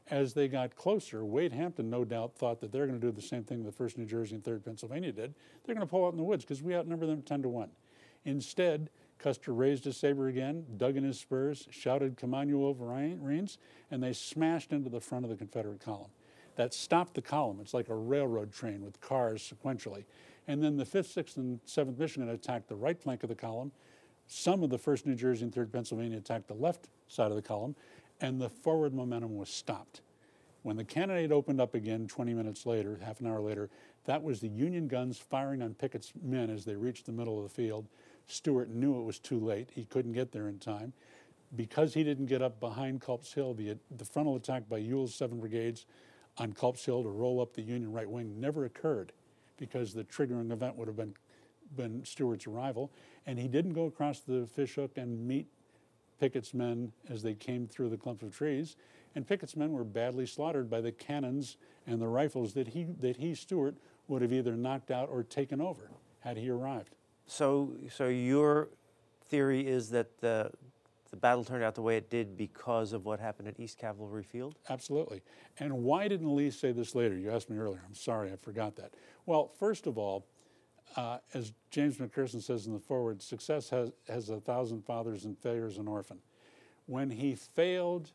as 0.09 0.35
they 0.35 0.49
got 0.49 0.77
closer, 0.77 1.25
Wade 1.25 1.53
Hampton 1.53 1.89
no 1.89 2.05
doubt 2.05 2.35
thought 2.35 2.61
that 2.61 2.73
they're 2.73 2.87
going 2.87 3.01
to 3.01 3.07
do 3.07 3.13
the 3.13 3.23
same 3.23 3.45
thing 3.45 3.63
the 3.63 3.71
1st 3.71 3.99
New 3.99 4.07
Jersey 4.07 4.35
and 4.35 4.45
3rd 4.45 4.65
Pennsylvania 4.65 5.13
did. 5.13 5.35
They're 5.65 5.75
going 5.75 5.87
to 5.87 5.91
pull 5.91 6.05
out 6.05 6.13
in 6.13 6.17
the 6.17 6.25
woods 6.25 6.45
because 6.45 6.63
we 6.63 6.75
outnumber 6.75 7.07
them 7.07 7.23
10 7.23 7.43
to 7.43 7.49
1. 7.49 7.71
Instead, 8.25 8.91
Custer 9.23 9.53
raised 9.55 9.85
his 9.85 9.97
saber 9.97 10.29
again, 10.29 10.67
dug 10.77 10.97
in 10.97 11.05
his 11.05 11.19
spurs, 11.21 11.69
shouted, 11.71 12.17
Come 12.17 12.35
on, 12.35 12.49
you 12.49 12.59
and 13.91 14.03
they 14.03 14.13
smashed 14.13 14.73
into 14.73 14.91
the 14.91 15.01
front 15.01 15.25
of 15.25 15.31
the 15.31 15.37
Confederate 15.37 15.81
column. 15.81 16.11
that 16.57 16.75
stopped 16.75 17.15
the 17.15 17.23
column. 17.23 17.59
It's 17.63 17.73
like 17.73 17.89
a 17.89 17.95
railroad 17.95 18.53
train 18.53 18.85
with 18.85 19.01
cars 19.01 19.51
sequentially. 19.55 20.05
And 20.47 20.63
then 20.63 20.77
the 20.77 20.85
5th, 20.85 21.15
6th, 21.15 21.37
and 21.37 21.65
7th 21.65 21.97
Michigan 21.97 22.29
attacked 22.29 22.69
the 22.69 22.75
right 22.77 23.01
flank 23.01 23.23
of 23.23 23.29
the 23.29 23.35
column. 23.35 23.73
Some 24.27 24.63
of 24.63 24.71
the 24.71 24.79
1st 24.79 25.07
New 25.07 25.15
Jersey 25.15 25.45
and 25.45 25.53
3rd 25.53 25.73
Pennsylvania 25.73 26.19
attacked 26.19 26.49
the 26.49 26.55
left 26.55 26.89
side 27.09 27.31
of 27.31 27.37
the 27.37 27.43
column, 27.43 27.77
and 28.21 28.41
the 28.41 28.51
forward 28.51 28.93
momentum 28.93 29.37
was 29.37 29.49
stopped. 29.49 30.03
When 30.63 30.77
the 30.77 30.85
cannonade 30.85 31.33
opened 31.33 31.61
up 31.61 31.75
again 31.75 32.07
20 32.07 32.35
minutes 32.35 32.67
later, 32.67 32.99
half 33.03 33.21
an 33.21 33.27
hour 33.27 33.41
later, 33.41 33.71
that 34.05 34.23
was 34.23 34.41
the 34.41 34.49
Union 34.49 34.89
guns 34.89 35.19
firing 35.19 35.63
on 35.63 35.75
Pickett's 35.75 36.13
men 36.23 36.51
as 36.51 36.65
they 36.65 36.77
reached 36.77 37.07
the 37.07 37.13
middle 37.13 37.39
of 37.39 37.45
the 37.45 37.55
field. 37.55 37.87
Stuart 38.27 38.71
knew 38.71 38.99
it 38.99 39.05
was 39.05 39.19
too 39.19 39.39
late. 39.39 39.71
He 39.73 39.85
couldn't 39.85 40.13
get 40.13 40.33
there 40.33 40.49
in 40.49 40.59
time. 40.59 40.93
Because 41.55 41.93
he 41.93 42.03
didn't 42.03 42.27
get 42.27 42.41
up 42.41 42.61
behind 42.61 43.03
Culp's 43.03 43.33
Hill, 43.33 43.53
the, 43.53 43.77
the 43.95 44.05
frontal 44.07 44.37
attack 44.37 44.69
by 44.69 44.79
Ewell's 44.79 45.15
7 45.15 45.39
brigades 45.39 45.85
on 46.39 46.55
Culp's 46.55 46.85
Hill 46.85 47.03
to 47.03 47.11
roll 47.11 47.41
up 47.43 47.53
the 47.53 47.63
Union 47.63 47.93
right 47.93 48.09
wing 48.09 48.41
never 48.41 48.65
occurred 48.65 49.13
because 49.59 49.93
the 49.93 50.05
triggering 50.05 50.51
event 50.51 50.77
would 50.77 50.89
have 50.89 50.97
been, 50.97 51.15
been 51.77 52.05
Stuart's 52.05 52.47
arrival. 52.47 52.91
And 53.27 53.39
he 53.39 53.49
didn't 53.49 53.75
go 53.75 53.85
across 53.85 54.21
the 54.21 54.47
fishhook 54.47 54.97
and 54.97 55.27
meet 55.27 55.47
Pickett's 56.19 56.55
men 56.55 56.93
as 57.09 57.23
they 57.23 57.35
came 57.35 57.67
through 57.67 57.91
the 57.91 57.97
clump 57.97 58.23
of 58.23 58.35
trees. 58.35 58.77
And 59.15 59.27
Pickett's 59.27 59.57
men 59.57 59.73
were 59.73 59.85
badly 59.85 60.25
slaughtered 60.25 60.71
by 60.71 60.81
the 60.81 60.93
cannons 60.93 61.57
and 61.87 62.01
the 62.01 62.09
rifles 62.09 62.55
that 62.55 62.69
he, 62.69 62.85
that 63.01 63.17
he, 63.17 63.35
Stuart, 63.35 63.77
would 64.09 64.23
have 64.23 64.33
either 64.33 64.57
knocked 64.57 64.91
out 64.91 65.09
or 65.11 65.23
taken 65.23 65.61
over 65.61 65.91
had 66.21 66.37
he 66.37 66.49
arrived. 66.49 66.95
So, 67.27 67.75
so 67.91 68.09
your 68.09 68.69
theory 69.27 69.67
is 69.67 69.91
that 69.91 70.21
the, 70.21 70.51
the 71.11 71.17
battle 71.17 71.45
turned 71.45 71.65
out 71.65 71.75
the 71.75 71.83
way 71.83 71.97
it 71.97 72.11
did 72.11 72.37
because 72.37 72.93
of 72.93 73.05
what 73.05 73.21
happened 73.21 73.49
at 73.49 73.59
East 73.59 73.79
Cavalry 73.79 74.23
Field? 74.23 74.57
Absolutely. 74.69 75.23
And 75.59 75.85
why 75.85 76.09
didn't 76.09 76.35
Lee 76.35 76.51
say 76.51 76.73
this 76.73 76.95
later? 76.95 77.17
You 77.17 77.31
asked 77.31 77.49
me 77.49 77.57
earlier. 77.57 77.83
I'm 77.87 77.95
sorry, 77.95 78.33
I 78.33 78.37
forgot 78.37 78.77
that. 78.77 78.93
Well, 79.27 79.51
first 79.59 79.87
of 79.87 79.99
all, 79.99 80.27
uh, 80.97 81.19
as 81.33 81.53
James 81.71 81.97
McPherson 81.97 82.43
says 82.43 82.67
in 82.67 82.73
the 82.75 82.79
foreword, 82.79 83.23
success 83.23 83.71
has, 83.71 83.93
has 84.09 84.29
a 84.29 84.41
thousand 84.41 84.85
fathers 84.85 85.25
and 85.25 85.39
failure 85.39 85.67
is 85.67 85.79
an 85.79 85.89
orphan. 85.89 86.19
When 86.87 87.11
he 87.11 87.35
failed 87.35 88.11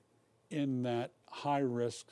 in 0.52 0.84
that 0.84 1.12
high 1.30 1.60
risk 1.60 2.08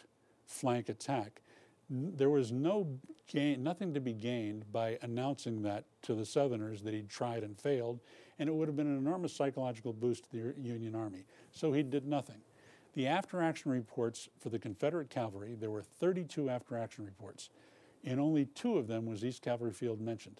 flank 0.45 0.89
attack, 0.89 1.41
there 1.89 2.30
was 2.30 2.52
no 2.52 3.00
gain, 3.28 3.63
nothing 3.63 3.93
to 3.93 4.00
be 4.00 4.13
gained 4.13 4.71
by 4.71 4.98
announcing 5.02 5.62
that 5.63 5.86
to 6.04 6.15
the 6.15 6.26
Southerners 6.26 6.82
that 6.84 6.93
he'd 6.93 7.10
tried 7.10 7.43
and 7.43 7.60
failed, 7.60 8.00
and 8.39 8.50
it 8.50 8.56
would 8.56 8.67
have 8.67 8.76
been 8.76 8.88
an 8.88 8.98
enormous 8.98 9.34
psychological 9.34 9.93
boost 9.93 10.24
to 10.26 10.32
the 10.32 10.62
Union 10.62 10.95
Army. 10.95 11.26
So 11.52 11.71
he 11.71 11.84
did 11.84 12.06
nothing. 12.06 12.41
The 12.93 13.08
after 13.08 13.41
action 13.41 13.71
reports 13.71 14.30
for 14.39 14.50
the 14.50 14.58
Confederate 14.58 15.10
cavalry, 15.10 15.56
there 15.56 15.69
were 15.69 15.82
32 15.82 16.50
after 16.50 16.78
action 16.78 17.06
reports. 17.06 17.50
In 18.04 18.19
only 18.19 18.45
two 18.45 18.78
of 18.78 18.88
them 18.88 19.06
was 19.06 19.26
East 19.26 19.41
Cavalry 19.41 19.74
Field 19.74 20.00
mentioned. 20.00 20.39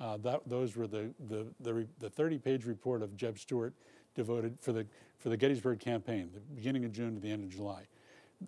Uh, 0.00 0.16
that, 0.18 0.40
those 0.46 0.76
were 0.76 0.86
the, 0.86 1.14
the, 1.28 1.46
the, 1.60 1.86
the 2.00 2.10
30 2.10 2.38
page 2.38 2.64
report 2.66 3.02
of 3.02 3.16
Jeb 3.16 3.38
Stuart 3.38 3.74
devoted 4.14 4.58
for 4.60 4.72
the, 4.72 4.86
for 5.18 5.28
the 5.28 5.36
Gettysburg 5.36 5.80
campaign, 5.80 6.30
the 6.34 6.40
beginning 6.40 6.84
of 6.84 6.92
June 6.92 7.14
to 7.14 7.20
the 7.20 7.30
end 7.30 7.44
of 7.44 7.50
July. 7.50 7.86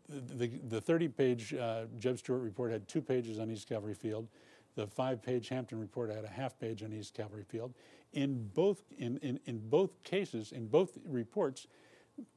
The, 0.09 0.49
the 0.69 0.81
30 0.81 1.09
page 1.09 1.55
uh, 1.55 1.85
Jeb 1.99 2.19
Stuart 2.19 2.39
report 2.39 2.73
had 2.73 2.87
two 2.89 3.03
pages 3.03 3.39
on 3.39 3.51
East 3.51 3.69
Cavalry 3.69 3.95
Field. 3.95 4.29
The 4.75 4.87
five 4.87 5.23
page 5.23 5.49
Hampton 5.49 5.81
report 5.81 6.11
had 6.11 6.25
a 6.25 6.29
half 6.29 6.59
page 6.59 6.83
on 6.83 6.93
East 6.93 7.15
Cavalry 7.15 7.45
Field. 7.45 7.75
In 8.13 8.49
both, 8.55 8.83
in, 8.99 9.17
in, 9.19 9.41
in 9.47 9.59
both 9.69 10.03
cases, 10.03 10.53
in 10.53 10.67
both 10.67 10.99
reports, 11.07 11.67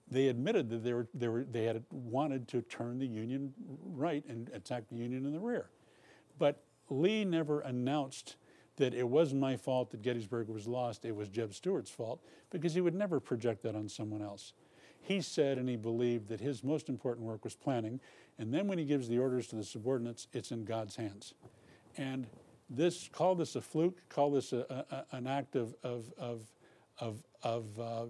they 0.10 0.28
admitted 0.28 0.70
that 0.70 0.84
they, 0.84 0.94
were, 0.94 1.08
they, 1.14 1.28
were, 1.28 1.44
they 1.44 1.66
had 1.66 1.84
wanted 1.92 2.48
to 2.50 2.62
turn 2.62 2.98
the 3.00 3.08
Union 3.08 3.54
right 3.84 4.24
and 4.28 4.50
attack 4.54 4.88
the 4.90 4.96
Union 4.96 5.26
in 5.26 5.34
the 5.34 5.40
rear. 5.40 5.70
But 6.38 6.64
Lee 6.90 7.26
never 7.26 7.60
announced 7.62 8.36
that 8.78 8.94
it 8.94 9.08
wasn't 9.08 9.42
my 9.42 9.58
fault 9.58 9.92
that 9.92 10.02
Gettysburg 10.02 10.48
was 10.48 10.68
lost, 10.68 11.06
it 11.06 11.16
was 11.16 11.28
Jeb 11.28 11.54
Stuart's 11.54 11.92
fault, 11.92 12.24
because 12.50 12.74
he 12.74 12.82
would 12.82 12.96
never 12.96 13.20
project 13.20 13.62
that 13.64 13.76
on 13.76 13.90
someone 13.90 14.22
else. 14.22 14.54
He 15.02 15.22
said 15.22 15.58
and 15.58 15.68
he 15.68 15.76
believed 15.76 16.28
that 16.30 16.40
his 16.40 16.64
most 16.64 16.90
important 16.90 17.26
work 17.26 17.44
was 17.44 17.56
planning, 17.56 18.00
and 18.38 18.54
then 18.54 18.68
when 18.68 18.78
he 18.78 18.86
gives 18.86 19.08
the 19.08 19.18
orders 19.18 19.48
to 19.48 19.56
the 19.56 19.64
subordinates, 19.64 20.28
it's 20.34 20.52
in 20.52 20.66
God's 20.66 20.96
hands. 20.96 21.34
And 21.98 22.28
this, 22.70 23.10
call 23.12 23.36
this 23.36 23.56
a 23.56 23.62
fluke, 23.62 24.08
call 24.10 24.32
this 24.32 24.54
a, 24.54 24.86
a, 24.92 25.16
an 25.16 25.28
act 25.28 25.56
of, 25.56 25.76
of, 25.84 26.14
of, 26.18 26.42
of, 27.00 27.24
of 27.42 27.80
uh, 27.80 28.06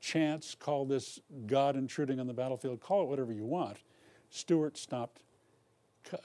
chance, 0.00 0.54
call 0.54 0.84
this 0.84 1.20
God 1.46 1.76
intruding 1.76 2.18
on 2.18 2.26
the 2.26 2.34
battlefield, 2.34 2.80
call 2.80 3.02
it 3.02 3.08
whatever 3.08 3.32
you 3.32 3.44
want. 3.44 3.78
Stuart 4.30 4.76
stopped, 4.76 5.22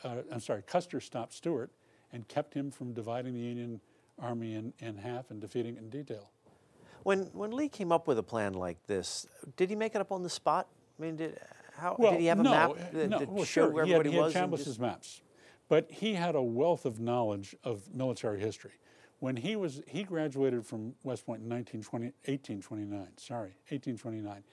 uh, 0.03 0.17
I'm 0.31 0.39
sorry, 0.39 0.63
Custer 0.63 0.99
stopped 0.99 1.33
Stuart 1.33 1.71
and 2.11 2.27
kept 2.27 2.53
him 2.53 2.71
from 2.71 2.93
dividing 2.93 3.33
the 3.33 3.39
Union 3.39 3.79
Army 4.19 4.55
in, 4.55 4.73
in 4.79 4.97
half 4.97 5.29
and 5.29 5.39
defeating 5.39 5.75
it 5.75 5.83
in 5.83 5.89
detail. 5.89 6.31
When, 7.07 7.19
when 7.31 7.51
Lee 7.51 7.69
came 7.69 7.93
up 7.93 8.05
with 8.05 8.17
a 8.17 8.23
plan 8.23 8.51
like 8.51 8.85
this, 8.85 9.25
did 9.55 9.69
he 9.69 9.77
make 9.77 9.95
it 9.95 10.01
up 10.01 10.11
on 10.11 10.23
the 10.23 10.29
spot? 10.29 10.67
I 10.99 11.01
mean, 11.01 11.15
did, 11.15 11.39
how, 11.77 11.95
well, 11.97 12.11
did 12.11 12.19
he 12.19 12.25
have 12.25 12.41
a 12.41 12.43
no, 12.43 12.51
map 12.51 12.71
eh, 12.71 12.83
that, 12.91 13.09
no, 13.09 13.19
that 13.19 13.29
well, 13.29 13.45
showed 13.45 13.67
sure. 13.67 13.69
where 13.69 13.85
he 13.85 13.91
had, 13.91 13.99
everybody 13.99 14.17
he 14.17 14.21
was? 14.21 14.33
had 14.33 14.43
and 14.43 14.51
Chambliss's 14.51 14.65
just- 14.65 14.79
maps, 14.81 15.21
but 15.69 15.89
he 15.89 16.15
had 16.15 16.35
a 16.35 16.41
wealth 16.41 16.83
of 16.85 16.99
knowledge 16.99 17.55
of 17.63 17.81
military 17.95 18.41
history. 18.41 18.73
When 19.19 19.37
he 19.37 19.55
was, 19.55 19.81
he 19.87 20.03
graduated 20.03 20.65
from 20.65 20.95
West 21.03 21.25
Point 21.25 21.43
in 21.43 21.49
1829. 21.49 23.07
Sorry, 23.15 23.55
1829. 23.69 24.43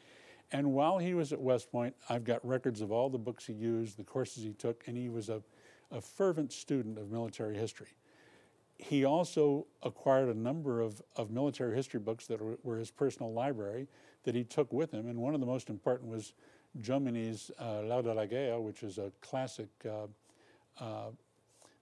And 0.52 0.72
while 0.74 0.98
he 0.98 1.14
was 1.14 1.32
at 1.32 1.40
West 1.40 1.72
Point, 1.72 1.96
I've 2.08 2.22
got 2.22 2.46
records 2.46 2.80
of 2.80 2.92
all 2.92 3.10
the 3.10 3.18
books 3.18 3.46
he 3.46 3.52
used, 3.52 3.96
the 3.96 4.04
courses 4.04 4.44
he 4.44 4.52
took, 4.52 4.84
and 4.86 4.96
he 4.96 5.08
was 5.08 5.28
a, 5.28 5.42
a 5.90 6.00
fervent 6.00 6.52
student 6.52 6.98
of 6.98 7.10
military 7.10 7.56
history 7.56 7.88
he 8.78 9.04
also 9.04 9.66
acquired 9.82 10.28
a 10.28 10.38
number 10.38 10.80
of, 10.80 11.00
of 11.16 11.30
military 11.30 11.74
history 11.76 12.00
books 12.00 12.26
that 12.26 12.40
were, 12.40 12.58
were, 12.62 12.76
his 12.76 12.90
personal 12.90 13.32
library 13.32 13.87
that 14.24 14.34
he 14.34 14.42
took 14.42 14.72
with 14.72 14.92
him. 14.92 15.08
And 15.08 15.18
one 15.18 15.34
of 15.34 15.40
the 15.40 15.46
most 15.46 15.70
important 15.70 16.10
was 16.10 16.32
Jomini's 16.80 17.50
uh, 17.60 17.80
L'Art 17.80 18.04
de 18.04 18.14
la 18.14 18.26
Guerre, 18.26 18.60
which 18.60 18.82
is 18.82 18.98
a 18.98 19.12
classic 19.20 19.68
uh, 19.88 20.06
uh, 20.82 21.10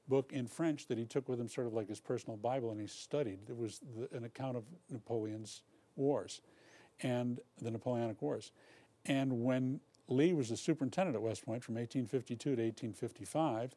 book 0.09 0.33
in 0.33 0.47
French 0.47 0.87
that 0.89 0.99
he 0.99 1.05
took 1.05 1.29
with 1.29 1.41
him, 1.41 1.49
sort 1.49 1.67
of 1.67 1.73
like 1.73 1.89
his 1.89 2.01
personal 2.01 2.37
Bible, 2.37 2.71
and 2.71 2.81
he 2.81 2.87
studied. 2.87 3.39
It 3.49 3.57
was 3.57 3.81
the, 3.97 4.15
an 4.17 4.25
account 4.25 4.57
of 4.57 4.65
Napoleon's 4.91 5.63
wars 5.97 6.43
and 7.01 7.41
the 7.61 7.71
Napoleonic 7.71 8.21
Wars. 8.21 8.53
And 9.07 9.45
when 9.45 9.81
Lee 10.09 10.33
was 10.33 10.51
the 10.51 10.57
superintendent 10.57 11.17
at 11.17 11.23
West 11.23 11.45
Point 11.45 11.65
from 11.65 11.77
1852 11.77 12.57
to 12.57 12.63
1855, 12.63 13.75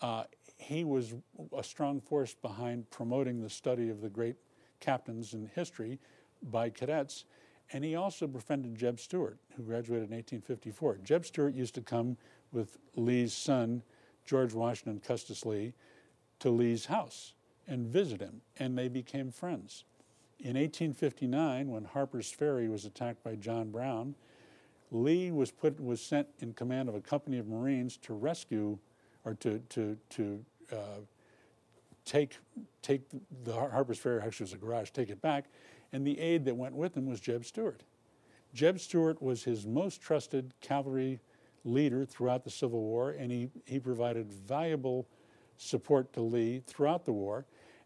uh, 0.00 0.24
he 0.60 0.84
was 0.84 1.14
a 1.56 1.64
strong 1.64 2.00
force 2.00 2.34
behind 2.34 2.88
promoting 2.90 3.40
the 3.40 3.50
study 3.50 3.88
of 3.88 4.00
the 4.00 4.08
great 4.08 4.36
captains 4.78 5.32
in 5.34 5.50
history 5.54 5.98
by 6.42 6.70
cadets. 6.70 7.24
And 7.72 7.84
he 7.84 7.94
also 7.94 8.26
befriended 8.26 8.76
Jeb 8.76 9.00
Stuart, 9.00 9.38
who 9.56 9.62
graduated 9.62 10.10
in 10.10 10.16
1854. 10.16 10.98
Jeb 11.02 11.24
Stuart 11.24 11.54
used 11.54 11.74
to 11.76 11.80
come 11.80 12.16
with 12.52 12.78
Lee's 12.96 13.32
son, 13.32 13.82
George 14.26 14.52
Washington 14.52 15.00
Custis 15.00 15.46
Lee, 15.46 15.72
to 16.40 16.50
Lee's 16.50 16.86
house 16.86 17.34
and 17.66 17.86
visit 17.86 18.20
him, 18.20 18.42
and 18.58 18.76
they 18.76 18.88
became 18.88 19.30
friends. 19.30 19.84
In 20.40 20.56
1859, 20.56 21.68
when 21.68 21.84
Harper's 21.84 22.30
Ferry 22.30 22.68
was 22.68 22.84
attacked 22.84 23.22
by 23.22 23.36
John 23.36 23.70
Brown, 23.70 24.14
Lee 24.90 25.30
was, 25.30 25.50
put, 25.50 25.80
was 25.80 26.00
sent 26.00 26.26
in 26.40 26.52
command 26.52 26.88
of 26.88 26.94
a 26.94 27.00
company 27.00 27.38
of 27.38 27.46
Marines 27.46 27.96
to 27.98 28.14
rescue 28.14 28.78
or 29.24 29.34
to, 29.34 29.58
to, 29.68 29.96
to 30.10 30.44
uh, 30.72 31.00
take, 32.04 32.36
take 32.82 33.02
the 33.44 33.52
Harper's 33.52 33.98
Ferry, 33.98 34.20
actually 34.20 34.44
was 34.44 34.52
a 34.52 34.58
garage, 34.58 34.90
take 34.90 35.10
it 35.10 35.20
back. 35.20 35.46
And 35.92 36.06
the 36.06 36.18
aide 36.18 36.44
that 36.44 36.56
went 36.56 36.74
with 36.74 36.96
him 36.96 37.06
was 37.06 37.20
Jeb 37.20 37.44
Stuart. 37.44 37.82
Jeb 38.54 38.80
Stuart 38.80 39.22
was 39.22 39.44
his 39.44 39.66
most 39.66 40.00
trusted 40.00 40.54
cavalry 40.60 41.20
leader 41.64 42.04
throughout 42.04 42.44
the 42.44 42.50
Civil 42.50 42.80
War, 42.80 43.10
and 43.10 43.30
he, 43.30 43.48
he 43.64 43.78
provided 43.78 44.32
valuable 44.32 45.06
support 45.56 46.12
to 46.14 46.20
Lee 46.20 46.62
throughout 46.66 47.04
the 47.04 47.12
war. 47.12 47.44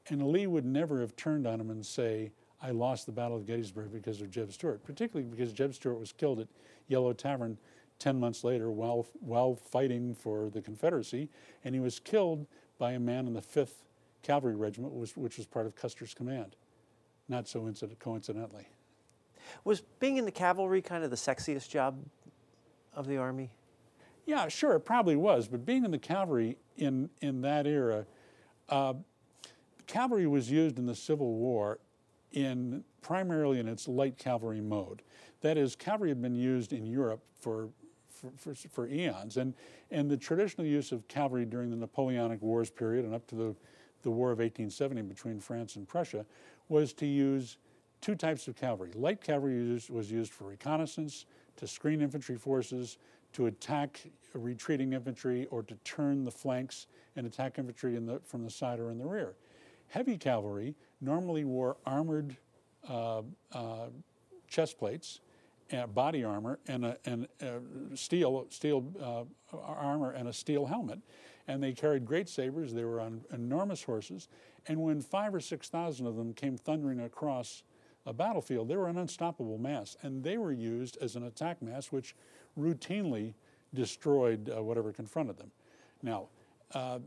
And 0.09 0.29
Lee 0.29 0.47
would 0.47 0.65
never 0.65 1.01
have 1.01 1.17
turned 1.17 1.47
on 1.47 1.61
him 1.61 1.71
and 1.71 1.85
say, 1.85 2.31
I 2.63 2.71
lost 2.71 3.07
the 3.07 3.13
Battle 3.13 3.37
of 3.37 3.47
Gettysburg 3.47 3.93
because 3.93 4.21
of 4.21 4.31
Jeb 4.31 4.53
Stuart, 4.53 4.85
particularly 4.85 5.29
because 5.29 5.53
Jeb 5.53 5.75
Stuart 5.75 5.99
was 5.99 6.13
killed 6.13 6.41
at 6.41 6.49
Yellow 6.89 7.13
Tavern 7.13 7.59
10 7.99 8.19
months 8.19 8.45
later 8.45 8.71
while, 8.71 9.07
while 9.21 9.55
fighting 9.55 10.15
for 10.15 10.51
the 10.51 10.61
Confederacy, 10.61 11.29
and 11.65 11.75
he 11.75 11.81
was 11.81 11.99
killed 11.99 12.47
by 12.79 12.93
a 12.93 13.01
man 13.01 13.27
in 13.27 13.35
the 13.35 13.43
5th 13.43 13.85
Cavalry 14.23 14.57
Regiment, 14.57 14.93
which, 14.95 15.17
which 15.17 15.37
was 15.37 15.47
part 15.47 15.67
of 15.67 15.77
Custer's 15.77 16.15
command, 16.15 16.57
not 17.29 17.47
so 17.47 17.69
incident, 17.69 17.99
coincidentally. 17.99 18.67
Was 19.65 19.83
being 20.01 20.17
in 20.17 20.25
the 20.25 20.31
cavalry 20.31 20.81
kind 20.81 21.05
of 21.05 21.11
the 21.11 21.17
sexiest 21.17 21.69
job 21.69 21.99
of 22.95 23.07
the 23.07 23.19
Army? 23.19 23.51
Yeah, 24.27 24.49
sure, 24.49 24.73
it 24.73 24.81
probably 24.81 25.17
was, 25.17 25.49
but 25.49 25.67
being 25.67 25.85
in 25.85 25.91
the 25.91 25.99
cavalry 25.99 26.57
in, 26.77 27.11
in 27.21 27.43
that 27.43 27.67
era, 27.67 28.07
uh, 28.71 28.95
cavalry 29.87 30.27
was 30.27 30.51
used 30.51 30.79
in 30.79 30.87
the 30.87 30.95
Civil 30.95 31.35
War 31.35 31.79
in 32.33 32.83
primarily 33.03 33.61
in 33.61 33.69
its 33.69 33.87
light 33.87 34.17
cavalry 34.17 34.63
mode. 34.63 35.03
That 35.43 35.59
is, 35.59 35.77
cavalry 35.77 36.09
had 36.09 36.23
been 36.23 36.35
used 36.35 36.73
in 36.73 36.87
Europe 36.87 37.23
for 37.39 37.69
for, 38.37 38.55
for, 38.55 38.69
for, 38.69 38.89
eons. 38.89 39.37
And, 39.37 39.55
and 39.91 40.11
the 40.11 40.17
traditional 40.17 40.67
use 40.67 40.93
of 40.93 41.07
cavalry 41.09 41.45
during 41.45 41.71
the 41.71 41.77
Napoleonic 41.77 42.41
Wars 42.43 42.71
period 42.71 43.05
and 43.05 43.15
up 43.15 43.27
to 43.29 43.35
the, 43.35 43.57
the 44.03 44.11
War 44.11 44.31
of 44.31 44.39
1870 44.39 45.03
between 45.03 45.41
France 45.41 45.77
and 45.77 45.87
Prussia 45.87 46.25
was 46.69 46.93
to 46.95 47.07
use 47.07 47.59
two 48.01 48.15
types 48.15 48.49
of 48.49 48.57
cavalry. 48.57 48.91
Light 48.95 49.21
cavalry 49.21 49.81
was 49.91 50.11
used 50.11 50.33
for 50.33 50.45
reconnaissance, 50.45 51.27
to 51.57 51.67
screen 51.67 52.03
infantry 52.03 52.37
forces, 52.37 52.99
to 53.33 53.47
attack 53.47 54.01
retreating 54.35 54.93
infantry, 54.93 55.47
or 55.51 55.63
to 55.63 55.75
turn 55.85 56.25
the 56.25 56.31
flanks 56.31 56.87
and 57.17 57.27
attack 57.27 57.59
infantry 57.59 57.97
the, 57.99 58.21
from 58.25 58.43
the 58.45 58.51
side 58.51 58.81
or 58.81 58.91
in 58.91 58.99
the 58.99 59.07
rear. 59.07 59.35
Heavy 59.89 60.17
cavalry 60.17 60.75
normally 61.01 61.45
wore 61.45 61.77
armored 61.87 62.37
uh, 62.89 63.23
uh, 63.53 63.87
chest 64.49 64.79
plates, 64.79 65.21
uh, 65.21 65.34
body 65.87 66.25
armor, 66.25 66.59
and, 66.67 66.85
a, 66.85 66.97
and 67.05 67.29
a 67.41 67.97
steel, 67.97 68.47
steel 68.51 68.85
uh, 69.01 69.57
armor 69.57 70.13
and 70.13 70.29
a 70.29 70.33
steel 70.33 70.67
helmet. 70.67 71.01
And 71.47 71.63
they 71.63 71.73
carried 71.73 72.07
great 72.07 72.29
sabers. 72.29 72.73
They 72.73 72.85
were 72.85 73.01
on 73.01 73.23
enormous 73.33 73.83
horses. 73.83 74.29
And 74.67 74.83
when 74.83 75.03
five 75.03 75.35
or 75.35 75.41
6,000 75.41 76.07
of 76.07 76.17
them 76.17 76.33
came 76.33 76.57
thundering 76.57 77.01
across 77.01 77.63
a 78.07 78.13
battlefield, 78.13 78.69
they 78.69 78.77
were 78.77 78.89
an 78.89 78.99
unstoppable 78.99 79.59
mass. 79.59 79.97
And 80.03 80.23
they 80.23 80.39
were 80.39 80.53
used 80.53 80.97
as 81.01 81.17
an 81.17 81.25
attack 81.25 81.61
mass, 81.61 81.93
which 81.93 82.15
routinely 82.59 83.35
destroyed 83.75 84.51
uh, 84.55 84.63
whatever 84.63 84.93
confronted 84.93 85.37
them. 85.37 85.51
Now, 86.03 86.29
uh, 86.73 87.01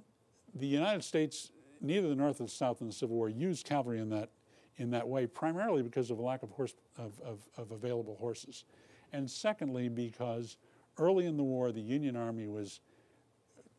the 0.53 0.67
United 0.67 1.03
States, 1.03 1.51
neither 1.82 2.10
the 2.10 2.15
North 2.15 2.41
or 2.41 2.45
the 2.45 2.49
South 2.49 2.82
in 2.82 2.88
the 2.88 2.93
Civil 2.93 3.15
War 3.15 3.30
used 3.30 3.65
cavalry 3.65 3.99
in 3.99 4.10
that 4.10 4.30
in 4.77 4.91
that 4.91 5.07
way, 5.07 5.25
primarily 5.25 5.81
because 5.81 6.11
of 6.11 6.19
a 6.19 6.21
lack 6.21 6.43
of, 6.43 6.51
horse, 6.51 6.75
of, 6.97 7.19
of, 7.21 7.39
of 7.57 7.71
available 7.71 8.15
horses. 8.15 8.65
And 9.13 9.29
secondly, 9.29 9.89
because 9.89 10.57
early 10.97 11.25
in 11.25 11.37
the 11.37 11.43
war, 11.43 11.71
the 11.71 11.81
Union 11.81 12.15
Army 12.15 12.47
was 12.47 12.79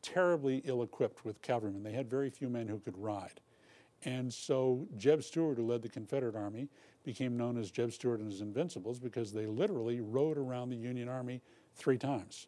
terribly 0.02 0.62
ill 0.64 0.82
equipped 0.82 1.24
with 1.24 1.40
cavalrymen. 1.42 1.82
They 1.82 1.92
had 1.92 2.08
very 2.08 2.30
few 2.30 2.48
men 2.48 2.68
who 2.68 2.78
could 2.78 2.96
ride. 2.96 3.40
And 4.04 4.32
so 4.32 4.87
Jeb 4.96 5.22
Stuart, 5.22 5.56
who 5.56 5.66
led 5.66 5.82
the 5.82 5.88
Confederate 5.88 6.37
Army, 6.37 6.68
became 7.04 7.37
known 7.37 7.56
as 7.56 7.70
Jeb 7.70 7.92
Stuart 7.92 8.20
and 8.20 8.30
his 8.30 8.40
Invincibles 8.40 8.98
because 8.98 9.32
they 9.32 9.46
literally 9.46 10.00
rode 10.00 10.38
around 10.38 10.70
the 10.70 10.76
Union 10.76 11.08
Army 11.08 11.40
three 11.74 11.98
times. 11.98 12.46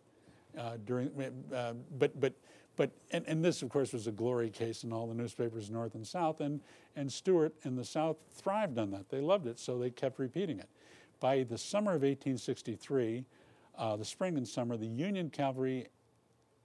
Uh, 0.59 0.77
during, 0.85 1.11
uh, 1.55 1.75
but 1.99 2.19
but 2.21 2.35
but 2.81 2.93
and, 3.11 3.27
and, 3.27 3.45
this 3.45 3.61
of 3.61 3.69
course 3.69 3.93
was 3.93 4.07
a 4.07 4.11
glory 4.11 4.49
case 4.49 4.85
in 4.85 4.91
all 4.91 5.07
the 5.07 5.13
newspapers 5.13 5.71
north 5.71 5.95
and 5.95 6.07
south 6.07 6.41
and 6.41 6.63
and 6.97 7.13
Stuart 7.13 7.53
and 7.63 7.77
the 7.77 7.85
South 7.85 8.17
thrived 8.33 8.79
on 8.79 8.91
that. 8.93 9.11
They 9.11 9.21
loved 9.21 9.47
it, 9.47 9.59
so 9.59 9.79
they 9.79 9.91
kept 9.91 10.19
repeating 10.19 10.59
it. 10.59 10.71
By 11.21 11.43
the 11.43 11.59
summer 11.59 11.91
of 11.91 12.01
1863, 12.01 13.27
uh, 13.77 13.97
the 13.97 14.05
spring 14.07 14.39
and 14.39 14.49
summer, 14.49 14.79
the 14.79 14.87
Union 14.87 15.29
cavalry 15.29 15.89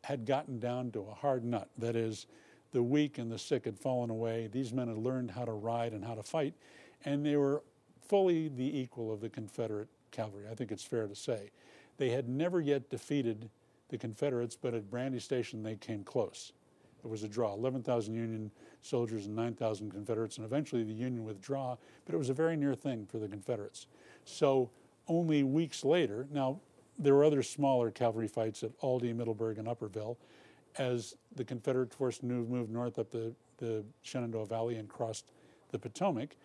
had 0.05 0.25
gotten 0.25 0.57
down 0.57 0.91
to 0.91 1.01
a 1.01 1.13
hard 1.13 1.43
nut. 1.43 1.67
That 1.77 1.97
is, 1.97 2.27
the 2.71 2.81
weak 2.81 3.17
and 3.17 3.29
the 3.29 3.37
sick 3.37 3.65
had 3.65 3.77
fallen 3.77 4.09
away. 4.09 4.47
These 4.49 4.71
men 4.71 4.87
had 4.87 4.97
learned 4.97 5.31
how 5.31 5.43
to 5.43 5.51
ride 5.51 5.91
and 5.91 6.05
how 6.05 6.15
to 6.15 6.23
fight, 6.23 6.53
and 7.03 7.25
they 7.25 7.35
were 7.35 7.61
fully 8.07 8.47
the 8.47 8.79
equal 8.79 9.11
of 9.11 9.19
the 9.19 9.29
Confederate 9.29 9.89
cavalry. 10.11 10.45
I 10.49 10.55
think 10.55 10.71
it's 10.71 10.85
fair 10.85 11.07
to 11.07 11.15
say. 11.15 11.51
They 11.97 12.11
had 12.11 12.29
never 12.29 12.61
yet 12.61 12.89
defeated 12.89 13.49
the 13.89 13.97
Confederates, 13.97 14.55
but 14.55 14.73
at 14.73 14.89
Brandy 14.89 15.19
Station 15.19 15.63
they 15.63 15.75
came 15.75 16.03
close. 16.03 16.51
It 17.03 17.07
was 17.07 17.23
a 17.23 17.27
draw 17.27 17.53
11,000 17.53 18.15
Union 18.15 18.51
soldiers 18.81 19.27
and 19.27 19.35
9,000 19.35 19.91
Confederates, 19.91 20.37
and 20.37 20.45
eventually 20.45 20.83
the 20.83 20.93
Union 20.93 21.23
withdraw, 21.23 21.77
but 22.05 22.15
it 22.15 22.17
was 22.17 22.29
a 22.29 22.33
very 22.33 22.55
near 22.55 22.73
thing 22.73 23.05
for 23.05 23.19
the 23.19 23.27
Confederates. 23.27 23.87
So 24.25 24.71
only 25.07 25.43
weeks 25.43 25.85
later, 25.85 26.27
now 26.31 26.59
there 26.97 27.13
were 27.13 27.23
other 27.23 27.43
smaller 27.43 27.91
cavalry 27.91 28.27
fights 28.27 28.63
at 28.63 28.71
Aldie, 28.81 29.13
Middleburg, 29.13 29.57
and 29.59 29.67
Upperville 29.67 30.17
as 30.77 31.15
the 31.35 31.43
Confederate 31.43 31.93
force 31.93 32.21
moved 32.23 32.71
north 32.71 32.99
up 32.99 33.11
the, 33.11 33.33
the 33.57 33.83
Shenandoah 34.01 34.45
Valley 34.45 34.75
and 34.75 34.89
crossed 34.89 35.31
the 35.71 35.79
Potomac. 35.79 36.35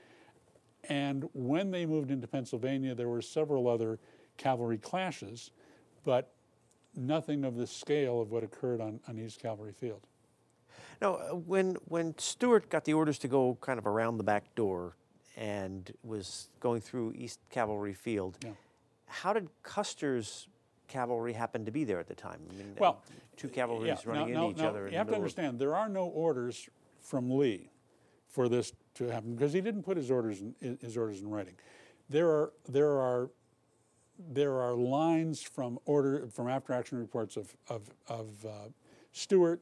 And 0.89 1.29
when 1.33 1.71
they 1.71 1.87
moved 1.87 2.11
into 2.11 2.27
Pennsylvania, 2.27 2.95
there 2.95 3.09
were 3.09 3.23
several 3.23 3.69
other 3.69 3.99
cavalry 4.37 4.79
clashes, 4.79 5.51
but 6.05 6.33
nothing 6.95 7.45
of 7.45 7.57
the 7.57 7.67
scale 7.67 8.21
of 8.21 8.31
what 8.31 8.43
occurred 8.43 8.81
on, 8.81 9.01
on 9.09 9.19
East 9.19 9.41
Cavalry 9.41 9.73
Field. 9.73 10.07
Now, 11.01 11.15
uh, 11.15 11.29
when, 11.35 11.77
when 11.87 12.17
Stuart 12.19 12.69
got 12.69 12.85
the 12.85 12.95
orders 12.95 13.19
to 13.21 13.29
go 13.29 13.57
kind 13.61 13.79
of 13.79 13.87
around 13.87 14.19
the 14.19 14.25
back 14.25 14.55
door 14.55 14.97
and 15.37 15.91
was 16.03 16.49
going 16.61 16.81
through 16.81 17.15
East 17.17 17.41
Cavalry 17.51 17.95
Field, 17.95 18.37
yeah. 18.45 18.51
how 19.07 19.33
did 19.33 19.49
Custer's 19.63 20.49
cavalry 20.89 21.33
happen 21.33 21.65
to 21.65 21.71
be 21.71 21.85
there 21.85 21.99
at 21.99 22.09
the 22.09 22.15
time? 22.15 22.41
I 22.51 22.55
mean, 22.55 22.77
well, 22.79 23.03
two 23.37 23.49
cavalries 23.49 23.87
yeah, 24.05 24.11
running 24.11 24.35
now, 24.35 24.49
into 24.49 24.59
now, 24.59 24.65
each 24.65 24.69
other. 24.69 24.89
You 24.89 24.99
have 24.99 25.09
to 25.09 25.15
understand, 25.15 25.59
there 25.59 25.75
are 25.75 25.89
no 25.89 26.05
orders 26.05 26.69
from 27.01 27.31
Lee 27.31 27.71
for 28.29 28.49
this 28.49 28.73
to 28.95 29.09
happen 29.09 29.35
because 29.35 29.53
he 29.53 29.61
didn't 29.61 29.83
put 29.83 29.97
his 29.97 30.11
orders 30.11 30.41
in, 30.41 30.79
his 30.81 30.97
orders 30.97 31.21
in 31.21 31.31
writing. 31.31 31.55
There 32.09 32.29
are 32.29 32.53
there 32.69 32.91
are 32.91 33.31
there 34.29 34.61
are 34.61 34.75
lines 34.75 35.43
from 35.43 35.79
order 35.85 36.27
from 36.33 36.49
after 36.49 36.73
action 36.73 36.99
reports 36.99 37.37
of 37.37 37.55
of, 37.69 37.91
of 38.09 38.29
uh, 38.45 38.69
Stuart 39.13 39.61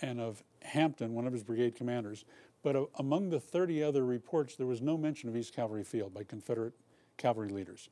and 0.00 0.20
of 0.20 0.42
Hampton, 0.62 1.14
one 1.14 1.26
of 1.26 1.32
his 1.32 1.42
brigade 1.42 1.74
commanders. 1.74 2.24
But 2.62 2.76
uh, 2.76 2.86
among 2.98 3.30
the 3.30 3.40
30 3.40 3.82
other 3.82 4.04
reports, 4.04 4.56
there 4.56 4.66
was 4.66 4.80
no 4.80 4.96
mention 4.96 5.28
of 5.28 5.36
East 5.36 5.54
Cavalry 5.54 5.84
Field 5.84 6.12
by 6.12 6.24
Confederate 6.24 6.74
cavalry 7.16 7.48
leaders. 7.48 7.88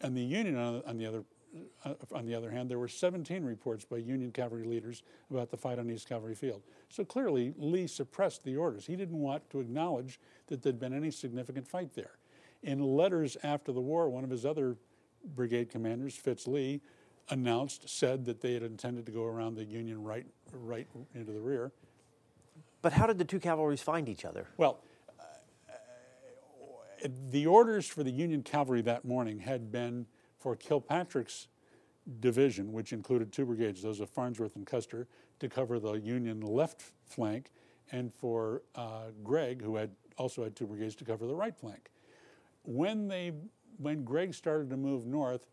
And 0.00 0.16
the 0.16 0.22
Union, 0.22 0.56
on, 0.56 0.82
on 0.86 0.96
the 0.98 1.06
other 1.06 1.24
uh, 1.84 1.94
on 2.12 2.26
the 2.26 2.34
other 2.34 2.50
hand, 2.50 2.70
there 2.70 2.78
were 2.78 2.88
17 2.88 3.42
reports 3.44 3.84
by 3.84 3.96
Union 3.96 4.30
cavalry 4.30 4.64
leaders 4.64 5.02
about 5.30 5.50
the 5.50 5.56
fight 5.56 5.78
on 5.78 5.88
East 5.90 6.06
Cavalry 6.06 6.34
Field. 6.34 6.62
So 6.90 7.04
clearly, 7.04 7.54
Lee 7.56 7.86
suppressed 7.86 8.44
the 8.44 8.56
orders. 8.56 8.86
He 8.86 8.94
didn't 8.94 9.18
want 9.18 9.48
to 9.50 9.60
acknowledge 9.60 10.20
that 10.48 10.62
there'd 10.62 10.78
been 10.78 10.92
any 10.92 11.10
significant 11.10 11.66
fight 11.66 11.94
there. 11.94 12.18
In 12.62 12.80
letters 12.80 13.36
after 13.42 13.72
the 13.72 13.80
war, 13.80 14.10
one 14.10 14.24
of 14.24 14.28
his 14.28 14.44
other 14.44 14.76
brigade 15.34 15.70
commanders, 15.70 16.14
Fitz 16.14 16.46
Lee, 16.46 16.80
announced, 17.28 17.88
said 17.88 18.24
that 18.26 18.40
they 18.40 18.54
had 18.54 18.62
intended 18.62 19.06
to 19.06 19.12
go 19.12 19.24
around 19.24 19.56
the 19.56 19.64
Union 19.64 20.02
right, 20.02 20.26
right 20.52 20.86
into 21.14 21.32
the 21.32 21.40
rear. 21.40 21.72
But 22.82 22.92
how 22.92 23.06
did 23.06 23.18
the 23.18 23.24
two 23.24 23.40
cavalries 23.40 23.82
find 23.82 24.08
each 24.08 24.24
other? 24.24 24.46
Well, 24.56 24.78
uh, 25.18 27.08
the 27.30 27.46
orders 27.46 27.86
for 27.86 28.04
the 28.04 28.12
Union 28.12 28.42
cavalry 28.42 28.82
that 28.82 29.04
morning 29.04 29.40
had 29.40 29.72
been 29.72 30.06
for 30.38 30.54
Kilpatrick's 30.54 31.48
division, 32.20 32.72
which 32.72 32.92
included 32.92 33.32
two 33.32 33.44
brigades, 33.44 33.82
those 33.82 34.00
of 34.00 34.08
Farnsworth 34.08 34.54
and 34.54 34.66
Custer, 34.66 35.08
to 35.40 35.48
cover 35.48 35.80
the 35.80 35.94
Union 35.94 36.40
left 36.40 36.82
flank, 37.04 37.50
and 37.90 38.12
for 38.14 38.62
uh, 38.74 39.06
Gregg, 39.24 39.62
who 39.62 39.76
had 39.76 39.90
also 40.16 40.44
had 40.44 40.54
two 40.54 40.66
brigades, 40.66 40.94
to 40.96 41.04
cover 41.04 41.26
the 41.26 41.34
right 41.34 41.56
flank. 41.56 41.90
When 42.62 43.08
they 43.08 43.32
when 43.78 44.04
Gregg 44.04 44.34
started 44.34 44.70
to 44.70 44.76
move 44.76 45.06
north, 45.06 45.46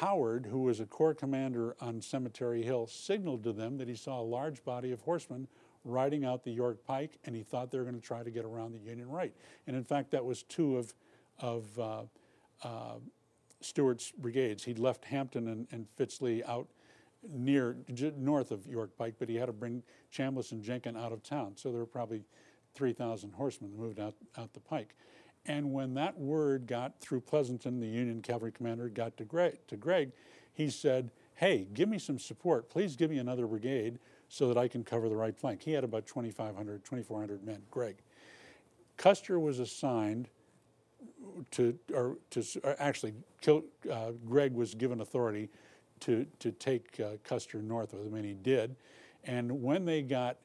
Howard, 0.00 0.46
who 0.46 0.60
was 0.60 0.80
a 0.80 0.86
corps 0.86 1.14
commander 1.14 1.76
on 1.80 2.00
Cemetery 2.00 2.62
Hill, 2.62 2.86
signaled 2.86 3.44
to 3.44 3.52
them 3.52 3.78
that 3.78 3.88
he 3.88 3.94
saw 3.94 4.20
a 4.20 4.22
large 4.22 4.64
body 4.64 4.90
of 4.90 5.00
horsemen 5.02 5.46
riding 5.84 6.24
out 6.24 6.42
the 6.42 6.50
York 6.50 6.84
Pike, 6.84 7.18
and 7.24 7.36
he 7.36 7.42
thought 7.42 7.70
they 7.70 7.78
were 7.78 7.84
going 7.84 7.94
to 7.94 8.06
try 8.06 8.22
to 8.22 8.30
get 8.30 8.44
around 8.44 8.72
the 8.72 8.80
Union 8.80 9.08
right. 9.08 9.32
And 9.66 9.76
in 9.76 9.84
fact, 9.84 10.10
that 10.10 10.24
was 10.24 10.42
two 10.42 10.76
of, 10.76 10.92
of 11.38 11.78
uh, 11.78 12.02
uh, 12.64 12.94
Stuart's 13.60 14.12
brigades. 14.18 14.64
He'd 14.64 14.80
left 14.80 15.04
Hampton 15.04 15.48
and, 15.48 15.68
and 15.70 15.88
Fitz 15.88 16.20
Lee 16.20 16.42
out 16.44 16.66
near, 17.28 17.76
j- 17.94 18.12
north 18.16 18.50
of 18.50 18.66
York 18.66 18.90
Pike, 18.98 19.14
but 19.18 19.28
he 19.28 19.36
had 19.36 19.46
to 19.46 19.52
bring 19.52 19.82
Chambliss 20.12 20.50
and 20.50 20.62
Jenkin 20.62 20.96
out 20.96 21.12
of 21.12 21.22
town. 21.22 21.52
So 21.56 21.70
there 21.70 21.78
were 21.78 21.86
probably 21.86 22.24
3,000 22.74 23.32
horsemen 23.32 23.70
that 23.70 23.78
moved 23.78 24.00
out, 24.00 24.14
out 24.36 24.52
the 24.52 24.60
pike. 24.60 24.94
And 25.46 25.72
when 25.72 25.94
that 25.94 26.18
word 26.18 26.66
got 26.66 27.00
through 27.00 27.20
Pleasonton, 27.20 27.80
the 27.80 27.86
Union 27.86 28.20
cavalry 28.20 28.52
commander, 28.52 28.88
got 28.88 29.16
to 29.18 29.24
Gregg, 29.24 29.58
to 29.68 29.76
Gregg, 29.76 30.12
he 30.52 30.70
said, 30.70 31.10
Hey, 31.34 31.68
give 31.72 31.88
me 31.88 31.98
some 31.98 32.18
support. 32.18 32.70
Please 32.70 32.96
give 32.96 33.10
me 33.10 33.18
another 33.18 33.46
brigade 33.46 33.98
so 34.28 34.48
that 34.48 34.56
I 34.56 34.68
can 34.68 34.82
cover 34.82 35.08
the 35.08 35.16
right 35.16 35.36
flank. 35.36 35.62
He 35.62 35.72
had 35.72 35.84
about 35.84 36.06
2,500, 36.06 36.84
2,400 36.84 37.44
men, 37.44 37.62
Gregg. 37.70 37.96
Custer 38.96 39.38
was 39.38 39.58
assigned 39.58 40.28
to, 41.52 41.78
or 41.92 42.16
to 42.30 42.42
or 42.64 42.74
actually, 42.78 43.12
kill, 43.42 43.64
uh, 43.90 44.12
Gregg 44.26 44.54
was 44.54 44.74
given 44.74 45.02
authority 45.02 45.50
to, 46.00 46.26
to 46.38 46.52
take 46.52 46.98
uh, 47.00 47.18
Custer 47.22 47.60
north 47.60 47.92
with 47.92 48.06
him, 48.06 48.14
and 48.14 48.24
he 48.24 48.34
did. 48.34 48.76
And 49.24 49.62
when 49.62 49.84
they 49.84 50.02
got 50.02 50.38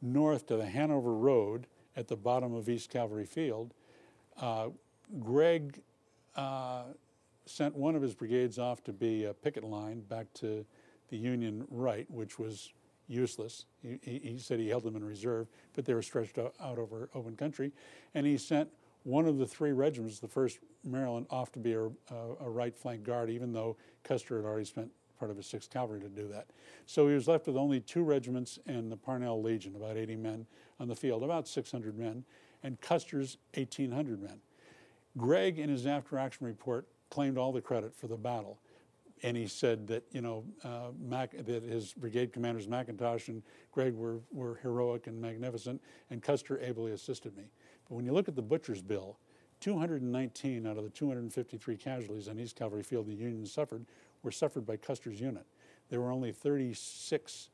north 0.00 0.46
to 0.46 0.56
the 0.56 0.66
Hanover 0.66 1.14
Road 1.14 1.66
at 1.96 2.08
the 2.08 2.16
bottom 2.16 2.54
of 2.54 2.68
East 2.68 2.90
Cavalry 2.90 3.26
Field, 3.26 3.74
uh, 4.40 4.68
Gregg 5.20 5.80
uh, 6.36 6.84
sent 7.46 7.74
one 7.74 7.96
of 7.96 8.02
his 8.02 8.14
brigades 8.14 8.58
off 8.58 8.82
to 8.84 8.92
be 8.92 9.24
a 9.24 9.34
picket 9.34 9.64
line 9.64 10.00
back 10.00 10.26
to 10.34 10.64
the 11.08 11.16
Union 11.16 11.66
right, 11.70 12.08
which 12.10 12.38
was 12.38 12.72
useless. 13.08 13.64
He, 13.82 14.20
he, 14.22 14.38
said 14.38 14.60
he 14.60 14.68
held 14.68 14.82
them 14.82 14.94
in 14.94 15.04
reserve, 15.04 15.48
but 15.74 15.84
they 15.84 15.94
were 15.94 16.02
stretched 16.02 16.38
out, 16.38 16.54
over 16.60 17.08
open 17.14 17.36
country. 17.36 17.72
And 18.14 18.26
he 18.26 18.36
sent 18.36 18.68
one 19.04 19.24
of 19.26 19.38
the 19.38 19.46
three 19.46 19.72
regiments, 19.72 20.18
the 20.18 20.28
1st 20.28 20.58
Maryland, 20.84 21.26
off 21.30 21.50
to 21.52 21.58
be 21.58 21.72
a, 21.72 21.84
a, 21.84 21.90
a, 22.40 22.50
right 22.50 22.76
flank 22.76 23.04
guard, 23.04 23.30
even 23.30 23.52
though 23.52 23.76
Custer 24.04 24.36
had 24.36 24.44
already 24.44 24.66
spent 24.66 24.90
part 25.18 25.30
of 25.30 25.36
his 25.36 25.46
6th 25.46 25.70
Cavalry 25.70 26.00
to 26.00 26.08
do 26.08 26.28
that. 26.28 26.46
So 26.86 27.08
he 27.08 27.14
was 27.14 27.26
left 27.26 27.46
with 27.46 27.56
only 27.56 27.80
two 27.80 28.02
regiments 28.02 28.58
and 28.66 28.92
the 28.92 28.96
Purnell 28.96 29.42
Legion, 29.42 29.74
about 29.74 29.96
80 29.96 30.16
men 30.16 30.46
on 30.78 30.88
the 30.88 30.94
field, 30.94 31.22
about 31.22 31.48
600 31.48 31.98
men, 31.98 32.24
and 32.62 32.80
Custer's 32.80 33.38
1,800 33.54 34.20
men. 34.20 34.40
Gregg, 35.16 35.58
in 35.58 35.68
his 35.68 35.86
after 35.86 36.18
action 36.18 36.46
report, 36.46 36.86
claimed 37.10 37.38
all 37.38 37.52
the 37.52 37.60
credit 37.60 37.94
for 37.94 38.06
the 38.06 38.16
battle. 38.16 38.58
And 39.22 39.36
he 39.36 39.48
said 39.48 39.88
that, 39.88 40.04
you 40.12 40.20
know, 40.20 40.44
uh, 40.62 40.90
Mac, 41.00 41.32
that 41.32 41.62
his 41.64 41.92
brigade 41.92 42.32
commanders, 42.32 42.68
McIntosh 42.68 43.28
and 43.28 43.42
Gregg, 43.72 43.94
were, 43.94 44.20
were 44.30 44.60
heroic 44.62 45.08
and 45.08 45.20
magnificent, 45.20 45.80
and 46.10 46.22
Custer 46.22 46.60
ably 46.62 46.92
assisted 46.92 47.36
me. 47.36 47.44
But 47.88 47.96
when 47.96 48.04
you 48.04 48.12
look 48.12 48.28
at 48.28 48.36
the 48.36 48.42
Butcher's 48.42 48.80
Bill, 48.80 49.18
219 49.60 50.66
out 50.66 50.76
of 50.76 50.84
the 50.84 50.90
253 50.90 51.76
casualties 51.76 52.28
on 52.28 52.38
East 52.38 52.54
Cavalry 52.54 52.84
Field 52.84 53.06
the 53.06 53.14
Union 53.14 53.44
suffered 53.44 53.84
were 54.22 54.30
suffered 54.30 54.66
by 54.66 54.76
Custer's 54.76 55.20
unit. 55.20 55.46
There 55.88 56.00
were 56.00 56.10
only 56.10 56.32
36 56.32 57.50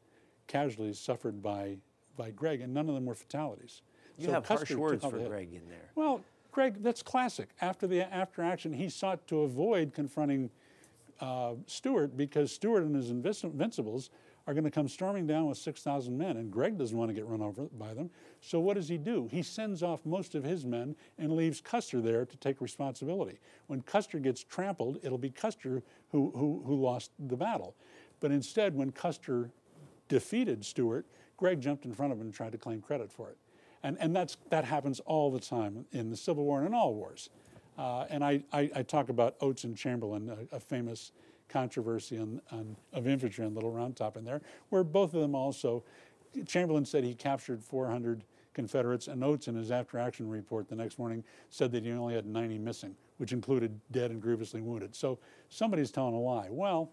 casualties 0.46 0.98
suffered 0.98 1.42
by, 1.42 1.76
by 2.16 2.30
Gregg, 2.30 2.60
and 2.60 2.74
none 2.74 2.88
of 2.88 2.94
them 2.94 3.06
were 3.06 3.14
fatalities. 3.14 3.82
You 4.18 4.26
so 4.26 4.32
have 4.32 4.44
Custer 4.44 4.66
harsh 4.66 4.78
words 4.78 5.04
for 5.04 5.18
Gregg 5.18 5.52
in 5.52 5.68
there. 5.68 5.90
Well, 5.94 6.22
Gregg, 6.52 6.82
that's 6.82 7.02
classic. 7.02 7.48
After 7.60 7.86
the 7.86 8.02
after 8.14 8.42
action, 8.42 8.72
he 8.72 8.88
sought 8.88 9.26
to 9.28 9.40
avoid 9.40 9.92
confronting 9.92 10.50
uh, 11.20 11.54
Stuart 11.66 12.16
because 12.16 12.52
Stuart 12.52 12.84
and 12.84 12.94
his 12.94 13.10
Invincibles 13.10 14.10
are 14.46 14.52
going 14.52 14.64
to 14.64 14.70
come 14.70 14.88
storming 14.88 15.26
down 15.26 15.46
with 15.46 15.56
6,000 15.56 16.16
men, 16.16 16.36
and 16.36 16.50
Gregg 16.50 16.76
doesn't 16.76 16.96
want 16.96 17.08
to 17.08 17.14
get 17.14 17.24
run 17.26 17.40
over 17.40 17.62
by 17.78 17.94
them. 17.94 18.10
So 18.42 18.60
what 18.60 18.74
does 18.74 18.88
he 18.88 18.98
do? 18.98 19.26
He 19.30 19.42
sends 19.42 19.82
off 19.82 20.04
most 20.04 20.34
of 20.34 20.44
his 20.44 20.66
men 20.66 20.96
and 21.18 21.32
leaves 21.32 21.62
Custer 21.62 22.02
there 22.02 22.26
to 22.26 22.36
take 22.36 22.60
responsibility. 22.60 23.38
When 23.68 23.80
Custer 23.80 24.18
gets 24.18 24.44
trampled, 24.44 24.98
it'll 25.02 25.18
be 25.18 25.30
Custer 25.30 25.82
who, 26.12 26.30
who, 26.36 26.62
who 26.66 26.74
lost 26.74 27.12
the 27.18 27.36
battle. 27.36 27.74
But 28.20 28.32
instead, 28.32 28.74
when 28.74 28.92
Custer 28.92 29.50
defeated 30.08 30.64
Stuart, 30.64 31.06
Gregg 31.38 31.60
jumped 31.60 31.86
in 31.86 31.94
front 31.94 32.12
of 32.12 32.18
him 32.18 32.26
and 32.26 32.34
tried 32.34 32.52
to 32.52 32.58
claim 32.58 32.82
credit 32.82 33.10
for 33.10 33.30
it. 33.30 33.38
And, 33.84 33.98
and 34.00 34.16
that's, 34.16 34.38
that 34.48 34.64
happens 34.64 34.98
all 35.00 35.30
the 35.30 35.38
time 35.38 35.84
in 35.92 36.10
the 36.10 36.16
Civil 36.16 36.44
War 36.44 36.58
and 36.58 36.68
in 36.68 36.74
all 36.74 36.94
wars. 36.94 37.28
Uh, 37.78 38.06
and 38.08 38.24
I, 38.24 38.42
I, 38.52 38.70
I, 38.74 38.82
talk 38.82 39.10
about 39.10 39.36
Oates 39.40 39.64
and 39.64 39.76
Chamberlain, 39.76 40.30
a, 40.52 40.56
a 40.56 40.60
famous 40.60 41.12
controversy 41.48 42.18
on, 42.18 42.40
on, 42.50 42.76
of 42.92 43.06
infantry 43.06 43.44
on 43.44 43.52
Little 43.54 43.72
Round 43.72 43.96
Top 43.96 44.16
in 44.16 44.24
there, 44.24 44.40
where 44.70 44.84
both 44.84 45.12
of 45.12 45.20
them 45.20 45.34
also, 45.34 45.82
Chamberlain 46.46 46.84
said 46.84 47.04
he 47.04 47.14
captured 47.14 47.62
400 47.62 48.24
Confederates, 48.54 49.08
and 49.08 49.22
Oates 49.22 49.48
in 49.48 49.56
his 49.56 49.72
after 49.72 49.98
action 49.98 50.30
report 50.30 50.68
the 50.68 50.76
next 50.76 50.98
morning 50.98 51.24
said 51.50 51.72
that 51.72 51.84
he 51.84 51.90
only 51.90 52.14
had 52.14 52.24
90 52.24 52.58
missing, 52.58 52.94
which 53.18 53.32
included 53.32 53.78
dead 53.90 54.12
and 54.12 54.22
grievously 54.22 54.60
wounded. 54.60 54.94
So 54.94 55.18
somebody's 55.48 55.90
telling 55.90 56.14
a 56.14 56.20
lie. 56.20 56.46
Well, 56.48 56.92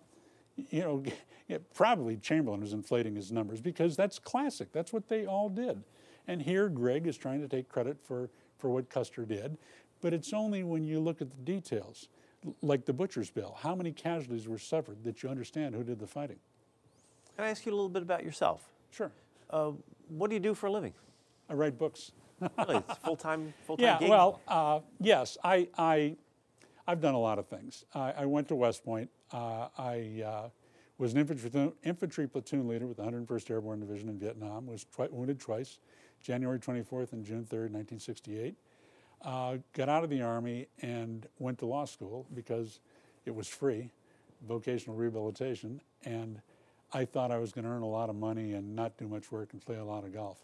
you 0.71 0.81
know, 0.81 1.59
probably 1.75 2.17
Chamberlain 2.17 2.61
was 2.61 2.73
inflating 2.73 3.15
his 3.15 3.31
numbers 3.31 3.61
because 3.61 3.95
that's 3.95 4.17
classic. 4.17 4.71
That's 4.71 4.91
what 4.91 5.07
they 5.07 5.27
all 5.27 5.49
did. 5.49 5.83
And 6.31 6.41
here 6.41 6.69
Gregg 6.69 7.07
is 7.07 7.17
trying 7.17 7.41
to 7.41 7.47
take 7.49 7.67
credit 7.67 7.97
for, 8.01 8.29
for 8.57 8.69
what 8.69 8.89
Custer 8.89 9.25
did, 9.25 9.57
but 9.99 10.13
it's 10.13 10.31
only 10.31 10.63
when 10.63 10.81
you 10.81 11.01
look 11.01 11.21
at 11.21 11.29
the 11.29 11.35
details, 11.43 12.07
like 12.61 12.85
the 12.85 12.93
Butcher's 12.93 13.29
Bill, 13.29 13.57
how 13.59 13.75
many 13.75 13.91
casualties 13.91 14.47
were 14.47 14.57
suffered 14.57 15.03
that 15.03 15.21
you 15.21 15.27
understand 15.29 15.75
who 15.75 15.83
did 15.83 15.99
the 15.99 16.07
fighting. 16.07 16.37
Can 17.35 17.43
I 17.43 17.49
ask 17.49 17.65
you 17.65 17.73
a 17.73 17.75
little 17.75 17.89
bit 17.89 18.01
about 18.01 18.23
yourself? 18.23 18.71
Sure. 18.91 19.11
Uh, 19.49 19.71
what 20.07 20.29
do 20.29 20.33
you 20.33 20.39
do 20.39 20.53
for 20.53 20.67
a 20.67 20.71
living? 20.71 20.93
I 21.49 21.53
write 21.53 21.77
books. 21.77 22.13
really, 22.57 22.77
it's 22.77 22.97
full 22.99 23.17
time, 23.17 23.53
full 23.67 23.75
time. 23.75 23.83
Yeah, 23.83 23.99
gig? 23.99 24.09
well, 24.09 24.39
uh, 24.47 24.79
yes, 25.01 25.37
I, 25.43 25.67
I, 25.77 26.15
I've 26.87 27.01
done 27.01 27.13
a 27.13 27.19
lot 27.19 27.39
of 27.39 27.47
things. 27.47 27.83
I, 27.93 28.13
I 28.19 28.25
went 28.25 28.47
to 28.47 28.55
West 28.55 28.85
Point. 28.85 29.09
Uh, 29.33 29.67
I 29.77 30.23
uh, 30.25 30.49
was 30.97 31.11
an 31.11 31.19
infantry, 31.19 31.73
infantry 31.83 32.25
platoon 32.25 32.69
leader 32.69 32.87
with 32.87 32.97
the 32.97 33.03
101st 33.03 33.51
Airborne 33.51 33.81
Division 33.81 34.07
in 34.07 34.17
Vietnam. 34.17 34.65
Was 34.65 34.85
twi- 34.85 35.09
wounded 35.11 35.37
twice. 35.37 35.79
January 36.21 36.59
24th 36.59 37.13
and 37.13 37.25
June 37.25 37.43
3rd, 37.43 37.71
1968. 37.71 38.55
Uh, 39.23 39.57
got 39.73 39.89
out 39.89 40.03
of 40.03 40.09
the 40.09 40.21
Army 40.21 40.67
and 40.81 41.27
went 41.39 41.59
to 41.59 41.65
law 41.65 41.85
school 41.85 42.25
because 42.33 42.79
it 43.25 43.35
was 43.35 43.47
free, 43.47 43.91
vocational 44.47 44.95
rehabilitation, 44.95 45.79
and 46.03 46.41
I 46.93 47.05
thought 47.05 47.31
I 47.31 47.37
was 47.37 47.51
going 47.51 47.65
to 47.65 47.71
earn 47.71 47.83
a 47.83 47.87
lot 47.87 48.09
of 48.09 48.15
money 48.15 48.53
and 48.53 48.75
not 48.75 48.97
do 48.97 49.07
much 49.07 49.31
work 49.31 49.53
and 49.53 49.63
play 49.63 49.77
a 49.77 49.85
lot 49.85 50.03
of 50.03 50.13
golf. 50.13 50.39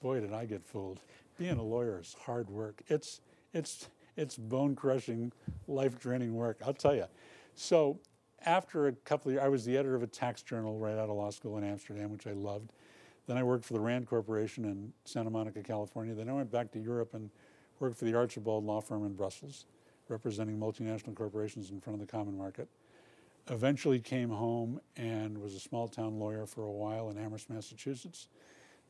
Boy, 0.00 0.20
did 0.20 0.32
I 0.32 0.46
get 0.46 0.64
fooled. 0.64 1.00
Being 1.38 1.58
a 1.58 1.62
lawyer 1.62 2.00
is 2.00 2.14
hard 2.24 2.48
work. 2.48 2.82
It's, 2.86 3.20
it's, 3.52 3.88
it's 4.16 4.36
bone 4.36 4.76
crushing, 4.76 5.32
life 5.66 5.98
draining 5.98 6.34
work, 6.34 6.60
I'll 6.64 6.72
tell 6.72 6.94
you. 6.94 7.06
So, 7.54 7.98
after 8.46 8.88
a 8.88 8.92
couple 8.92 9.30
of 9.30 9.34
years, 9.34 9.44
I 9.44 9.48
was 9.48 9.64
the 9.64 9.76
editor 9.76 9.94
of 9.94 10.02
a 10.02 10.06
tax 10.06 10.42
journal 10.42 10.78
right 10.78 10.98
out 10.98 11.08
of 11.08 11.16
law 11.16 11.30
school 11.30 11.56
in 11.56 11.64
Amsterdam, 11.64 12.10
which 12.10 12.26
I 12.26 12.32
loved. 12.32 12.72
Then 13.26 13.38
I 13.38 13.42
worked 13.42 13.64
for 13.64 13.72
the 13.72 13.80
Rand 13.80 14.06
Corporation 14.06 14.64
in 14.64 14.92
Santa 15.04 15.30
Monica, 15.30 15.62
California. 15.62 16.14
Then 16.14 16.28
I 16.28 16.32
went 16.32 16.50
back 16.50 16.70
to 16.72 16.78
Europe 16.78 17.14
and 17.14 17.30
worked 17.80 17.96
for 17.96 18.04
the 18.04 18.14
Archibald 18.14 18.64
Law 18.64 18.80
Firm 18.80 19.04
in 19.06 19.14
Brussels, 19.14 19.64
representing 20.08 20.58
multinational 20.58 21.14
corporations 21.14 21.70
in 21.70 21.80
front 21.80 22.00
of 22.00 22.06
the 22.06 22.10
common 22.10 22.36
market. 22.36 22.68
Eventually 23.50 23.98
came 23.98 24.30
home 24.30 24.80
and 24.96 25.38
was 25.38 25.54
a 25.54 25.60
small 25.60 25.88
town 25.88 26.18
lawyer 26.18 26.46
for 26.46 26.64
a 26.64 26.70
while 26.70 27.10
in 27.10 27.18
Amherst, 27.18 27.50
Massachusetts. 27.50 28.28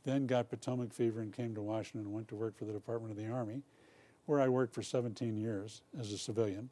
Then 0.05 0.27
got 0.27 0.49
Potomac 0.49 0.93
fever 0.93 1.21
and 1.21 1.33
came 1.33 1.55
to 1.55 1.63
Washington 1.63 2.03
and 2.03 2.13
went 2.13 2.29
to 2.29 2.37
work 2.37 2.57
for 2.57 2.65
the 2.65 2.73
Department 2.73 3.11
of 3.11 3.17
the 3.17 3.31
Army, 3.31 3.63
where 4.27 4.41
I 4.41 4.49
worked 4.49 4.75
for 4.75 4.83
17 4.83 5.37
years 5.37 5.83
as 5.99 6.13
a 6.13 6.19
civilian. 6.19 6.71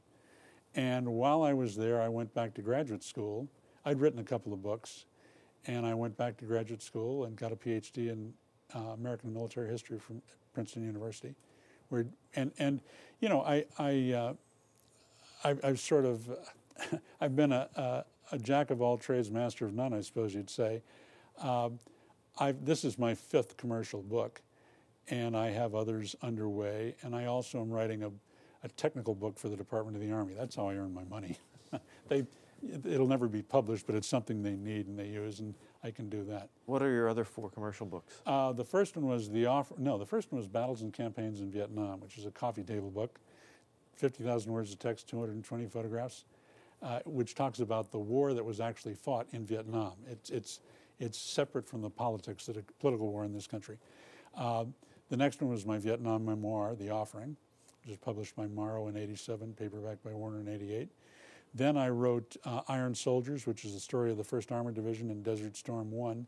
And 0.75 1.09
while 1.09 1.42
I 1.42 1.53
was 1.53 1.77
there, 1.77 2.01
I 2.01 2.09
went 2.09 2.35
back 2.35 2.55
to 2.55 2.62
graduate 2.62 3.03
school. 3.03 3.48
I'd 3.85 4.01
written 4.01 4.18
a 4.18 4.25
couple 4.25 4.53
of 4.53 4.62
books 4.62 5.07
and 5.66 5.87
I 5.87 5.94
went 5.94 6.16
back 6.16 6.37
to 6.38 6.44
graduate 6.44 6.83
school 6.83 7.25
and 7.25 7.37
got 7.37 7.53
a 7.53 7.57
PhD 7.57 8.11
in 8.11 8.33
uh, 8.75 8.79
American 8.90 9.33
military 9.33 9.68
history 9.68 9.98
from 9.98 10.22
Princeton 10.55 10.85
University. 10.85 11.35
Where, 11.88 12.07
and, 12.35 12.53
and, 12.59 12.81
you 13.20 13.29
know, 13.29 13.42
I, 13.42 13.64
I, 13.79 14.12
uh, 14.12 14.35
I, 15.44 15.66
have 15.66 15.81
sort 15.81 16.05
of, 16.05 16.31
I've 17.20 17.37
been 17.37 17.53
a, 17.53 17.68
a, 17.77 18.05
a, 18.33 18.38
jack 18.38 18.70
of 18.70 18.81
all 18.81 18.96
trades, 18.96 19.31
master 19.31 19.66
of 19.66 19.75
none, 19.75 19.92
I 19.92 20.01
suppose 20.01 20.35
you'd 20.35 20.51
say. 20.51 20.83
Uh, 21.40 21.70
this 22.62 22.85
is 22.85 22.98
my 22.98 23.14
fifth 23.14 23.57
commercial 23.57 24.03
book, 24.03 24.40
and 25.09 25.37
I 25.37 25.51
have 25.51 25.75
others 25.75 26.16
underway. 26.22 26.96
And 27.03 27.14
I 27.14 27.27
also 27.27 27.61
am 27.61 27.70
writing 27.70 28.03
a, 28.03 28.11
a 28.64 28.68
technical 28.68 29.14
book 29.14 29.38
for 29.38 29.48
the 29.48 29.57
Department 29.57 29.96
of 29.96 30.03
the 30.03 30.12
Army. 30.12 30.35
That's 30.35 30.57
how 30.57 30.68
I 30.68 30.77
earn 30.77 30.94
my 30.94 31.05
money. 31.05 31.38
they, 32.09 32.27
it'll 32.62 33.09
never 33.09 33.29
be 33.29 33.42
published, 33.42 33.87
but 33.87 33.94
it's 33.94 34.09
something 34.09 34.42
they 34.42 34.57
need 34.57 34.87
and 34.87 34.98
they 34.98 35.09
use, 35.09 35.40
and 35.40 35.55
I 35.83 35.90
can 35.90 36.09
do 36.09 36.25
that. 36.25 36.48
What 36.66 36.83
are 36.83 36.90
your 36.90 37.09
other 37.09 37.25
four 37.25 37.51
commercial 37.51 37.87
books? 37.87 38.20
Uh, 38.27 38.53
the 38.53 38.64
first 38.64 38.96
one 38.96 39.07
was 39.07 39.31
the 39.31 39.46
offer. 39.46 39.75
No, 39.79 39.98
the 39.98 40.07
first 40.07 40.31
one 40.31 40.38
was 40.38 40.48
Battles 40.48 40.83
and 40.83 40.92
Campaigns 40.92 41.40
in 41.40 41.51
Vietnam, 41.51 42.01
which 42.01 42.18
is 42.18 42.27
a 42.27 42.31
coffee 42.31 42.62
table 42.62 42.90
book, 42.90 43.20
50,000 43.96 44.51
words 44.53 44.72
of 44.72 44.79
text, 44.79 45.09
220 45.09 45.66
photographs, 45.66 46.25
uh, 46.83 47.01
which 47.05 47.35
talks 47.35 47.61
about 47.61 47.90
the 47.90 47.98
war 47.98 48.35
that 48.35 48.44
was 48.44 48.61
actually 48.61 48.94
fought 48.94 49.27
in 49.33 49.44
Vietnam. 49.44 49.92
It's 50.11 50.31
it's 50.31 50.61
it's 50.98 51.18
separate 51.18 51.66
from 51.66 51.83
the 51.83 51.90
politics 51.90 52.48
of 52.48 52.55
the 52.55 52.64
political 52.81 53.11
war 53.11 53.25
in 53.25 53.33
this 53.33 53.46
country. 53.46 53.79
Uh, 54.37 54.64
the 55.09 55.16
next 55.16 55.40
one 55.40 55.51
was 55.51 55.66
my 55.66 55.79
Vietnam 55.79 56.25
memoir, 56.25 56.75
The 56.75 56.90
Offering, 56.90 57.37
which 57.81 57.88
was 57.88 57.98
published 57.98 58.35
by 58.35 58.46
Morrow 58.46 58.88
in 58.88 58.96
'87, 58.96 59.55
paperback 59.55 60.03
by 60.03 60.12
Warner 60.12 60.40
in 60.40 60.48
'88. 60.48 60.88
Then 61.55 61.77
I 61.77 61.91
wrote 61.91 62.37
uh, 62.45 62.62
Iron 62.69 62.95
Soldiers, 62.95 63.47
which 63.47 63.65
is 63.65 63.75
the 63.75 63.81
story 63.81 64.11
of 64.11 64.17
the 64.17 64.25
1st 64.25 64.53
Armored 64.53 64.75
Division 64.75 65.11
in 65.11 65.23
Desert 65.23 65.57
Storm 65.57 65.91
1. 65.91 66.27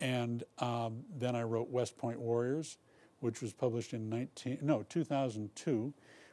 And 0.00 0.44
um, 0.58 1.04
then 1.18 1.34
I 1.34 1.42
wrote 1.42 1.68
West 1.70 1.96
Point 1.96 2.20
Warriors, 2.20 2.78
which 3.20 3.40
was 3.42 3.52
published 3.52 3.92
in 3.92 4.08
19, 4.08 4.58
no, 4.62 4.84
2002, 4.88 5.92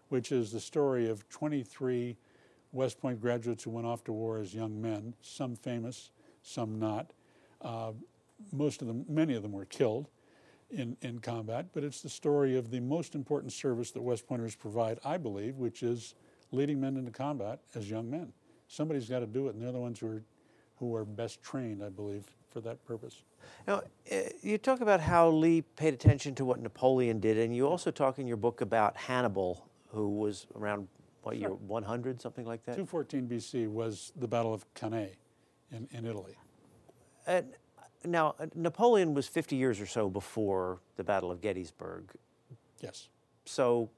which 0.10 0.32
is 0.32 0.52
the 0.52 0.60
story 0.60 1.10
of 1.10 1.28
23 1.30 2.18
West 2.72 3.00
Point 3.00 3.22
graduates 3.22 3.64
who 3.64 3.72
went 3.72 3.88
off 3.88 4.04
to 4.04 4.12
war 4.12 4.40
as 4.40 4.54
young 4.54 4.82
men, 4.82 5.14
some 5.22 5.56
famous, 5.56 6.12
some 6.42 6.78
not. 6.80 7.14
Uh, 7.62 7.94
most 8.52 8.82
of 8.82 8.88
them, 8.88 9.06
many 9.08 9.36
of 9.36 9.42
them 9.42 9.54
were 9.54 9.66
killed 9.66 10.08
in, 10.70 10.98
in 11.02 11.20
combat, 11.20 11.68
but 11.74 11.84
it's 11.84 12.02
the 12.02 12.10
story 12.10 12.58
of 12.58 12.72
the 12.72 12.80
most 12.80 13.16
important 13.16 13.54
service 13.54 13.92
that 13.92 14.02
West 14.02 14.28
Pointers 14.28 14.56
provide, 14.56 15.00
I 15.06 15.18
believe, 15.18 15.56
which 15.56 15.84
is 15.84 16.16
leading 16.54 16.80
men 16.80 16.96
into 16.96 17.12
combat 17.12 17.60
as 17.76 17.90
young 17.90 18.10
men. 18.10 18.32
Somebody's 18.68 19.10
got 19.10 19.20
to 19.20 19.26
do 19.26 19.48
it, 19.48 19.56
and 19.56 19.62
they're 19.62 19.72
the 19.72 19.80
ones 19.80 20.00
who 20.00 20.08
are, 20.08 20.24
who 20.78 20.96
are 20.96 21.04
best 21.04 21.42
trained, 21.44 21.84
I 21.84 21.90
believe, 21.90 22.24
for 22.50 22.62
that 22.62 22.84
purpose. 22.86 23.24
Now, 23.68 23.82
eh, 24.10 24.30
you 24.42 24.58
talk 24.58 24.82
about 24.82 25.02
how 25.02 25.30
Lee 25.30 25.62
paid 25.62 25.94
attention 25.94 26.36
to 26.36 26.46
what 26.46 26.62
Napoleon 26.62 27.20
did, 27.20 27.38
and 27.38 27.56
you 27.56 27.68
also 27.68 27.92
talk 27.92 28.20
in 28.20 28.28
your 28.28 28.38
book 28.38 28.62
about 28.62 28.96
Hannibal, 28.96 29.68
who 29.90 30.10
was 30.10 30.48
around 30.56 30.88
what 31.24 31.36
sure. 31.36 31.50
year, 31.50 31.50
100, 31.50 32.22
something 32.22 32.46
like 32.46 32.64
that? 32.66 32.76
214 32.76 33.28
BC 33.28 33.68
was 33.68 34.12
the 34.16 34.28
Battle 34.28 34.54
of 34.54 34.72
Cannae 34.74 35.12
in, 35.72 35.88
in 35.92 36.06
Italy. 36.06 36.36
And 37.26 37.48
now, 38.06 38.36
Napoleon 38.54 39.14
was 39.14 39.28
50 39.28 39.56
years 39.56 39.80
or 39.80 39.86
so 39.86 40.10
before 40.10 40.80
the 40.98 41.04
Battle 41.04 41.32
of 41.32 41.42
Gettysburg. 41.42 42.12
Yes. 42.82 43.10
So 43.46 43.90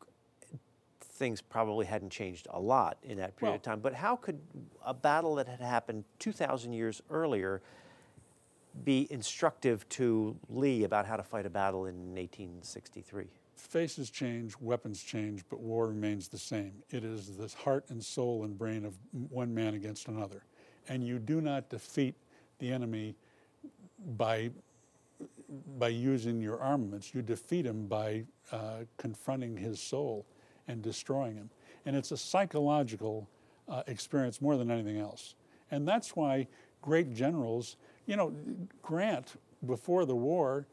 things 1.16 1.42
probably 1.42 1.86
hadn't 1.86 2.10
changed 2.10 2.48
a 2.52 2.60
lot 2.60 2.98
in 3.02 3.18
that 3.18 3.36
period 3.38 3.52
Well- 3.52 3.56
of 3.56 3.62
time. 3.62 3.80
But 3.80 3.94
how 3.94 4.16
could 4.18 4.42
a 4.84 4.94
battle 4.94 5.36
that 5.36 5.48
had 5.48 5.62
happened 5.62 6.04
2,000 6.20 6.74
years 6.74 7.02
earlier 7.10 7.62
be 8.84 9.08
instructive 9.10 9.88
to 9.88 10.38
Lee 10.50 10.84
about 10.84 11.06
how 11.06 11.16
to 11.16 11.24
fight 11.24 11.46
a 11.46 11.50
battle 11.50 11.86
in 11.86 12.14
1863? 12.14 13.30
Faces 13.56 14.10
change, 14.10 14.60
weapons 14.60 15.02
change, 15.02 15.46
but 15.50 15.62
war 15.62 15.88
remains 15.88 16.28
the 16.28 16.38
same. 16.38 16.84
It 16.92 17.06
is 17.06 17.38
the 17.38 17.48
heart 17.64 17.86
and 17.90 18.04
soul 18.04 18.44
and 18.44 18.58
brain 18.58 18.84
of 18.84 18.98
one 19.30 19.54
man 19.54 19.74
against 19.74 20.10
another. 20.10 20.44
And 20.90 21.02
you 21.08 21.18
do 21.20 21.40
not 21.40 21.70
defeat 21.70 22.16
the 22.60 22.72
enemy 22.72 23.16
by, 24.18 24.52
by 25.80 25.88
using 25.88 26.42
your 26.42 26.60
armaments. 26.60 27.14
You 27.16 27.22
defeat 27.22 27.66
him 27.66 27.88
by 27.88 28.26
uh, 28.52 28.84
confronting 28.98 29.56
his 29.56 29.80
soul 29.80 30.26
and 30.68 30.82
destroying 30.82 31.36
him. 31.36 31.50
And 31.86 31.96
it's 31.96 32.12
a 32.12 32.18
psychological 32.18 33.30
uh, 33.68 33.84
experience 33.88 34.42
more 34.42 34.58
than 34.58 34.72
anything 34.72 34.98
else. 34.98 35.36
And 35.72 35.88
that's 35.88 36.16
why 36.16 36.48
great 36.82 37.14
generals, 37.14 37.78
you 38.06 38.16
know, 38.16 38.34
Grant, 38.82 39.34
before 39.66 40.06
the 40.06 40.16
war, 40.16 40.68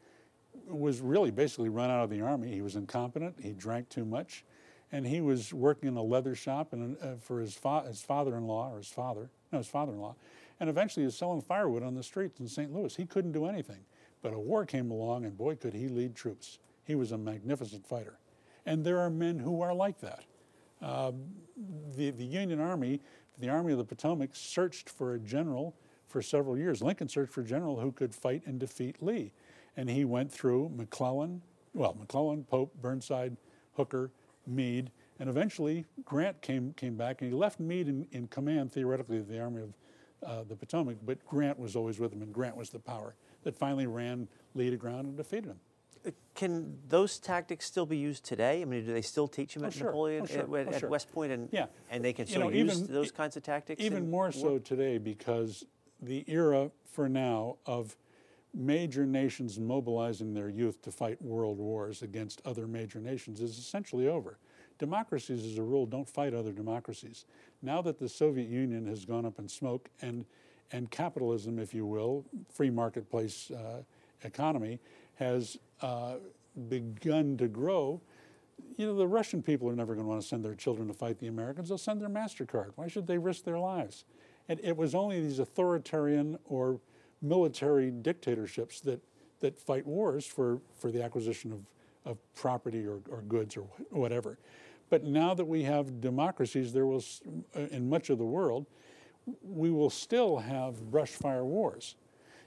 was 0.67 1.01
really 1.01 1.31
basically 1.31 1.69
run 1.69 1.89
out 1.89 2.03
of 2.03 2.09
the 2.09 2.21
army. 2.21 2.51
He 2.51 2.61
was 2.61 2.75
incompetent. 2.75 3.35
He 3.39 3.53
drank 3.53 3.89
too 3.89 4.05
much, 4.05 4.45
and 4.91 5.05
he 5.05 5.21
was 5.21 5.53
working 5.53 5.89
in 5.89 5.97
a 5.97 6.03
leather 6.03 6.35
shop 6.35 6.73
and 6.73 6.97
uh, 7.01 7.15
for 7.19 7.39
his, 7.39 7.53
fa- 7.53 7.85
his 7.87 8.01
father-in-law 8.01 8.71
or 8.71 8.77
his 8.77 8.89
father, 8.89 9.29
no, 9.51 9.57
his 9.57 9.67
father-in-law, 9.67 10.15
and 10.59 10.69
eventually 10.69 11.03
he 11.03 11.05
was 11.05 11.17
selling 11.17 11.41
firewood 11.41 11.83
on 11.83 11.95
the 11.95 12.03
streets 12.03 12.39
in 12.39 12.47
St. 12.47 12.73
Louis. 12.73 12.95
He 12.95 13.05
couldn't 13.05 13.31
do 13.31 13.45
anything, 13.45 13.79
but 14.21 14.33
a 14.33 14.39
war 14.39 14.65
came 14.65 14.91
along, 14.91 15.25
and 15.25 15.35
boy, 15.35 15.55
could 15.55 15.73
he 15.73 15.87
lead 15.87 16.15
troops. 16.15 16.59
He 16.85 16.95
was 16.95 17.11
a 17.11 17.17
magnificent 17.17 17.85
fighter, 17.85 18.19
and 18.65 18.83
there 18.83 18.99
are 18.99 19.09
men 19.09 19.39
who 19.39 19.61
are 19.61 19.73
like 19.73 19.99
that. 20.01 20.25
Uh, 20.81 21.11
the, 21.95 22.11
the 22.11 22.25
Union 22.25 22.59
Army, 22.59 23.01
the 23.39 23.49
Army 23.49 23.71
of 23.71 23.77
the 23.77 23.85
Potomac, 23.85 24.31
searched 24.33 24.89
for 24.89 25.13
a 25.13 25.19
general 25.19 25.75
for 26.07 26.21
several 26.21 26.57
years. 26.57 26.81
Lincoln 26.81 27.07
searched 27.07 27.33
for 27.33 27.41
a 27.41 27.45
general 27.45 27.79
who 27.79 27.91
could 27.91 28.13
fight 28.13 28.43
and 28.45 28.59
defeat 28.59 29.01
Lee. 29.01 29.31
And 29.75 29.89
he 29.89 30.05
went 30.05 30.31
through 30.31 30.69
McClellan, 30.75 31.41
well, 31.73 31.95
McClellan, 31.99 32.43
Pope, 32.43 32.73
Burnside, 32.81 33.37
Hooker, 33.75 34.11
Meade, 34.45 34.91
and 35.19 35.29
eventually 35.29 35.85
Grant 36.05 36.41
came, 36.41 36.73
came 36.73 36.95
back 36.95 37.21
and 37.21 37.31
he 37.31 37.35
left 37.35 37.59
Meade 37.59 37.87
in, 37.87 38.07
in 38.11 38.27
command, 38.27 38.71
theoretically, 38.71 39.17
of 39.17 39.27
the 39.27 39.39
Army 39.39 39.61
of 39.63 39.73
uh, 40.25 40.43
the 40.47 40.55
Potomac, 40.55 40.97
but 41.05 41.23
Grant 41.25 41.59
was 41.59 41.75
always 41.75 41.99
with 41.99 42.13
him, 42.13 42.21
and 42.21 42.33
Grant 42.33 42.55
was 42.55 42.69
the 42.69 42.79
power 42.79 43.15
that 43.43 43.57
finally 43.57 43.87
ran 43.87 44.27
Lee 44.55 44.69
to 44.69 44.77
ground 44.77 45.07
and 45.07 45.17
defeated 45.17 45.47
him. 45.47 45.59
Can 46.35 46.79
those 46.89 47.19
tactics 47.19 47.65
still 47.65 47.85
be 47.85 47.97
used 47.97 48.25
today? 48.25 48.61
I 48.61 48.65
mean, 48.65 48.85
do 48.85 48.91
they 48.93 49.01
still 49.03 49.27
teach 49.27 49.53
them 49.53 49.63
Oh, 49.63 49.67
at 49.67 49.73
sure. 49.73 49.87
Napoleon 49.87 50.23
Oh, 50.23 50.25
sure. 50.25 50.41
at, 50.57 50.67
Oh, 50.67 50.71
at 50.73 50.79
sure. 50.79 50.89
West 50.89 51.11
Point, 51.11 51.31
and 51.31 51.49
Yeah. 51.51 51.67
and 51.91 52.03
they 52.03 52.11
can 52.11 52.25
You 52.25 52.31
still 52.31 52.41
know, 52.43 52.49
use 52.49 52.81
even- 52.81 52.93
those 52.93 53.11
kinds 53.11 53.37
of 53.37 53.43
tactics? 53.43 53.81
Even 53.83 54.09
more 54.09 54.23
war? 54.23 54.31
so 54.31 54.57
today 54.59 54.97
because 54.97 55.65
the 56.01 56.25
era 56.27 56.71
for 56.85 57.07
now 57.07 57.57
of 57.65 57.95
major 58.53 59.05
nations 59.05 59.59
mobilizing 59.59 60.33
their 60.33 60.49
youth 60.49 60.81
to 60.81 60.91
fight 60.91 61.21
world 61.21 61.57
wars 61.59 62.01
against 62.01 62.41
other 62.45 62.67
major 62.67 62.99
nations 62.99 63.39
is 63.41 63.57
essentially 63.57 64.07
over. 64.07 64.37
Democracies, 64.79 65.45
as 65.45 65.57
a 65.59 65.63
rule, 65.63 65.85
don't 65.85 66.09
fight 66.09 66.33
other 66.33 66.51
democracies. 66.51 67.25
Now 67.61 67.81
that 67.83 67.99
the 67.99 68.09
Soviet 68.09 68.49
Union 68.49 68.87
has 68.87 69.05
gone 69.05 69.25
up 69.25 69.37
in 69.39 69.47
smoke 69.47 69.89
and, 70.01 70.25
and 70.71 70.89
capitalism, 70.89 71.59
if 71.59 71.73
you 71.75 71.85
will, 71.85 72.25
free 72.49 72.71
marketplace 72.71 73.51
uh, 73.51 73.83
economy, 74.23 74.79
has 75.15 75.57
uh, 75.83 76.15
begun 76.69 77.37
to 77.37 77.47
grow, 77.47 78.01
you 78.77 78.87
know, 78.87 78.95
the 78.95 79.07
Russian 79.07 79.43
people 79.43 79.69
are 79.69 79.75
never 79.75 79.93
going 79.93 80.05
to 80.05 80.09
want 80.09 80.21
to 80.21 80.27
send 80.27 80.43
their 80.43 80.55
children 80.55 80.87
to 80.87 80.93
fight 80.93 81.19
the 81.19 81.27
Americans. 81.27 81.69
They'll 81.69 81.77
send 81.77 82.01
their 82.01 82.09
MasterCard. 82.09 82.71
Why 82.75 82.87
should 82.87 83.05
they 83.05 83.17
risk 83.17 83.43
their 83.43 83.59
lives? 83.59 84.05
And 84.47 84.59
it 84.63 84.75
was 84.75 84.95
only 84.95 85.21
these 85.21 85.39
authoritarian 85.39 86.39
or 86.45 86.79
military 87.21 87.91
dictatorships 87.91 88.79
that, 88.81 89.01
that 89.41 89.59
fight 89.59 89.85
wars 89.85 90.25
for, 90.25 90.61
for 90.73 90.89
the 90.89 91.03
acquisition 91.03 91.51
of, 91.51 91.59
of 92.05 92.17
property 92.33 92.85
or, 92.85 92.99
or 93.09 93.21
goods 93.21 93.57
or 93.57 93.63
whatever. 93.89 94.39
But 94.89 95.03
now 95.03 95.33
that 95.33 95.45
we 95.45 95.63
have 95.63 96.01
democracies, 96.01 96.71
there 96.71 96.85
will, 96.85 97.03
uh, 97.55 97.61
in 97.71 97.89
much 97.89 98.09
of 98.09 98.17
the 98.17 98.25
world, 98.25 98.67
we 99.41 99.69
will 99.69 99.89
still 99.89 100.37
have 100.37 100.91
brush 100.91 101.09
fire 101.09 101.45
wars. 101.45 101.95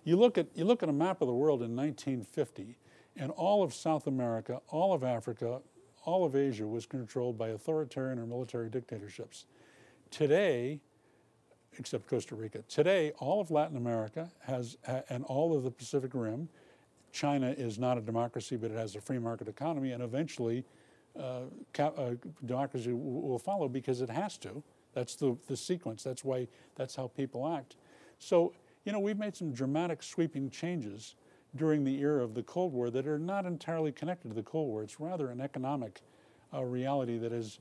You 0.04 0.16
look 0.16 0.38
at 0.38 0.46
you 0.54 0.64
look 0.64 0.82
at 0.82 0.88
a 0.88 0.92
map 0.92 1.20
of 1.20 1.26
the 1.26 1.34
world 1.34 1.62
in 1.62 1.74
1950, 1.74 2.76
and 3.18 3.30
all 3.32 3.62
of 3.62 3.74
South 3.74 4.06
America, 4.06 4.60
all 4.68 4.92
of 4.92 5.02
Africa, 5.02 5.60
all 6.04 6.24
of 6.24 6.36
Asia 6.36 6.66
was 6.66 6.86
controlled 6.86 7.36
by 7.36 7.48
authoritarian 7.48 8.18
or 8.18 8.26
military 8.26 8.68
dictatorships. 8.68 9.46
Today, 10.10 10.80
except 11.78 12.08
Costa 12.08 12.34
Rica, 12.34 12.62
today 12.68 13.12
all 13.18 13.40
of 13.40 13.50
Latin 13.50 13.76
America 13.76 14.30
has 14.40 14.76
and 15.08 15.24
all 15.24 15.56
of 15.56 15.62
the 15.64 15.70
Pacific 15.70 16.12
Rim. 16.14 16.48
China 17.12 17.50
is 17.50 17.78
not 17.78 17.96
a 17.96 18.00
democracy, 18.00 18.56
but 18.56 18.70
it 18.70 18.76
has 18.76 18.94
a 18.94 19.00
free 19.00 19.18
market 19.18 19.48
economy, 19.48 19.92
and 19.92 20.02
eventually, 20.02 20.64
uh, 21.18 21.42
ca- 21.72 21.92
uh, 21.96 22.14
democracy 22.44 22.90
w- 22.90 22.98
will 23.02 23.38
follow 23.38 23.68
because 23.68 24.02
it 24.02 24.10
has 24.10 24.36
to. 24.36 24.62
That's 24.92 25.16
the, 25.16 25.36
the 25.46 25.56
sequence. 25.56 26.02
That's 26.02 26.24
why 26.24 26.46
that's 26.74 26.94
how 26.94 27.08
people 27.08 27.48
act. 27.48 27.76
So, 28.18 28.52
you 28.84 28.92
know, 28.92 29.00
we've 29.00 29.18
made 29.18 29.34
some 29.34 29.52
dramatic 29.52 30.02
sweeping 30.02 30.50
changes 30.50 31.14
during 31.56 31.84
the 31.84 31.98
era 32.00 32.22
of 32.22 32.34
the 32.34 32.42
Cold 32.42 32.72
War 32.72 32.90
that 32.90 33.06
are 33.06 33.18
not 33.18 33.46
entirely 33.46 33.92
connected 33.92 34.28
to 34.28 34.34
the 34.34 34.42
Cold 34.42 34.68
War. 34.68 34.82
It's 34.82 35.00
rather 35.00 35.30
an 35.30 35.40
economic 35.40 36.02
uh, 36.54 36.64
reality 36.64 37.18
that 37.18 37.32
has 37.32 37.58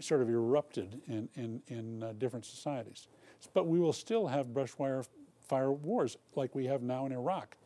sort 0.00 0.22
of 0.22 0.30
erupted 0.30 1.00
in, 1.06 1.28
in, 1.34 1.62
in 1.68 2.02
uh, 2.02 2.12
different 2.18 2.46
societies. 2.46 3.08
But 3.52 3.66
we 3.66 3.78
will 3.78 3.92
still 3.92 4.26
have 4.28 4.54
brush 4.54 4.70
fire, 4.70 5.72
wars 5.72 6.16
like 6.34 6.54
we 6.54 6.66
have 6.66 6.82
now 6.82 7.04
in 7.06 7.12
Iraq. 7.12 7.56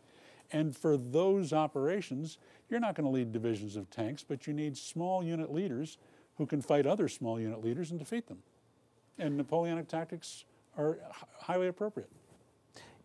And 0.50 0.76
for 0.76 0.96
those 0.96 1.52
operations, 1.52 2.38
you're 2.68 2.80
not 2.80 2.94
going 2.94 3.04
to 3.04 3.10
lead 3.10 3.32
divisions 3.32 3.76
of 3.76 3.88
tanks, 3.90 4.24
but 4.26 4.46
you 4.46 4.52
need 4.52 4.76
small 4.76 5.22
unit 5.22 5.52
leaders 5.52 5.98
who 6.36 6.46
can 6.46 6.60
fight 6.62 6.86
other 6.86 7.08
small 7.08 7.38
unit 7.38 7.62
leaders 7.62 7.90
and 7.90 7.98
defeat 7.98 8.26
them. 8.26 8.38
And 9.18 9.36
Napoleonic 9.36 9.88
tactics 9.88 10.44
are 10.76 10.98
highly 11.40 11.68
appropriate. 11.68 12.10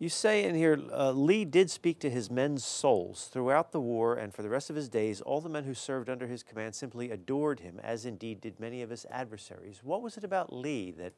You 0.03 0.09
say 0.09 0.43
in 0.43 0.53
here, 0.53 0.77
uh, 0.91 1.13
Lee 1.13 1.45
did 1.45 1.71
speak 1.71 1.97
to 1.99 2.09
his 2.09 2.29
men's 2.29 2.65
souls 2.65 3.29
throughout 3.31 3.71
the 3.71 3.79
war, 3.79 4.15
and 4.15 4.33
for 4.33 4.41
the 4.41 4.49
rest 4.49 4.69
of 4.69 4.75
his 4.75 4.89
days, 4.89 5.21
all 5.21 5.39
the 5.39 5.47
men 5.47 5.63
who 5.63 5.73
served 5.73 6.09
under 6.09 6.27
his 6.27 6.43
command 6.43 6.75
simply 6.75 7.09
adored 7.09 7.61
him, 7.61 7.79
as 7.81 8.05
indeed 8.05 8.41
did 8.41 8.59
many 8.59 8.81
of 8.81 8.89
his 8.89 9.05
adversaries. 9.09 9.79
What 9.81 10.01
was 10.01 10.17
it 10.17 10.25
about 10.25 10.51
Lee 10.51 10.91
that? 10.97 11.13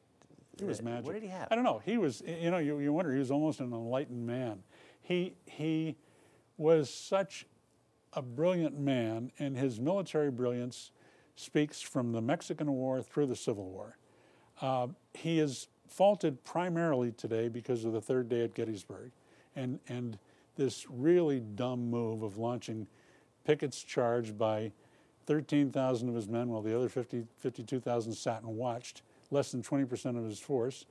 He 0.56 0.66
was 0.66 0.78
that- 0.78 0.84
magic. 0.84 1.04
What 1.04 1.14
did 1.14 1.24
he 1.24 1.30
have? 1.30 1.48
I 1.50 1.56
don't 1.56 1.64
know. 1.64 1.82
He 1.84 1.98
was, 1.98 2.22
you 2.24 2.48
know, 2.48 2.58
you, 2.58 2.78
you 2.78 2.92
wonder, 2.92 3.12
he 3.12 3.18
was 3.18 3.32
almost 3.32 3.58
an 3.58 3.72
enlightened 3.72 4.24
man. 4.24 4.62
He, 5.02 5.34
he 5.46 5.96
was 6.56 6.88
such 6.88 7.44
a 8.12 8.22
brilliant 8.22 8.78
man, 8.78 9.32
and 9.40 9.56
his 9.56 9.80
military 9.80 10.30
brilliance 10.30 10.92
speaks 11.34 11.82
from 11.82 12.12
the 12.12 12.22
Mexican 12.22 12.70
War 12.70 13.02
through 13.02 13.26
the 13.26 13.34
Civil 13.34 13.68
War. 13.68 13.98
Uh, 14.60 14.86
he 15.12 15.40
is 15.40 15.66
faulted 15.88 16.44
primarily 16.44 17.12
today 17.12 17.48
because 17.48 17.84
of 17.84 17.92
the 17.92 18.00
third 18.00 18.28
day 18.28 18.44
at 18.44 18.54
Gettysburg 18.54 19.10
and, 19.54 19.80
and 19.88 20.18
this 20.56 20.86
really 20.88 21.40
dumb 21.40 21.90
move 21.90 22.22
of 22.22 22.38
launching 22.38 22.86
Pickett's 23.44 23.82
charge 23.82 24.36
by 24.36 24.72
13,000 25.26 26.08
of 26.08 26.14
his 26.14 26.28
men 26.28 26.48
while 26.48 26.62
the 26.62 26.76
other 26.76 26.88
50, 26.88 27.24
52,000 27.38 28.12
sat 28.12 28.42
and 28.42 28.56
watched, 28.56 29.02
less 29.30 29.50
than 29.50 29.62
20% 29.62 30.16
of 30.16 30.24
his 30.24 30.38
force, 30.38 30.86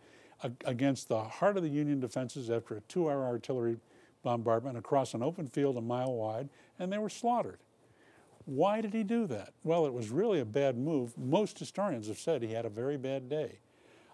against 0.65 1.07
the 1.07 1.23
heart 1.23 1.55
of 1.55 1.63
the 1.63 1.69
Union 1.69 1.99
defenses 1.99 2.49
after 2.49 2.75
a 2.75 2.81
two 2.81 3.09
hour 3.09 3.23
artillery 3.23 3.77
bombardment 4.21 4.77
across 4.77 5.13
an 5.13 5.23
open 5.23 5.47
field 5.47 5.77
a 5.77 5.81
mile 5.81 6.13
wide, 6.13 6.49
and 6.77 6.91
they 6.91 6.97
were 6.97 7.09
slaughtered. 7.09 7.59
Why 8.45 8.81
did 8.81 8.93
he 8.93 9.03
do 9.03 9.25
that? 9.27 9.53
Well, 9.63 9.85
it 9.85 9.93
was 9.93 10.09
really 10.09 10.39
a 10.39 10.45
bad 10.45 10.77
move. 10.77 11.17
Most 11.17 11.57
historians 11.57 12.07
have 12.07 12.19
said 12.19 12.41
he 12.41 12.53
had 12.53 12.65
a 12.65 12.69
very 12.69 12.97
bad 12.97 13.29
day. 13.29 13.59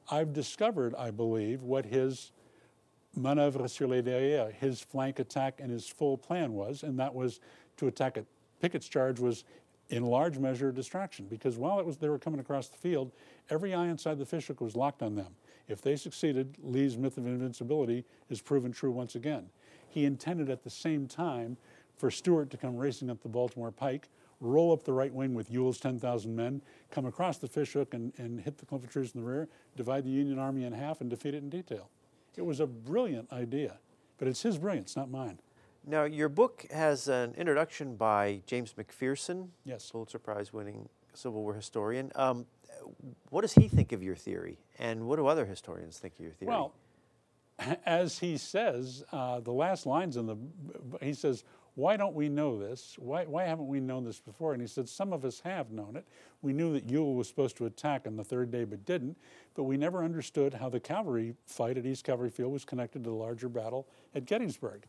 I've 0.09 0.33
discovered, 0.33 0.95
I 0.95 1.11
believe, 1.11 1.61
what 1.61 1.85
his 1.85 2.31
manœuvre 3.17 3.69
sur 3.69 3.87
les 3.87 4.01
derrières, 4.01 4.53
his 4.53 4.81
flank 4.81 5.19
attack 5.19 5.59
and 5.59 5.69
his 5.69 5.87
full 5.87 6.17
plan 6.17 6.53
was, 6.53 6.83
and 6.83 6.99
that 6.99 7.13
was 7.13 7.39
to 7.77 7.87
attack 7.87 8.17
it. 8.17 8.25
Pickett's 8.61 8.87
charge 8.87 9.19
was 9.19 9.43
in 9.89 10.05
large 10.05 10.37
measure 10.37 10.69
a 10.69 10.73
distraction 10.73 11.25
because 11.25 11.57
while 11.57 11.79
it 11.79 11.85
was 11.85 11.97
they 11.97 12.09
were 12.09 12.19
coming 12.19 12.39
across 12.39 12.69
the 12.69 12.77
field, 12.77 13.11
every 13.49 13.73
eye 13.73 13.87
inside 13.87 14.17
the 14.17 14.25
fishhook 14.25 14.61
was 14.61 14.75
locked 14.75 15.01
on 15.01 15.15
them. 15.15 15.35
If 15.67 15.81
they 15.81 15.95
succeeded, 15.95 16.55
Lee's 16.61 16.97
myth 16.97 17.17
of 17.17 17.25
invincibility 17.25 18.05
is 18.29 18.41
proven 18.41 18.71
true 18.71 18.91
once 18.91 19.15
again. 19.15 19.49
He 19.87 20.05
intended 20.05 20.49
at 20.49 20.63
the 20.63 20.69
same 20.69 21.07
time 21.07 21.57
for 21.97 22.09
Stuart 22.09 22.49
to 22.51 22.57
come 22.57 22.77
racing 22.77 23.09
up 23.09 23.21
the 23.21 23.29
Baltimore 23.29 23.71
Pike, 23.71 24.07
roll 24.41 24.73
up 24.73 24.83
the 24.83 24.91
right 24.91 25.13
wing 25.13 25.33
with 25.33 25.49
Ewell's 25.51 25.79
10,000 25.79 26.35
men, 26.35 26.61
come 26.89 27.05
across 27.05 27.37
the 27.37 27.47
fishhook 27.47 27.93
and, 27.93 28.11
and 28.17 28.41
hit 28.41 28.57
the 28.57 28.65
infantry 28.75 29.03
in 29.13 29.21
the 29.21 29.25
rear, 29.25 29.47
divide 29.77 30.03
the 30.03 30.09
Union 30.09 30.39
Army 30.39 30.65
in 30.65 30.73
half, 30.73 30.99
and 30.99 31.09
defeat 31.09 31.33
it 31.33 31.37
in 31.43 31.49
detail. 31.49 31.89
It 32.35 32.45
was 32.45 32.59
a 32.59 32.67
brilliant 32.67 33.31
idea, 33.31 33.77
but 34.17 34.27
it's 34.27 34.41
his 34.41 34.57
brilliance, 34.57 34.95
not 34.95 35.09
mine. 35.09 35.39
Now, 35.85 36.03
your 36.03 36.29
book 36.29 36.65
has 36.71 37.07
an 37.07 37.33
introduction 37.37 37.95
by 37.95 38.41
James 38.45 38.73
McPherson, 38.73 39.49
Yes. 39.63 39.89
Pulitzer 39.91 40.19
Prize 40.19 40.51
winning 40.51 40.89
Civil 41.13 41.41
War 41.41 41.53
historian. 41.53 42.11
Um, 42.15 42.45
what 43.29 43.41
does 43.41 43.53
he 43.53 43.67
think 43.67 43.91
of 43.91 44.01
your 44.01 44.15
theory, 44.15 44.57
and 44.79 45.07
what 45.07 45.17
do 45.17 45.27
other 45.27 45.45
historians 45.45 45.97
think 45.97 46.15
of 46.15 46.21
your 46.21 46.33
theory? 46.33 46.49
Well, 46.49 46.73
as 47.85 48.19
he 48.19 48.37
says, 48.37 49.03
uh, 49.11 49.39
the 49.39 49.51
last 49.51 49.85
lines 49.85 50.17
in 50.17 50.25
the, 50.25 50.37
he 51.01 51.13
says, 51.13 51.43
why 51.75 51.95
don't 51.95 52.13
we 52.13 52.27
know 52.27 52.59
this? 52.59 52.95
Why, 52.99 53.23
why 53.25 53.45
haven't 53.45 53.67
we 53.67 53.79
known 53.79 54.03
this 54.03 54.19
before? 54.19 54.53
And 54.53 54.61
he 54.61 54.67
said, 54.67 54.89
Some 54.89 55.13
of 55.13 55.23
us 55.23 55.39
have 55.41 55.71
known 55.71 55.95
it. 55.95 56.05
We 56.41 56.51
knew 56.51 56.73
that 56.73 56.89
Ewell 56.89 57.15
was 57.15 57.27
supposed 57.27 57.55
to 57.57 57.65
attack 57.65 58.05
on 58.05 58.17
the 58.17 58.23
third 58.23 58.51
day 58.51 58.65
but 58.65 58.85
didn't, 58.85 59.17
but 59.55 59.63
we 59.63 59.77
never 59.77 60.03
understood 60.03 60.53
how 60.55 60.69
the 60.69 60.79
cavalry 60.79 61.33
fight 61.47 61.77
at 61.77 61.85
East 61.85 62.03
Cavalry 62.03 62.29
Field 62.29 62.51
was 62.51 62.65
connected 62.65 63.03
to 63.03 63.09
the 63.09 63.15
larger 63.15 63.47
battle 63.47 63.87
at 64.13 64.25
Gettysburg. 64.25 64.83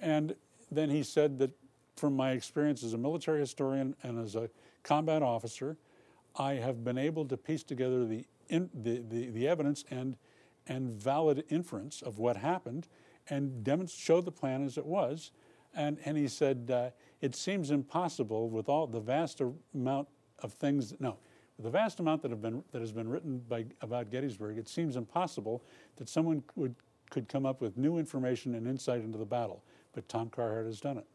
And 0.00 0.36
then 0.70 0.90
he 0.90 1.02
said 1.02 1.38
that 1.40 1.50
from 1.96 2.14
my 2.14 2.32
experience 2.32 2.84
as 2.84 2.92
a 2.92 2.98
military 2.98 3.40
historian 3.40 3.96
and 4.04 4.18
as 4.18 4.36
a 4.36 4.48
combat 4.84 5.22
officer, 5.22 5.76
I 6.36 6.54
have 6.54 6.84
been 6.84 6.98
able 6.98 7.24
to 7.26 7.36
piece 7.36 7.64
together 7.64 8.04
the, 8.04 8.24
in, 8.48 8.70
the, 8.72 9.02
the, 9.08 9.30
the, 9.30 9.48
evidence 9.48 9.84
and, 9.90 10.16
and 10.68 10.90
valid 10.90 11.44
inference 11.48 12.00
of 12.00 12.18
what 12.18 12.36
happened 12.36 12.86
and 13.28 13.90
show 13.90 14.20
the 14.20 14.30
plan 14.30 14.64
as 14.64 14.78
it 14.78 14.86
was 14.86 15.32
and, 15.74 15.98
and 16.04 16.16
he 16.16 16.28
said, 16.28 16.70
uh, 16.72 16.90
it 17.20 17.34
seems 17.34 17.70
impossible 17.70 18.48
with 18.48 18.68
all 18.68 18.86
the 18.86 19.00
vast 19.00 19.42
amount 19.74 20.08
of 20.40 20.52
things, 20.52 20.94
no, 21.00 21.18
with 21.56 21.64
the 21.64 21.70
vast 21.70 22.00
amount 22.00 22.22
that, 22.22 22.30
have 22.30 22.40
been, 22.40 22.62
that 22.72 22.80
has 22.80 22.92
been 22.92 23.08
written 23.08 23.42
by, 23.48 23.64
about 23.80 24.10
Gettysburg, 24.10 24.58
it 24.58 24.68
seems 24.68 24.96
impossible 24.96 25.62
that 25.96 26.08
someone 26.08 26.42
would, 26.54 26.74
could 27.10 27.28
come 27.28 27.44
up 27.44 27.60
with 27.60 27.76
new 27.76 27.98
information 27.98 28.54
and 28.54 28.66
insight 28.66 29.00
into 29.00 29.18
the 29.18 29.26
battle. 29.26 29.64
But 29.92 30.08
Tom 30.08 30.30
Carhart 30.30 30.66
has 30.66 30.80
done 30.80 30.98
it. 30.98 31.06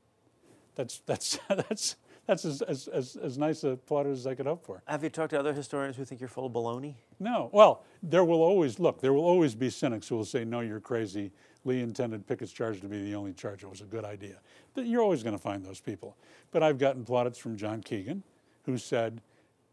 That's, 0.75 0.99
that's, 1.05 1.39
that's, 1.49 1.95
that's 2.25 2.45
as, 2.45 2.61
as, 2.61 2.87
as, 2.87 3.17
as 3.17 3.37
nice 3.37 3.63
a 3.63 3.75
plotter 3.75 4.11
as 4.11 4.25
I 4.25 4.35
could 4.35 4.45
hope 4.45 4.63
for. 4.65 4.81
Have 4.87 5.03
you 5.03 5.09
talked 5.09 5.31
to 5.31 5.39
other 5.39 5.53
historians 5.53 5.97
who 5.97 6.05
think 6.05 6.21
you're 6.21 6.29
full 6.29 6.45
of 6.45 6.53
baloney? 6.53 6.95
No. 7.19 7.49
Well, 7.51 7.83
there 8.01 8.23
will 8.23 8.41
always, 8.41 8.79
look, 8.79 9.01
there 9.01 9.13
will 9.13 9.25
always 9.25 9.55
be 9.55 9.69
cynics 9.69 10.07
who 10.07 10.15
will 10.15 10.25
say, 10.25 10.45
no, 10.45 10.61
you're 10.61 10.79
crazy. 10.79 11.31
Lee 11.65 11.81
intended 11.81 12.25
Pickett's 12.25 12.51
charge 12.51 12.79
to 12.81 12.87
be 12.87 13.03
the 13.03 13.15
only 13.15 13.33
charge. 13.33 13.63
It 13.63 13.69
was 13.69 13.81
a 13.81 13.85
good 13.85 14.05
idea. 14.05 14.37
But 14.73 14.85
you're 14.85 15.01
always 15.01 15.23
going 15.23 15.35
to 15.35 15.41
find 15.41 15.65
those 15.65 15.79
people. 15.79 16.17
But 16.51 16.63
I've 16.63 16.77
gotten 16.77 17.03
plaudits 17.03 17.37
from 17.37 17.57
John 17.57 17.81
Keegan, 17.81 18.23
who 18.63 18.77
said, 18.77 19.21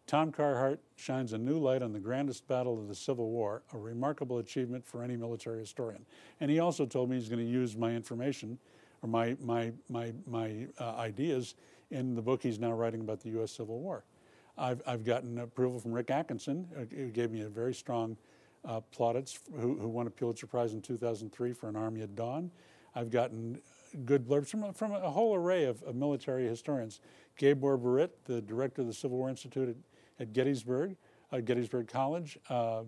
Tom 0.07 0.32
Carhart 0.32 0.80
shines 0.96 1.32
a 1.32 1.38
new 1.38 1.59
light 1.59 1.82
on 1.82 1.92
the 1.92 2.01
grandest 2.01 2.48
battle 2.48 2.80
of 2.80 2.88
the 2.88 2.96
Civil 2.96 3.30
War, 3.30 3.62
a 3.72 3.78
remarkable 3.78 4.38
achievement 4.38 4.84
for 4.84 5.05
any 5.05 5.16
military 5.16 5.61
historian. 5.61 6.05
And 6.40 6.51
he 6.51 6.59
also 6.59 6.84
told 6.84 7.11
me 7.11 7.16
he's 7.16 7.28
going 7.28 7.44
to 7.44 7.48
use 7.48 7.76
my 7.76 7.92
information 7.92 8.59
or 9.03 9.09
my, 9.09 9.36
my, 9.40 9.70
my, 9.88 10.12
my 10.26 10.66
uh, 10.80 10.96
ideas 10.96 11.55
in 11.91 12.14
the 12.14 12.22
book 12.22 12.43
he's 12.43 12.59
now 12.59 12.72
writing 12.72 13.01
about 13.01 13.20
the 13.20 13.30
U.S. 13.30 13.53
Civil 13.53 13.80
War. 13.80 14.05
I've, 14.57 14.82
I've 14.86 15.05
gotten 15.05 15.38
approval 15.38 15.80
from 15.80 15.93
Rick 15.93 16.11
Atkinson, 16.11 16.66
who 16.74 17.09
gave 17.09 17.30
me 17.30 17.41
a 17.43 17.49
very 17.49 17.74
strong 17.74 18.16
uh, 18.64 18.80
plaudits, 18.93 19.38
who, 19.59 19.78
who, 19.78 19.88
won 19.88 20.07
a 20.07 20.11
Pulitzer 20.11 20.47
Prize 20.47 20.74
in 20.74 20.82
2003 20.82 21.53
for 21.53 21.68
An 21.68 21.76
Army 21.76 22.03
at 22.03 22.14
Dawn. 22.14 22.51
I've 22.95 23.11
gotten 23.11 23.61
good 24.05 24.26
blurbs 24.26 24.49
from, 24.49 24.72
from 24.74 24.93
a 24.93 25.11
whole 25.11 25.34
array 25.34 25.64
of, 25.64 25.82
of 25.82 25.95
military 25.95 26.47
historians. 26.47 27.01
Gabor 27.38 27.78
Boritt, 27.78 28.11
the 28.24 28.43
director 28.43 28.82
of 28.82 28.88
the 28.88 28.93
Civil 28.93 29.16
War 29.16 29.30
Institute 29.30 29.70
at, 29.70 29.76
at 30.22 30.32
Gettysburg, 30.32 30.97
uh, 31.32 31.41
Gettysburg 31.41 31.88
College. 31.88 32.38
Uh, 32.49 32.82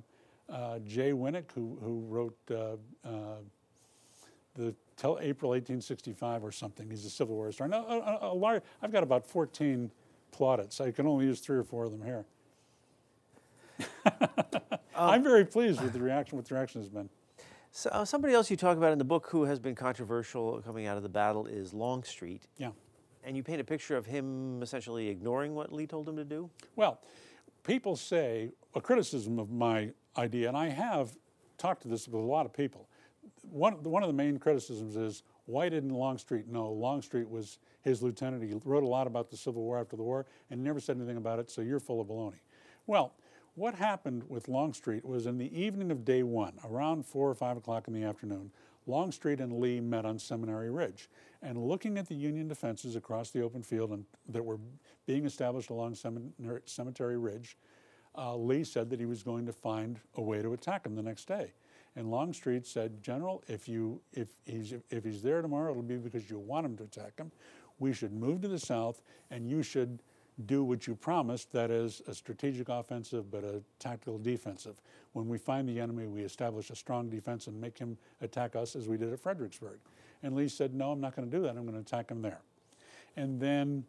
uh 0.50 0.78
Jay 0.80 1.12
Winik, 1.12 1.50
who, 1.54 1.78
who 1.82 2.04
wrote 2.08 2.36
uh, 2.50 2.76
uh, 3.08 3.36
the 4.54 4.74
till 4.96 5.18
April 5.20 5.50
1865 5.50 6.44
or 6.44 6.52
something. 6.52 6.88
He's 6.88 7.04
a 7.04 7.10
Civil 7.10 7.34
War 7.34 7.46
historian. 7.46 7.72
A, 7.72 7.78
a, 7.78 8.18
a 8.22 8.34
large, 8.34 8.62
I've 8.82 8.92
got 8.92 9.02
about 9.02 9.26
14 9.26 9.90
plaudits. 10.30 10.80
I 10.80 10.90
can 10.90 11.06
only 11.06 11.26
use 11.26 11.40
three 11.40 11.56
or 11.56 11.64
four 11.64 11.84
of 11.84 11.92
them 11.92 12.02
here. 12.02 12.24
um, 14.20 14.78
I'm 14.96 15.22
very 15.22 15.44
pleased 15.44 15.80
with 15.80 15.92
the 15.92 16.00
reaction. 16.00 16.36
What 16.36 16.46
the 16.46 16.54
reaction 16.54 16.80
has 16.80 16.88
been. 16.88 17.08
So, 17.74 17.90
uh, 17.90 18.04
somebody 18.04 18.34
else 18.34 18.50
you 18.50 18.56
talk 18.56 18.76
about 18.76 18.92
in 18.92 18.98
the 18.98 19.04
book 19.04 19.28
who 19.30 19.44
has 19.44 19.58
been 19.58 19.74
controversial 19.74 20.60
coming 20.60 20.86
out 20.86 20.96
of 20.96 21.02
the 21.02 21.08
battle 21.08 21.46
is 21.46 21.72
Longstreet. 21.72 22.42
Yeah. 22.58 22.70
And 23.24 23.36
you 23.36 23.42
paint 23.42 23.60
a 23.60 23.64
picture 23.64 23.96
of 23.96 24.04
him 24.04 24.62
essentially 24.62 25.08
ignoring 25.08 25.54
what 25.54 25.72
Lee 25.72 25.86
told 25.86 26.08
him 26.08 26.16
to 26.16 26.24
do. 26.24 26.50
Well, 26.76 27.00
people 27.64 27.96
say 27.96 28.50
a 28.74 28.80
criticism 28.80 29.38
of 29.38 29.50
my 29.50 29.92
idea, 30.18 30.48
and 30.48 30.56
I 30.56 30.68
have 30.68 31.16
talked 31.56 31.82
to 31.82 31.88
this 31.88 32.06
with 32.06 32.22
a 32.22 32.26
lot 32.26 32.44
of 32.44 32.52
people. 32.52 32.88
One, 33.50 33.82
one 33.82 34.02
of 34.02 34.08
the 34.08 34.14
main 34.14 34.38
criticisms 34.38 34.96
is 34.96 35.22
why 35.46 35.68
didn't 35.68 35.90
Longstreet 35.90 36.48
know? 36.48 36.70
Longstreet 36.70 37.28
was 37.28 37.58
his 37.82 38.02
lieutenant. 38.02 38.42
He 38.42 38.54
wrote 38.64 38.84
a 38.84 38.88
lot 38.88 39.06
about 39.06 39.30
the 39.30 39.36
Civil 39.36 39.62
War 39.62 39.78
after 39.78 39.96
the 39.96 40.02
war 40.02 40.26
and 40.50 40.62
never 40.62 40.80
said 40.80 40.96
anything 40.96 41.16
about 41.16 41.38
it, 41.38 41.50
so 41.50 41.60
you're 41.60 41.80
full 41.80 42.00
of 42.00 42.06
baloney. 42.06 42.40
Well, 42.86 43.12
what 43.54 43.74
happened 43.74 44.22
with 44.28 44.48
Longstreet 44.48 45.04
was 45.04 45.26
in 45.26 45.36
the 45.36 45.54
evening 45.58 45.90
of 45.90 46.04
day 46.04 46.22
one, 46.22 46.54
around 46.64 47.04
four 47.04 47.28
or 47.28 47.34
five 47.34 47.56
o'clock 47.56 47.86
in 47.86 47.92
the 47.92 48.04
afternoon, 48.04 48.50
Longstreet 48.86 49.40
and 49.40 49.60
Lee 49.60 49.80
met 49.80 50.04
on 50.04 50.18
Seminary 50.18 50.70
Ridge. 50.70 51.08
And 51.42 51.58
looking 51.58 51.98
at 51.98 52.08
the 52.08 52.14
Union 52.14 52.48
defenses 52.48 52.96
across 52.96 53.30
the 53.30 53.42
open 53.42 53.62
field 53.62 53.90
and, 53.90 54.04
that 54.28 54.44
were 54.44 54.58
being 55.06 55.26
established 55.26 55.70
along 55.70 55.96
Seminary, 55.96 56.62
Cemetery 56.64 57.18
Ridge, 57.18 57.56
uh, 58.16 58.36
Lee 58.36 58.64
said 58.64 58.90
that 58.90 59.00
he 59.00 59.06
was 59.06 59.22
going 59.22 59.46
to 59.46 59.52
find 59.52 60.00
a 60.16 60.22
way 60.22 60.42
to 60.42 60.52
attack 60.52 60.84
them 60.84 60.94
the 60.94 61.02
next 61.02 61.26
day. 61.26 61.52
And 61.96 62.10
Longstreet 62.10 62.66
said, 62.66 63.02
General, 63.02 63.42
if, 63.48 63.68
you, 63.68 64.00
if, 64.12 64.28
he's, 64.46 64.74
if 64.90 65.04
he's 65.04 65.22
there 65.22 65.42
tomorrow, 65.42 65.70
it'll 65.70 65.82
be 65.82 65.96
because 65.96 66.30
you 66.30 66.38
want 66.38 66.64
him 66.64 66.76
to 66.78 66.84
attack 66.84 67.18
him. 67.18 67.30
We 67.78 67.92
should 67.92 68.12
move 68.12 68.40
to 68.42 68.48
the 68.48 68.58
south, 68.58 69.02
and 69.30 69.48
you 69.48 69.62
should 69.62 69.98
do 70.46 70.64
what 70.64 70.86
you 70.86 70.94
promised, 70.94 71.52
that 71.52 71.70
is, 71.70 72.00
a 72.06 72.14
strategic 72.14 72.68
offensive 72.68 73.30
but 73.30 73.44
a 73.44 73.62
tactical 73.78 74.18
defensive. 74.18 74.76
When 75.12 75.28
we 75.28 75.36
find 75.36 75.68
the 75.68 75.78
enemy, 75.78 76.06
we 76.06 76.22
establish 76.22 76.70
a 76.70 76.76
strong 76.76 77.10
defense 77.10 77.46
and 77.46 77.60
make 77.60 77.78
him 77.78 77.98
attack 78.22 78.56
us 78.56 78.74
as 78.74 78.88
we 78.88 78.96
did 78.96 79.12
at 79.12 79.20
Fredericksburg. 79.20 79.78
And 80.22 80.34
Lee 80.34 80.48
said, 80.48 80.74
No, 80.74 80.92
I'm 80.92 81.00
not 81.00 81.14
going 81.14 81.30
to 81.30 81.36
do 81.36 81.42
that. 81.42 81.50
I'm 81.50 81.66
going 81.66 81.74
to 81.74 81.80
attack 81.80 82.10
him 82.10 82.22
there. 82.22 82.40
And 83.16 83.38
then 83.38 83.84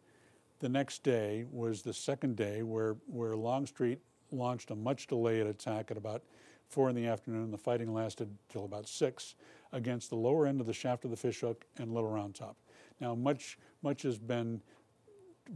the 0.60 0.68
next 0.68 1.02
day 1.02 1.44
was 1.50 1.82
the 1.82 1.94
second 1.94 2.36
day 2.36 2.62
where, 2.62 2.96
where 3.06 3.36
Longstreet 3.36 4.00
launched 4.30 4.70
a 4.70 4.74
much 4.74 5.06
delayed 5.06 5.46
attack 5.46 5.90
at 5.90 5.96
about 5.96 6.22
four 6.68 6.88
in 6.88 6.96
the 6.96 7.06
afternoon. 7.06 7.50
The 7.50 7.58
fighting 7.58 7.92
lasted 7.92 8.28
till 8.48 8.64
about 8.64 8.88
six 8.88 9.34
against 9.72 10.10
the 10.10 10.16
lower 10.16 10.46
end 10.46 10.60
of 10.60 10.66
the 10.66 10.72
shaft 10.72 11.04
of 11.04 11.10
the 11.10 11.16
fishhook 11.16 11.64
and 11.78 11.92
Little 11.92 12.10
Round 12.10 12.34
Top. 12.34 12.56
Now, 13.00 13.14
much 13.14 13.58
much 13.82 14.02
has 14.02 14.18
been 14.18 14.60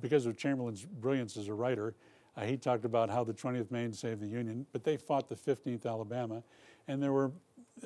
because 0.00 0.26
of 0.26 0.36
Chamberlain's 0.36 0.84
brilliance 0.84 1.36
as 1.36 1.48
a 1.48 1.54
writer. 1.54 1.94
Uh, 2.36 2.42
he 2.42 2.56
talked 2.56 2.84
about 2.84 3.10
how 3.10 3.24
the 3.24 3.32
20th 3.32 3.70
Maine 3.70 3.92
saved 3.92 4.20
the 4.20 4.26
Union, 4.26 4.66
but 4.72 4.84
they 4.84 4.96
fought 4.96 5.28
the 5.28 5.34
15th 5.34 5.86
Alabama, 5.86 6.42
and 6.86 7.02
there 7.02 7.12
were 7.12 7.32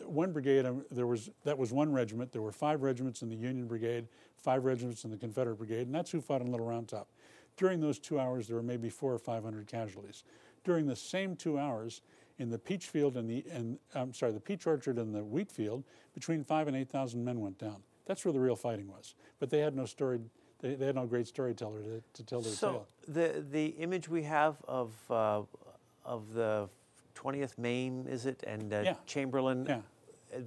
one 0.05 0.33
brigade. 0.33 0.67
Um, 0.67 0.85
there 0.91 1.07
was 1.07 1.31
that 1.45 1.57
was 1.57 1.73
one 1.73 1.93
regiment. 1.93 2.33
There 2.33 2.43
were 2.43 2.53
five 2.53 2.83
regiments 2.83 3.23
in 3.23 3.29
the 3.29 3.37
Union 3.37 3.67
Brigade, 3.67 4.09
five 4.37 4.65
regiments 4.65 5.05
in 5.05 5.11
the 5.11 5.17
Confederate 5.17 5.57
Brigade, 5.57 5.87
and 5.87 5.95
that's 5.95 6.11
who 6.11 6.21
fought 6.21 6.41
in 6.41 6.51
Little 6.51 6.67
Round 6.67 6.89
Top. 6.89 7.09
During 7.57 7.81
those 7.81 7.99
two 7.99 8.19
hours, 8.19 8.47
there 8.47 8.57
were 8.57 8.63
maybe 8.63 8.89
four 8.89 9.13
or 9.13 9.19
five 9.19 9.45
hundred 9.45 9.67
casualties. 9.67 10.25
During 10.65 10.87
the 10.87 10.97
same 10.97 11.37
two 11.37 11.59
hours, 11.59 12.03
in 12.43 12.51
the 12.51 12.59
peach 12.59 12.87
field 12.89 13.17
and 13.17 13.31
the 13.31 13.45
and 13.51 13.79
I'm 13.95 14.13
sorry, 14.13 14.33
the 14.33 14.41
peach 14.41 14.67
orchard 14.67 14.99
and 14.99 15.15
the 15.15 15.25
wheat 15.25 15.51
field, 15.51 15.85
between 16.13 16.43
five 16.43 16.67
and 16.67 16.77
eight 16.77 16.91
thousand 16.91 17.25
men 17.25 17.41
went 17.41 17.57
down. 17.57 17.77
That's 18.05 18.25
where 18.25 18.33
the 18.33 18.41
real 18.41 18.57
fighting 18.57 18.89
was. 18.89 19.15
But 19.39 19.49
they 19.49 19.61
had 19.61 19.77
no 19.77 19.87
story. 19.87 20.19
They, 20.61 20.75
they 20.75 20.87
had 20.87 20.97
no 20.97 21.07
great 21.07 21.29
storyteller 21.29 21.83
to, 21.83 22.03
to 22.13 22.23
tell 22.25 22.41
their 22.41 22.53
so 22.53 22.69
tale. 22.69 22.87
So 23.07 23.13
the 23.13 23.45
the 23.49 23.67
image 23.79 24.09
we 24.09 24.25
have 24.25 24.57
of 24.67 24.93
uh, 25.09 25.43
of 26.05 26.35
the 26.35 26.69
20th 27.15 27.57
Maine 27.59 28.07
is 28.11 28.27
it 28.27 28.43
and 28.47 28.75
uh, 28.75 28.83
yeah. 28.85 28.95
Chamberlain. 29.07 29.65
Yeah. 29.69 29.81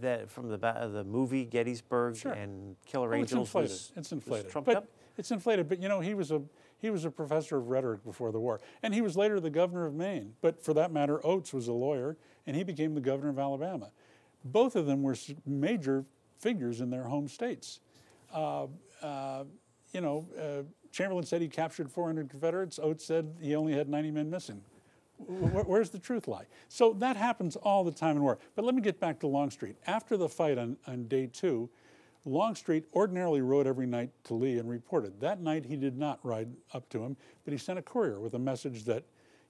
That 0.02 0.32
from 0.32 0.50
the 0.50 0.58
the 0.58 1.04
movie 1.06 1.46
Gettysburg 1.46 2.18
sure. 2.18 2.32
and 2.32 2.76
Killer 2.88 3.10
well, 3.10 3.20
Angels 3.20 3.48
it's 3.48 3.50
inflated. 3.50 3.70
Was, 3.70 3.92
it's 3.96 4.12
inflated. 4.12 4.52
but 4.66 4.76
up? 4.78 4.88
it's 5.16 5.30
inflated. 5.30 5.70
But 5.70 5.80
you 5.80 5.88
know, 5.88 6.00
he 6.00 6.16
was 6.16 6.32
a 6.32 6.42
he 6.80 6.90
was 6.90 7.06
a 7.06 7.12
professor 7.12 7.58
of 7.58 7.70
rhetoric 7.70 8.04
before 8.04 8.32
the 8.32 8.40
war, 8.40 8.60
and 8.84 8.94
he 8.94 9.02
was 9.02 9.16
later 9.16 9.40
the 9.40 9.50
governor 9.50 9.86
of 9.86 9.94
Maine. 9.94 10.34
But 10.42 10.64
for 10.64 10.74
that 10.74 10.92
matter, 10.92 11.26
Oates 11.26 11.54
was 11.54 11.68
a 11.68 11.74
lawyer, 11.74 12.18
and 12.46 12.56
he 12.56 12.64
became 12.64 12.94
the 12.94 13.02
governor 13.02 13.30
of 13.30 13.40
Alabama. 13.40 13.92
Both 14.44 14.76
of 14.76 14.86
them 14.86 15.02
were 15.02 15.16
major 15.46 16.06
figures 16.40 16.82
in 16.82 16.90
their 16.90 17.04
home 17.04 17.28
states. 17.28 17.80
Uh, 18.34 18.68
uh, 19.02 19.46
you 19.94 20.02
know, 20.02 20.28
uh, 20.40 20.64
Chamberlain 20.92 21.26
said 21.26 21.42
he 21.42 21.48
captured 21.48 21.92
400 21.92 22.30
Confederates. 22.30 22.80
Oates 22.80 23.06
said 23.06 23.34
he 23.42 23.56
only 23.56 23.74
had 23.74 23.90
90 23.90 24.12
men 24.12 24.30
missing. 24.30 24.62
Where's 25.18 25.90
the 25.90 26.00
truth 26.00 26.28
lie? 26.28 26.46
So 26.68 26.94
that 27.00 27.16
happens 27.16 27.56
all 27.56 27.84
the 27.84 27.92
time 27.92 28.18
in 28.18 28.24
war. 28.24 28.38
But 28.56 28.66
let 28.66 28.76
me 28.76 28.82
get 28.82 29.00
back 29.00 29.20
to 29.22 29.28
Longstreet. 29.28 29.78
After 29.88 30.18
the 30.18 30.28
fight 30.28 30.58
on, 30.58 30.78
on 30.88 31.08
day 31.08 31.28
two, 31.28 31.70
Longstreet 32.26 32.86
ordinarily 32.94 33.42
rode 33.42 33.68
every 33.68 33.86
night 33.86 34.10
to 34.26 34.34
Lee 34.34 34.58
and 34.58 34.68
reported. 34.68 35.22
That 35.22 35.42
night 35.42 35.66
he 35.66 35.76
did 35.76 35.98
not 35.98 36.20
ride 36.24 36.50
up 36.74 36.90
to 36.90 37.04
him, 37.04 37.16
but 37.44 37.52
he 37.52 37.58
sent 37.58 37.78
a 37.78 37.84
courier 37.84 38.20
with 38.20 38.34
a 38.34 38.40
message 38.40 38.84
that, 38.86 39.04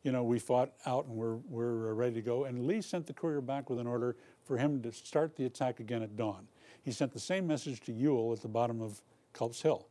you 0.04 0.12
know, 0.12 0.24
we 0.24 0.40
fought 0.40 0.74
out 0.86 1.06
and 1.06 1.16
we're, 1.16 1.38
we're 1.50 1.94
ready 1.94 2.16
to 2.16 2.22
go. 2.22 2.44
And 2.44 2.68
Lee 2.68 2.82
sent 2.82 3.08
the 3.08 3.14
courier 3.14 3.40
back 3.40 3.70
with 3.70 3.80
an 3.80 3.88
order 3.88 4.18
for 4.44 4.58
him 4.58 4.82
to 4.82 4.92
start 4.92 5.38
the 5.38 5.46
attack 5.46 5.80
again 5.80 6.04
at 6.04 6.18
dawn. 6.18 6.48
He 6.84 6.92
sent 6.92 7.14
the 7.14 7.20
same 7.20 7.48
message 7.48 7.80
to 7.82 7.94
Ewell 7.94 8.34
at 8.34 8.42
the 8.42 8.50
bottom 8.50 8.82
of 8.82 9.02
Culp's 9.32 9.62
Hill. 9.62 9.88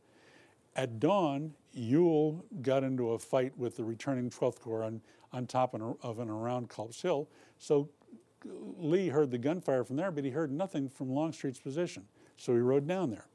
At 0.75 0.99
dawn, 0.99 1.53
Ewell 1.73 2.45
got 2.61 2.83
into 2.83 3.11
a 3.11 3.19
fight 3.19 3.57
with 3.57 3.77
the 3.77 3.83
returning 3.83 4.29
12th 4.29 4.59
Corps 4.59 4.83
on, 4.83 5.01
on 5.33 5.47
top 5.47 5.73
of 5.73 6.19
and 6.19 6.29
around 6.29 6.69
Culp's 6.69 7.01
Hill. 7.01 7.27
So 7.57 7.89
Lee 8.77 9.07
heard 9.07 9.31
the 9.31 9.37
gunfire 9.37 9.83
from 9.83 9.95
there, 9.95 10.11
but 10.11 10.23
he 10.23 10.29
heard 10.29 10.51
nothing 10.51 10.87
from 10.87 11.09
Longstreet's 11.09 11.59
position. 11.59 12.07
So 12.37 12.53
he 12.53 12.59
rode 12.59 12.87
down 12.87 13.11
there. 13.11 13.25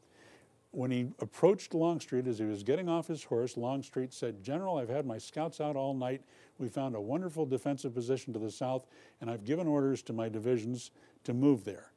When 0.73 0.91
he 0.91 1.09
approached 1.19 1.75
Longstreet 1.75 2.29
as 2.29 2.39
he 2.39 2.45
was 2.45 2.63
getting 2.63 2.89
off 2.89 3.09
his 3.09 3.25
horse, 3.25 3.57
Longstreet 3.57 4.13
said, 4.13 4.43
General, 4.43 4.79
I've 4.79 4.89
had 4.89 5.05
my 5.05 5.19
scouts 5.19 5.61
out 5.61 5.75
all 5.75 5.95
night. 5.95 6.23
We 6.59 6.69
found 6.69 6.95
a 6.95 7.01
wonderful 7.01 7.45
defensive 7.45 7.93
position 7.93 8.33
to 8.35 8.39
the 8.39 8.51
south, 8.51 8.87
and 9.21 9.29
I've 9.29 9.45
given 9.45 9.67
orders 9.67 10.03
to 10.03 10.13
my 10.13 10.29
divisions 10.29 10.93
to 11.25 11.35
move 11.35 11.65
there. 11.65 11.91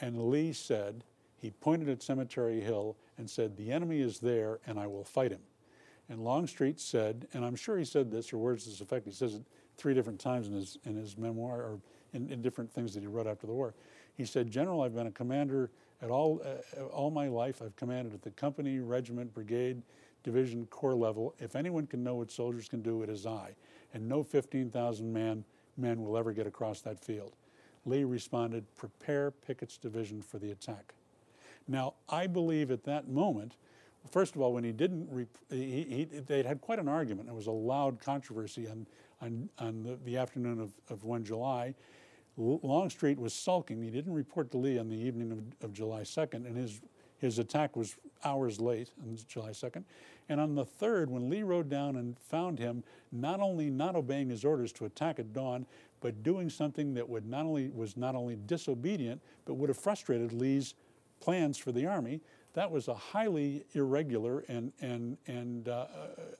And 0.00 0.30
Lee 0.30 0.52
said, 0.52 1.04
he 1.40 1.50
pointed 1.50 1.88
at 1.88 2.02
Cemetery 2.02 2.60
Hill 2.60 2.96
and 3.16 3.30
said, 3.30 3.56
The 3.56 3.72
enemy 3.72 4.00
is 4.00 4.18
there, 4.18 4.58
and 4.66 4.78
I 4.78 4.86
will 4.86 5.04
fight 5.04 5.30
him. 5.30 5.40
And 6.08 6.24
Longstreet 6.24 6.80
said, 6.80 7.28
and 7.32 7.44
I'm 7.44 7.54
sure 7.54 7.78
he 7.78 7.84
said 7.84 8.10
this 8.10 8.32
or 8.32 8.38
words 8.38 8.64
to 8.64 8.70
this 8.70 8.80
effect, 8.80 9.06
he 9.06 9.12
says 9.12 9.34
it 9.34 9.42
three 9.76 9.94
different 9.94 10.18
times 10.18 10.48
in 10.48 10.54
his, 10.54 10.78
in 10.84 10.96
his 10.96 11.18
memoir 11.18 11.60
or 11.60 11.80
in, 12.12 12.30
in 12.30 12.40
different 12.40 12.72
things 12.72 12.94
that 12.94 13.00
he 13.00 13.06
wrote 13.06 13.26
after 13.26 13.46
the 13.46 13.52
war. 13.52 13.74
He 14.14 14.24
said, 14.24 14.50
General, 14.50 14.82
I've 14.82 14.94
been 14.94 15.06
a 15.06 15.12
commander 15.12 15.70
at 16.02 16.10
all, 16.10 16.40
uh, 16.44 16.84
all 16.84 17.10
my 17.10 17.28
life. 17.28 17.60
I've 17.62 17.76
commanded 17.76 18.14
at 18.14 18.22
the 18.22 18.30
company, 18.30 18.78
regiment, 18.78 19.34
brigade, 19.34 19.82
division, 20.22 20.66
corps 20.66 20.94
level. 20.94 21.34
If 21.38 21.56
anyone 21.56 21.86
can 21.86 22.02
know 22.02 22.16
what 22.16 22.30
soldiers 22.30 22.68
can 22.68 22.82
do, 22.82 23.02
it 23.02 23.08
is 23.08 23.26
I. 23.26 23.54
And 23.94 24.08
no 24.08 24.22
15,000 24.22 25.12
man, 25.12 25.44
men 25.76 26.02
will 26.02 26.16
ever 26.16 26.32
get 26.32 26.46
across 26.46 26.80
that 26.82 27.02
field. 27.02 27.34
Lee 27.84 28.04
responded, 28.04 28.64
prepare 28.76 29.30
Pickett's 29.30 29.78
division 29.78 30.20
for 30.20 30.38
the 30.38 30.50
attack. 30.50 30.94
Now, 31.66 31.94
I 32.08 32.26
believe 32.26 32.70
at 32.70 32.84
that 32.84 33.08
moment, 33.08 33.56
first 34.10 34.34
of 34.34 34.40
all, 34.40 34.52
when 34.52 34.64
he 34.64 34.72
didn't, 34.72 35.28
he, 35.50 36.06
he, 36.10 36.20
they'd 36.20 36.46
had 36.46 36.60
quite 36.60 36.78
an 36.78 36.88
argument. 36.88 37.28
It 37.28 37.34
was 37.34 37.46
a 37.46 37.52
loud 37.52 38.00
controversy 38.00 38.68
on, 38.68 38.86
on, 39.20 39.48
on 39.58 39.82
the, 39.82 39.98
the 40.04 40.16
afternoon 40.16 40.60
of, 40.60 40.72
of 40.90 41.04
1 41.04 41.24
July. 41.24 41.74
Longstreet 42.38 43.18
was 43.18 43.34
sulking. 43.34 43.82
He 43.82 43.90
didn't 43.90 44.14
report 44.14 44.50
to 44.52 44.58
Lee 44.58 44.78
on 44.78 44.88
the 44.88 44.96
evening 44.96 45.32
of, 45.32 45.40
of 45.64 45.72
July 45.72 46.02
2nd, 46.02 46.46
and 46.46 46.56
his, 46.56 46.80
his 47.18 47.38
attack 47.38 47.76
was 47.76 47.96
hours 48.24 48.60
late 48.60 48.90
on 49.02 49.18
July 49.26 49.50
2nd. 49.50 49.82
And 50.28 50.40
on 50.40 50.54
the 50.54 50.64
3rd, 50.64 51.08
when 51.08 51.28
Lee 51.28 51.42
rode 51.42 51.68
down 51.68 51.96
and 51.96 52.16
found 52.18 52.58
him 52.58 52.84
not 53.10 53.40
only 53.40 53.70
not 53.70 53.96
obeying 53.96 54.30
his 54.30 54.44
orders 54.44 54.72
to 54.74 54.84
attack 54.84 55.18
at 55.18 55.32
dawn, 55.32 55.66
but 56.00 56.22
doing 56.22 56.48
something 56.48 56.94
that 56.94 57.08
would 57.08 57.26
not 57.26 57.44
only 57.44 57.70
was 57.70 57.96
not 57.96 58.14
only 58.14 58.36
disobedient, 58.46 59.20
but 59.44 59.54
would 59.54 59.68
have 59.68 59.78
frustrated 59.78 60.32
Lee's 60.32 60.74
plans 61.20 61.58
for 61.58 61.72
the 61.72 61.86
Army, 61.86 62.20
that 62.54 62.70
was 62.70 62.88
a 62.88 62.94
highly 62.94 63.64
irregular 63.72 64.44
and, 64.48 64.72
and, 64.80 65.16
and 65.26 65.68
uh, 65.68 65.86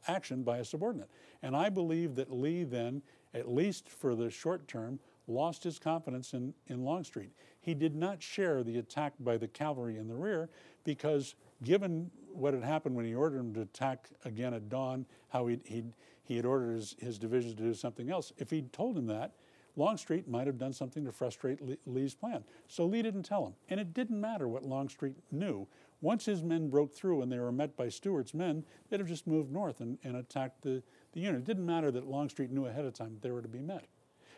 action 0.07 0.42
by 0.42 0.59
a 0.59 0.64
subordinate. 0.64 1.09
And 1.42 1.57
I 1.57 1.68
believe 1.68 2.14
that 2.16 2.32
Lee 2.32 2.64
then, 2.64 3.03
at 3.34 3.49
least 3.49 3.88
for 3.88 4.14
the 4.14 4.30
short 4.30 4.68
term, 4.68 5.01
lost 5.29 5.62
his 5.62 5.79
confidence 5.79 6.33
in, 6.33 6.55
in 6.66 6.85
Longstreet. 6.85 7.31
He 7.61 7.74
did 7.74 7.95
not 7.95 8.22
share 8.22 8.62
the 8.62 8.79
attack 8.79 9.12
by 9.20 9.37
the 9.37 9.49
cavalry 9.49 9.99
in 9.99 10.09
the 10.09 10.14
rear 10.14 10.49
because, 10.85 11.35
given 11.62 12.11
what 12.33 12.55
had 12.55 12.64
happened 12.64 12.97
when 12.97 13.05
he 13.05 13.14
ordered 13.14 13.39
him 13.39 13.55
to 13.55 13.61
attack 13.61 14.09
again 14.24 14.55
at 14.55 14.68
dawn, 14.68 15.07
how 15.29 15.47
he'd, 15.47 15.61
he'd, 15.64 15.93
he 16.24 16.37
had 16.37 16.47
ordered 16.47 16.74
his, 16.74 16.97
his 16.99 17.18
divisions 17.18 17.55
to 17.55 17.62
do 17.62 17.74
something 17.74 18.11
else, 18.11 18.33
if 18.39 18.51
he'd 18.51 18.72
told 18.72 18.97
him 18.97 19.07
that, 19.07 19.35
Longstreet 19.76 20.26
might 20.26 20.49
have 20.49 20.59
done 20.59 20.72
something 20.72 21.05
to 21.05 21.12
frustrate 21.12 21.61
Lee's 21.87 22.14
plan. 22.14 22.43
So 22.66 22.85
Lee 22.85 23.01
didn't 23.01 23.22
tell 23.22 23.47
him. 23.47 23.55
And 23.68 23.79
it 23.79 23.95
didn't 23.95 24.20
matter 24.20 24.49
what 24.49 24.64
Longstreet 24.64 25.14
knew. 25.31 25.68
Once 26.01 26.24
his 26.24 26.43
men 26.43 26.68
broke 26.68 26.93
through 26.93 27.22
and 27.22 27.31
they 27.31 27.39
were 27.39 27.53
met 27.53 27.76
by 27.76 27.89
Stuart's 27.89 28.35
men, 28.35 28.64
they'd 28.89 28.99
have 28.99 29.09
just 29.09 29.26
moved 29.26 29.53
north 29.53 29.81
and, 29.81 29.99
and 30.03 30.16
attacked 30.16 30.62
the, 30.62 30.83
the 31.12 31.20
unit. 31.20 31.43
It 31.43 31.45
didn't 31.45 31.66
matter 31.66 31.93
that 31.93 32.09
Longstreet 32.09 32.51
knew 32.51 32.66
ahead 32.66 32.85
of 32.85 32.93
time 32.93 33.18
they 33.20 33.31
were 33.31 33.43
to 33.43 33.49
be 33.49 33.61
met. 33.61 33.87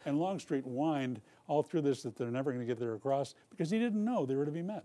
And 0.06 0.18
Longstreet 0.18 0.64
whined 0.64 1.20
all 1.46 1.62
through 1.62 1.82
this 1.82 2.02
that 2.02 2.16
they're 2.16 2.30
never 2.30 2.52
going 2.52 2.64
to 2.64 2.66
get 2.66 2.78
there 2.78 2.94
across 2.94 3.34
because 3.50 3.70
he 3.70 3.78
didn't 3.78 4.04
know 4.04 4.24
they 4.24 4.36
were 4.36 4.46
to 4.46 4.50
be 4.50 4.62
met. 4.62 4.84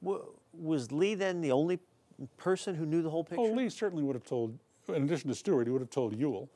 Was 0.00 0.92
Lee 0.92 1.14
then 1.14 1.40
the 1.40 1.52
only 1.52 1.78
person 2.36 2.74
who 2.74 2.86
knew 2.86 3.02
the 3.02 3.10
whole 3.10 3.24
picture? 3.24 3.42
Oh, 3.42 3.52
Lee 3.52 3.68
certainly 3.68 4.04
would 4.04 4.14
have 4.14 4.24
told, 4.24 4.58
in 4.88 5.04
addition 5.04 5.28
to 5.28 5.34
Stuart, 5.34 5.66
he 5.66 5.70
would 5.70 5.80
have 5.80 5.90
told 5.90 6.16
Ewell 6.16 6.48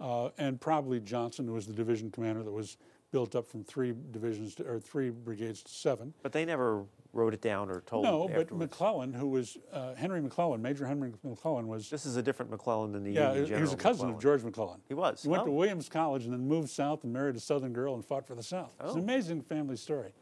uh, 0.00 0.30
and 0.36 0.60
probably 0.60 1.00
Johnson, 1.00 1.46
who 1.46 1.52
was 1.52 1.66
the 1.66 1.72
division 1.72 2.10
commander 2.10 2.42
that 2.42 2.50
was 2.50 2.76
built 3.12 3.36
up 3.36 3.46
from 3.46 3.62
three 3.62 3.94
divisions 4.10 4.54
to, 4.56 4.66
or 4.66 4.80
three 4.80 5.10
brigades 5.10 5.62
to 5.62 5.70
seven. 5.70 6.12
But 6.22 6.32
they 6.32 6.44
never 6.44 6.84
wrote 7.12 7.34
it 7.34 7.42
down 7.42 7.70
or 7.70 7.82
told. 7.82 8.04
No, 8.04 8.26
but 8.26 8.50
McClellan, 8.50 9.12
who 9.12 9.28
was 9.28 9.58
uh, 9.72 9.94
Henry 9.94 10.20
McClellan, 10.20 10.62
Major 10.62 10.86
Henry 10.86 11.12
McClellan, 11.22 11.68
was. 11.68 11.90
This 11.90 12.06
is 12.06 12.16
a 12.16 12.22
different 12.22 12.50
McClellan 12.50 12.92
than 12.92 13.04
the 13.04 13.12
yeah, 13.12 13.34
Union 13.34 13.56
he 13.56 13.60
was 13.60 13.72
a 13.72 13.76
cousin 13.76 14.06
McClellan. 14.08 14.14
of 14.14 14.20
George 14.22 14.42
McClellan. 14.42 14.80
He 14.88 14.94
was. 14.94 15.22
He 15.22 15.28
went 15.28 15.42
oh. 15.42 15.46
to 15.46 15.52
Williams 15.52 15.88
College 15.88 16.24
and 16.24 16.32
then 16.32 16.48
moved 16.48 16.70
south 16.70 17.04
and 17.04 17.12
married 17.12 17.36
a 17.36 17.40
Southern 17.40 17.72
girl 17.72 17.94
and 17.94 18.04
fought 18.04 18.26
for 18.26 18.34
the 18.34 18.42
South. 18.42 18.72
Oh. 18.80 18.86
It's 18.86 18.94
an 18.94 19.00
oh. 19.00 19.04
amazing 19.04 19.42
family 19.42 19.76
story. 19.76 20.12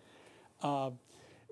Uh, 0.60 0.90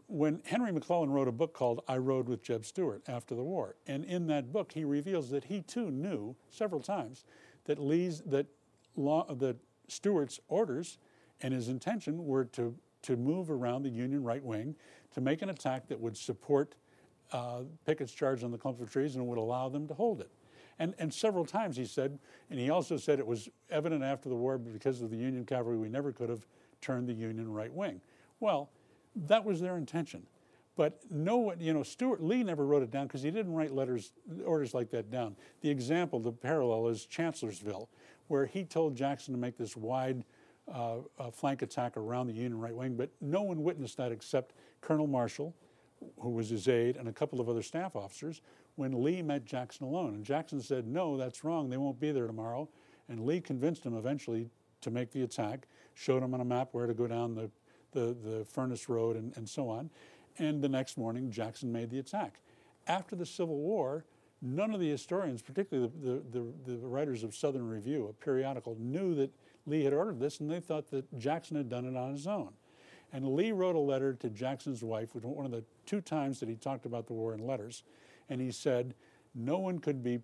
when 0.09 0.41
Henry 0.47 0.73
McClellan 0.73 1.11
wrote 1.11 1.29
a 1.29 1.33
book 1.33 1.53
called 1.53 1.83
I 1.87 1.99
Rode 1.99 2.29
with 2.29 2.43
Jeb 2.43 2.65
Stuart 2.65 3.03
after 3.07 3.35
the 3.35 3.43
war, 3.43 3.77
and 3.87 4.05
in 4.05 4.27
that 4.29 4.53
book 4.53 4.73
he 4.73 4.85
reveals 4.85 5.31
that 5.31 5.45
he 5.45 5.61
too 5.61 5.91
knew 5.91 6.35
several 6.51 6.81
times 6.81 7.25
that 7.65 7.79
Lee's 7.79 8.23
that 8.23 8.47
law, 8.97 9.33
the 9.33 9.57
Stuart's 9.87 10.41
orders 10.49 10.99
and 11.43 11.55
his 11.55 11.69
intention 11.69 12.27
were 12.27 12.45
to, 12.47 12.75
to 13.03 13.17
move 13.17 13.51
around 13.51 13.83
the 13.83 13.91
Union 13.91 14.23
right 14.23 14.43
wing 14.43 14.75
to 15.15 15.21
make 15.21 15.43
an 15.43 15.51
attack 15.51 15.89
that 15.89 16.01
would 16.01 16.17
support 16.17 16.75
uh, 17.33 17.63
Pickett's 17.87 18.13
charge 18.13 18.43
on 18.45 18.51
the 18.51 18.59
clump 18.59 18.81
of 18.81 18.91
trees 18.91 19.17
and 19.17 19.27
would 19.27 19.39
allow 19.39 19.69
them 19.69 19.87
to 19.89 19.95
hold 19.95 20.21
it. 20.21 20.31
And, 20.79 20.95
and 20.99 21.13
several 21.13 21.45
times 21.45 21.77
he 21.77 21.85
said, 21.85 22.19
and 22.51 22.59
he 22.59 22.71
also 22.71 22.97
said 22.97 23.19
it 23.19 23.27
was 23.27 23.49
evident 23.71 24.05
after 24.05 24.29
the 24.29 24.37
war 24.37 24.59
because 24.59 25.03
of 25.03 25.11
the 25.11 25.17
Union 25.17 25.45
cavalry, 25.45 25.77
we 25.77 25.89
never 25.89 26.13
could 26.13 26.29
have 26.29 26.47
turned 26.81 27.09
the 27.09 27.13
Union 27.15 27.53
right 27.53 27.73
wing. 27.73 28.01
Well, 28.41 28.71
that 29.27 29.45
was 29.45 29.61
their 29.61 29.77
intention. 29.77 30.27
But 30.77 31.01
no, 31.11 31.39
one, 31.39 31.61
you 31.61 31.73
know, 31.73 31.83
Stuart 31.83 32.23
Lee 32.23 32.45
never 32.45 32.65
wrote 32.65 32.85
it 32.85 32.93
down 32.93 33.09
because 33.09 33.23
he 33.23 33.33
didn't 33.33 33.53
write 33.53 33.73
letters, 33.73 34.13
orders 34.45 34.75
like 34.75 34.91
that 34.91 35.11
down. 35.11 35.35
The 35.61 35.71
example, 35.71 36.21
the 36.21 36.31
parallel 36.31 36.87
is 36.87 37.05
Chancellorsville, 37.05 37.89
where 38.29 38.47
he 38.47 38.63
told 38.63 38.95
Jackson 38.95 39.35
to 39.35 39.41
make 39.41 39.59
this 39.59 39.77
wide 39.77 40.23
uh, 40.73 40.97
uh, 41.19 41.31
flank 41.31 41.63
attack 41.63 41.97
around 41.97 42.27
the 42.27 42.33
Union 42.33 42.59
right 42.59 42.75
wing, 42.75 42.97
but 42.97 43.11
no 43.21 43.43
one 43.43 43.63
witnessed 43.63 43.97
that 43.97 44.13
except 44.13 44.55
Colonel 44.81 45.07
Marshall, 45.07 45.55
who 46.21 46.31
was 46.31 46.49
his 46.49 46.69
aide, 46.69 46.97
and 46.97 47.09
a 47.09 47.13
couple 47.13 47.41
of 47.41 47.49
other 47.49 47.63
staff 47.63 47.97
officers 47.97 48.41
when 48.77 49.03
Lee 49.03 49.23
met 49.23 49.45
Jackson 49.45 49.87
alone. 49.87 50.15
And 50.15 50.25
Jackson 50.25 50.61
said, 50.61 50.87
No, 50.87 51.17
that's 51.17 51.43
wrong. 51.43 51.69
They 51.69 51.77
won't 51.77 51.99
be 51.99 52.13
there 52.13 52.27
tomorrow. 52.27 52.69
And 53.09 53.25
Lee 53.25 53.41
convinced 53.41 53.85
him 53.85 53.97
eventually 53.97 54.51
to 54.83 54.91
make 54.91 55.11
the 55.11 55.23
attack, 55.23 55.67
showed 55.95 56.23
him 56.23 56.35
on 56.35 56.41
a 56.41 56.45
map 56.45 56.69
where 56.73 56.87
to 56.87 56.95
go 56.95 57.07
down 57.07 57.35
the, 57.35 57.51
the, 57.93 58.17
the 58.23 58.45
Furnace 58.45 58.89
Road 58.89 59.17
and, 59.17 59.37
and 59.37 59.49
so 59.49 59.69
on. 59.69 59.91
And 60.39 60.63
the 60.63 60.69
next 60.69 60.97
morning, 60.97 61.31
Jackson 61.31 61.73
made 61.73 61.91
the 61.91 61.99
attack. 61.99 62.41
After 62.87 63.17
the 63.17 63.27
Civil 63.27 63.57
War, 63.57 64.05
none 64.41 64.73
of 64.73 64.81
the 64.81 64.89
historians, 64.89 65.43
particularly 65.43 65.91
the, 66.01 66.23
the, 66.31 66.53
the, 66.67 66.77
the, 66.79 66.87
writers 66.87 67.25
of 67.25 67.35
Southern 67.35 67.69
Review, 67.69 68.07
a 68.09 68.13
periodical, 68.13 68.77
knew 68.79 69.15
that 69.17 69.31
Lee 69.69 69.85
had 69.85 69.93
ordered 69.93 70.19
this, 70.19 70.41
and 70.41 70.51
they 70.51 70.61
thought 70.61 70.91
that 70.91 71.19
Jackson 71.19 71.57
had 71.57 71.69
done 71.69 71.85
it 71.85 71.97
on 71.97 72.13
his 72.13 72.27
own. 72.27 72.53
And 73.13 73.35
Lee 73.35 73.53
wrote 73.53 73.77
a 73.77 73.81
letter 73.81 74.15
to 74.15 74.29
Jackson's 74.29 74.83
wife, 74.83 75.15
which 75.15 75.25
was 75.25 75.35
one 75.35 75.47
of 75.47 75.53
the 75.53 75.65
two 75.87 76.01
times 76.01 76.41
that 76.41 76.49
he 76.49 76.57
talked 76.57 76.87
about 76.87 77.07
the 77.07 77.15
war 77.15 77.35
in 77.35 77.47
letters, 77.47 77.85
and 78.29 78.41
he 78.41 78.51
said, 78.51 78.95
No 79.35 79.59
one 79.59 79.79
could 79.79 80.03
be 80.03 80.21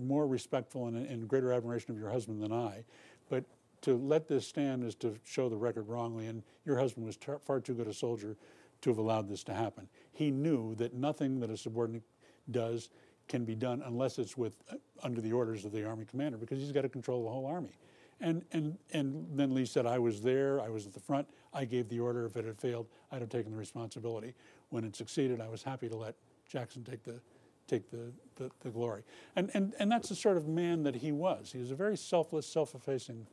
more 0.00 0.26
respectful 0.26 0.86
and 0.86 1.06
in 1.06 1.26
greater 1.26 1.52
admiration 1.52 1.92
of 1.92 1.98
your 1.98 2.10
husband 2.10 2.42
than 2.42 2.52
I, 2.52 2.84
but 3.28 3.44
to 3.82 3.96
let 3.96 4.26
this 4.26 4.46
stand 4.46 4.82
is 4.82 4.96
to 4.96 5.16
show 5.24 5.48
the 5.48 5.56
record 5.56 5.88
wrongly, 5.88 6.26
and 6.26 6.42
your 6.64 6.78
husband 6.78 7.06
was 7.06 7.16
far 7.44 7.60
too 7.60 7.74
good 7.74 7.86
a 7.86 7.94
soldier 7.94 8.36
to 8.80 8.90
have 8.90 8.98
allowed 8.98 9.28
this 9.28 9.44
to 9.44 9.54
happen. 9.54 9.88
He 10.12 10.30
knew 10.30 10.74
that 10.76 10.94
nothing 10.94 11.40
that 11.40 11.50
a 11.50 11.56
subordinate 11.56 12.02
does 12.50 12.90
can 13.28 13.44
be 13.44 13.54
done 13.54 13.82
unless 13.84 14.18
it's 14.18 14.36
with 14.36 14.54
uh, 14.70 14.76
under 15.02 15.20
the 15.20 15.32
orders 15.32 15.64
of 15.64 15.72
the 15.72 15.84
army 15.84 16.04
commander 16.04 16.38
because 16.38 16.58
he's 16.58 16.72
got 16.72 16.82
to 16.82 16.88
control 16.88 17.24
the 17.24 17.30
whole 17.30 17.46
army. 17.46 17.76
And, 18.20 18.44
and, 18.52 18.76
and 18.92 19.26
then 19.34 19.54
Lee 19.54 19.64
said, 19.64 19.86
I 19.86 19.98
was 19.98 20.20
there, 20.20 20.60
I 20.60 20.68
was 20.68 20.86
at 20.86 20.92
the 20.92 21.00
front, 21.00 21.28
I 21.54 21.64
gave 21.64 21.88
the 21.88 22.00
order. 22.00 22.26
If 22.26 22.36
it 22.36 22.44
had 22.44 22.58
failed, 22.58 22.86
I'd 23.12 23.20
have 23.20 23.30
taken 23.30 23.52
the 23.52 23.58
responsibility. 23.58 24.34
When 24.70 24.84
it 24.84 24.96
succeeded, 24.96 25.40
I 25.40 25.48
was 25.48 25.62
happy 25.62 25.88
to 25.88 25.96
let 25.96 26.14
Jackson 26.48 26.82
take 26.82 27.04
the, 27.04 27.20
take 27.68 27.90
the, 27.90 28.12
the, 28.36 28.50
the 28.60 28.70
glory. 28.70 29.02
And, 29.36 29.50
and, 29.54 29.74
and 29.78 29.90
that's 29.90 30.08
the 30.08 30.16
sort 30.16 30.36
of 30.36 30.48
man 30.48 30.82
that 30.82 30.96
he 30.96 31.12
was. 31.12 31.52
He 31.52 31.58
was 31.58 31.70
a 31.70 31.76
very 31.76 31.96
selfless, 31.96 32.46
self 32.46 32.74
effacing 32.74 33.26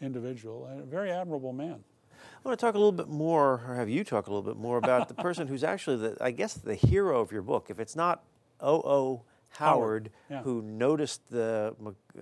individual, 0.00 0.66
and 0.66 0.80
a 0.80 0.86
very 0.86 1.10
admirable 1.10 1.52
man. 1.52 1.84
I 2.22 2.48
want 2.48 2.58
to 2.58 2.64
talk 2.64 2.74
a 2.74 2.78
little 2.78 2.92
bit 2.92 3.08
more, 3.08 3.62
or 3.66 3.74
have 3.76 3.88
you 3.88 4.04
talk 4.04 4.26
a 4.26 4.30
little 4.30 4.42
bit 4.42 4.56
more 4.56 4.78
about 4.78 5.08
the 5.08 5.14
person 5.14 5.46
who's 5.48 5.64
actually, 5.64 5.96
the, 5.96 6.16
I 6.20 6.30
guess, 6.30 6.54
the 6.54 6.74
hero 6.74 7.20
of 7.20 7.32
your 7.32 7.42
book. 7.42 7.66
If 7.68 7.78
it's 7.78 7.96
not 7.96 8.24
O.O. 8.60 9.22
Howard, 9.50 10.10
yeah. 10.30 10.42
who 10.42 10.62
noticed 10.62 11.28
the 11.30 11.74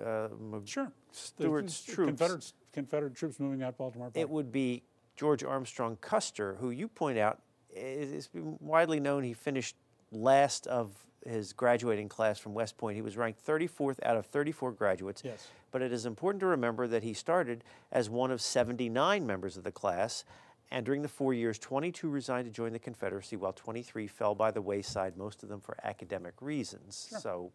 uh, 0.05 0.29
sure. 0.65 0.93
Stuart's 1.13 1.83
the, 1.83 1.93
troops. 1.93 2.09
Confederate, 2.09 2.53
Confederate 2.73 3.15
troops 3.15 3.41
moving 3.41 3.63
out 3.63 3.77
Baltimore. 3.77 4.11
It 4.15 4.29
would 4.29 4.51
be 4.51 4.83
George 5.17 5.45
Armstrong 5.45 5.97
Custer, 6.01 6.57
who 6.61 6.71
you 6.71 6.89
point 6.89 7.19
out 7.19 7.41
is 7.75 8.29
widely 8.33 9.01
known. 9.01 9.23
He 9.23 9.35
finished 9.35 9.77
last 10.11 10.67
of 10.67 10.93
his 11.27 11.53
graduating 11.53 12.09
class 12.09 12.39
from 12.39 12.55
West 12.55 12.77
Point. 12.79 12.97
He 12.97 13.03
was 13.03 13.17
ranked 13.17 13.45
34th 13.45 13.99
out 14.05 14.17
of 14.17 14.27
34 14.27 14.73
graduates. 14.73 15.23
Yes. 15.25 15.49
But 15.71 15.83
it 15.83 15.93
is 15.93 16.07
important 16.07 16.41
to 16.41 16.47
remember 16.47 16.87
that 16.87 17.03
he 17.03 17.13
started 17.13 17.63
as 17.93 18.09
one 18.09 18.31
of 18.31 18.41
79 18.41 19.27
members 19.27 19.57
of 19.57 19.65
the 19.65 19.73
class. 19.73 20.25
And 20.71 20.85
during 20.85 21.03
the 21.03 21.09
four 21.09 21.33
years, 21.33 21.59
22 21.59 22.09
resigned 22.09 22.45
to 22.45 22.51
join 22.51 22.73
the 22.73 22.79
Confederacy, 22.79 23.37
while 23.37 23.53
23 23.53 24.07
fell 24.07 24.35
by 24.35 24.51
the 24.51 24.61
wayside, 24.61 25.17
most 25.17 25.43
of 25.43 25.49
them 25.49 25.61
for 25.61 25.77
academic 25.83 26.35
reasons. 26.43 27.07
Sure. 27.11 27.21
So 27.21 27.53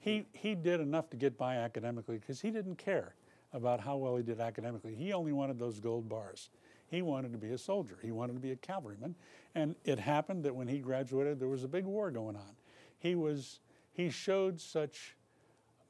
he, 0.00 0.26
he 0.32 0.54
did 0.54 0.80
enough 0.80 1.10
to 1.10 1.16
get 1.16 1.38
by 1.38 1.56
academically 1.56 2.18
because 2.18 2.40
he 2.40 2.50
didn't 2.50 2.76
care 2.76 3.14
about 3.52 3.80
how 3.80 3.96
well 3.96 4.16
he 4.16 4.22
did 4.22 4.40
academically. 4.40 4.94
He 4.94 5.12
only 5.12 5.32
wanted 5.32 5.58
those 5.58 5.78
gold 5.78 6.08
bars. 6.08 6.50
He 6.88 7.02
wanted 7.02 7.32
to 7.32 7.38
be 7.38 7.50
a 7.50 7.58
soldier. 7.58 7.98
He 8.02 8.10
wanted 8.10 8.32
to 8.34 8.40
be 8.40 8.50
a 8.50 8.56
cavalryman. 8.56 9.14
And 9.54 9.76
it 9.84 9.98
happened 9.98 10.44
that 10.44 10.54
when 10.54 10.66
he 10.66 10.78
graduated, 10.78 11.38
there 11.38 11.48
was 11.48 11.62
a 11.62 11.68
big 11.68 11.84
war 11.84 12.10
going 12.10 12.36
on. 12.36 12.56
He 12.98 13.14
was 13.14 13.60
he 13.92 14.10
showed 14.10 14.60
such 14.60 15.16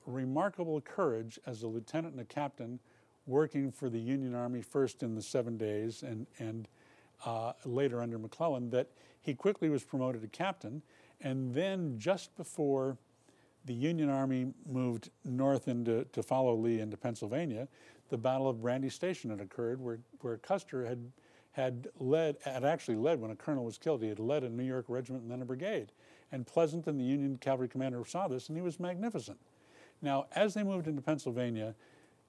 remarkable 0.06 0.80
courage 0.80 1.38
as 1.46 1.62
a 1.62 1.68
lieutenant 1.68 2.14
and 2.14 2.20
a 2.20 2.24
captain 2.24 2.80
working 3.26 3.70
for 3.70 3.88
the 3.88 3.98
Union 3.98 4.34
Army 4.34 4.62
first 4.62 5.02
in 5.02 5.14
the 5.14 5.22
seven 5.22 5.56
days 5.56 6.02
and, 6.02 6.26
and 6.38 6.68
uh, 7.24 7.52
later 7.64 8.02
under 8.02 8.18
McClellan 8.18 8.70
that 8.70 8.88
he 9.20 9.34
quickly 9.34 9.68
was 9.68 9.84
promoted 9.84 10.22
to 10.22 10.28
captain. 10.28 10.82
And 11.20 11.54
then 11.54 11.98
just 11.98 12.34
before 12.36 12.96
the 13.66 13.74
Union 13.74 14.08
Army 14.08 14.52
moved 14.66 15.10
north 15.24 15.68
into, 15.68 16.04
to 16.12 16.22
follow 16.22 16.54
Lee 16.54 16.80
into 16.80 16.96
Pennsylvania, 16.96 17.68
the 18.08 18.16
Battle 18.16 18.48
of 18.48 18.62
Brandy 18.62 18.88
Station 18.88 19.30
had 19.30 19.40
occurred 19.40 19.80
where, 19.80 20.00
where 20.20 20.38
Custer 20.38 20.86
had, 20.86 21.12
had 21.52 21.88
led, 21.98 22.36
had 22.44 22.64
actually 22.64 22.96
led 22.96 23.20
when 23.20 23.30
a 23.30 23.36
colonel 23.36 23.64
was 23.64 23.78
killed. 23.78 24.02
He 24.02 24.08
had 24.08 24.18
led 24.18 24.44
a 24.44 24.48
New 24.48 24.64
York 24.64 24.86
regiment 24.88 25.22
and 25.22 25.30
then 25.30 25.42
a 25.42 25.44
brigade. 25.44 25.92
And 26.32 26.46
Pleasonton, 26.46 26.96
the 26.96 27.04
Union 27.04 27.36
cavalry 27.38 27.68
commander, 27.68 28.02
saw 28.06 28.28
this 28.28 28.48
and 28.48 28.56
he 28.56 28.62
was 28.62 28.80
magnificent. 28.80 29.38
Now, 30.02 30.26
as 30.34 30.54
they 30.54 30.62
moved 30.62 30.86
into 30.86 31.02
Pennsylvania, 31.02 31.74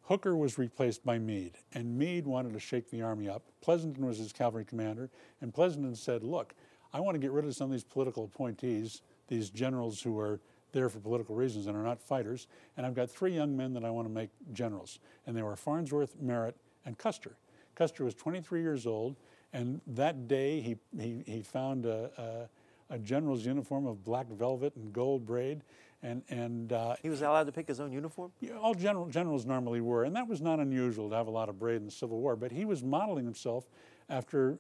Hooker 0.04 0.36
was 0.36 0.58
replaced 0.58 1.06
by 1.06 1.20
Meade, 1.20 1.58
and 1.74 1.98
Meade 1.98 2.26
wanted 2.26 2.54
to 2.54 2.60
shake 2.60 2.90
the 2.90 3.02
army 3.02 3.30
up. 3.30 3.44
Pleasonton 3.66 4.00
was 4.00 4.18
his 4.18 4.34
cavalry 4.34 4.66
commander, 4.66 5.10
and 5.42 5.54
Pleasonton 5.54 5.96
said, 5.96 6.24
Look, 6.24 6.54
I 6.94 7.00
want 7.00 7.16
to 7.16 7.20
get 7.20 7.32
rid 7.32 7.46
of 7.46 7.56
some 7.56 7.66
of 7.66 7.72
these 7.72 7.84
political 7.84 8.26
appointees, 8.26 9.02
these 9.28 9.50
generals 9.50 10.02
who 10.02 10.20
are 10.20 10.40
there 10.74 10.90
for 10.90 11.00
political 11.00 11.36
reasons 11.36 11.68
and 11.68 11.78
are 11.78 11.84
not 11.84 12.02
fighters, 12.02 12.48
and 12.78 12.86
I've 12.86 12.94
got 12.96 13.10
three 13.10 13.34
young 13.34 13.56
men 13.56 13.74
that 13.74 13.86
I 13.86 13.90
want 13.90 14.08
to 14.08 14.14
make 14.14 14.30
generals. 14.54 15.00
And 15.28 15.36
they 15.36 15.44
were 15.44 15.56
Farnsworth, 15.56 16.16
Merritt, 16.20 16.56
and 16.86 16.98
Custer. 16.98 17.36
Custer 17.76 18.04
was 18.04 18.14
23 18.16 18.62
years 18.62 18.86
old, 18.88 19.16
and 19.54 19.82
that 19.88 20.28
day 20.28 20.62
he, 20.62 20.78
he, 20.98 21.24
he 21.26 21.42
found 21.42 21.86
a, 21.86 22.50
a, 22.90 22.96
a 22.96 23.00
general's 23.00 23.46
uniform 23.46 23.86
of 23.86 24.04
black 24.04 24.28
velvet 24.28 24.76
and 24.76 24.92
gold 24.92 25.26
braid 25.26 25.62
and, 26.04 26.24
and 26.30 26.74
uh, 26.74 26.96
he 27.02 27.10
was 27.10 27.22
allowed 27.22 27.46
to 27.46 27.52
pick 27.52 27.68
his 27.68 27.80
own 27.80 27.92
uniform? 27.92 28.32
Yeah, 28.40 28.58
all 28.58 28.74
general, 28.74 29.08
generals 29.08 29.46
normally 29.46 29.82
were, 29.82 30.04
and 30.04 30.16
that 30.16 30.28
was 30.28 30.42
not 30.42 30.60
unusual 30.60 31.10
to 31.10 31.16
have 31.16 31.28
a 31.28 31.32
lot 31.32 31.50
of 31.50 31.60
braid 31.60 31.78
in 31.78 31.86
the 31.86 31.92
Civil 31.92 32.20
War, 32.20 32.36
but 32.36 32.52
he 32.52 32.66
was 32.66 32.84
modeling 32.84 33.26
himself 33.26 33.66
after 34.10 34.58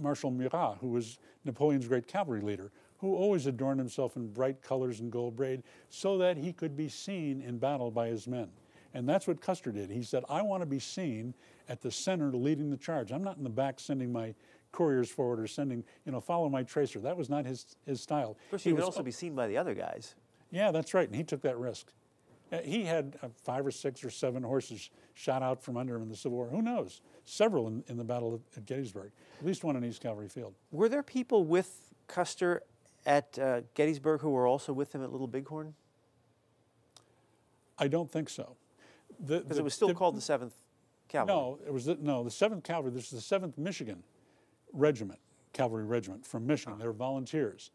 Marshal 0.00 0.30
Murat, 0.30 0.78
who 0.80 0.88
was 0.88 1.18
Napoleon's 1.44 1.88
great 1.88 2.06
cavalry 2.06 2.40
leader, 2.40 2.70
who 2.98 3.14
always 3.14 3.46
adorned 3.46 3.80
himself 3.80 4.16
in 4.16 4.28
bright 4.28 4.62
colors 4.62 5.00
and 5.00 5.10
gold 5.10 5.36
braid 5.36 5.62
so 5.88 6.18
that 6.18 6.36
he 6.36 6.52
could 6.52 6.76
be 6.76 6.88
seen 6.88 7.40
in 7.40 7.58
battle 7.58 7.90
by 7.90 8.08
his 8.08 8.26
men. 8.26 8.48
And 8.92 9.08
that's 9.08 9.26
what 9.26 9.40
Custer 9.40 9.70
did. 9.70 9.90
He 9.90 10.02
said, 10.02 10.24
I 10.28 10.42
want 10.42 10.62
to 10.62 10.66
be 10.66 10.80
seen 10.80 11.32
at 11.68 11.80
the 11.80 11.90
center 11.90 12.32
leading 12.32 12.70
the 12.70 12.76
charge. 12.76 13.12
I'm 13.12 13.22
not 13.22 13.36
in 13.36 13.44
the 13.44 13.50
back 13.50 13.78
sending 13.78 14.12
my 14.12 14.34
couriers 14.72 15.08
forward 15.08 15.40
or 15.40 15.46
sending, 15.46 15.84
you 16.04 16.12
know, 16.12 16.20
follow 16.20 16.48
my 16.48 16.62
tracer. 16.62 16.98
That 16.98 17.16
was 17.16 17.30
not 17.30 17.46
his, 17.46 17.76
his 17.86 18.00
style. 18.00 18.30
Of 18.30 18.50
course, 18.50 18.64
he, 18.64 18.70
he 18.70 18.76
could 18.76 18.84
also 18.84 19.02
be 19.02 19.12
seen 19.12 19.34
by 19.34 19.46
the 19.46 19.56
other 19.56 19.74
guys. 19.74 20.14
Yeah, 20.50 20.70
that's 20.70 20.94
right. 20.94 21.06
And 21.06 21.16
he 21.16 21.24
took 21.24 21.42
that 21.42 21.58
risk. 21.58 21.92
Uh, 22.52 22.58
he 22.58 22.84
had 22.84 23.16
uh, 23.22 23.28
five 23.44 23.64
or 23.64 23.70
six 23.70 24.02
or 24.02 24.10
seven 24.10 24.42
horses 24.42 24.90
shot 25.14 25.42
out 25.42 25.62
from 25.62 25.76
under 25.76 25.94
him 25.94 26.02
in 26.02 26.08
the 26.08 26.16
Civil 26.16 26.38
War. 26.38 26.48
Who 26.48 26.62
knows? 26.62 27.00
Several 27.24 27.68
in, 27.68 27.84
in 27.86 27.96
the 27.96 28.04
Battle 28.04 28.34
of 28.34 28.66
Gettysburg, 28.66 29.12
at 29.38 29.46
least 29.46 29.62
one 29.62 29.76
in 29.76 29.84
East 29.84 30.00
Cavalry 30.00 30.28
Field. 30.28 30.54
Were 30.72 30.88
there 30.88 31.02
people 31.02 31.44
with 31.44 31.92
Custer 32.08 32.62
at 33.06 33.38
uh, 33.38 33.60
Gettysburg 33.74 34.20
who 34.20 34.30
were 34.30 34.46
also 34.46 34.72
with 34.72 34.92
him 34.94 35.02
at 35.02 35.12
Little 35.12 35.28
Bighorn? 35.28 35.74
I 37.78 37.88
don't 37.88 38.10
think 38.10 38.28
so. 38.28 38.56
Because 39.24 39.58
it 39.58 39.64
was 39.64 39.74
still 39.74 39.88
the, 39.88 39.94
called 39.94 40.16
the 40.16 40.20
Seventh 40.20 40.54
Cavalry. 41.08 41.34
No, 41.34 41.58
it 41.66 41.72
was 41.72 41.84
the, 41.84 41.96
no 42.00 42.24
the 42.24 42.30
Seventh 42.30 42.64
Cavalry. 42.64 42.90
This 42.90 43.04
is 43.04 43.10
the 43.10 43.20
Seventh 43.20 43.58
Michigan 43.58 44.02
Regiment, 44.72 45.20
Cavalry 45.52 45.84
Regiment 45.84 46.26
from 46.26 46.46
Michigan. 46.46 46.74
Uh-huh. 46.74 46.82
They 46.82 46.86
were 46.86 46.92
volunteers. 46.92 47.70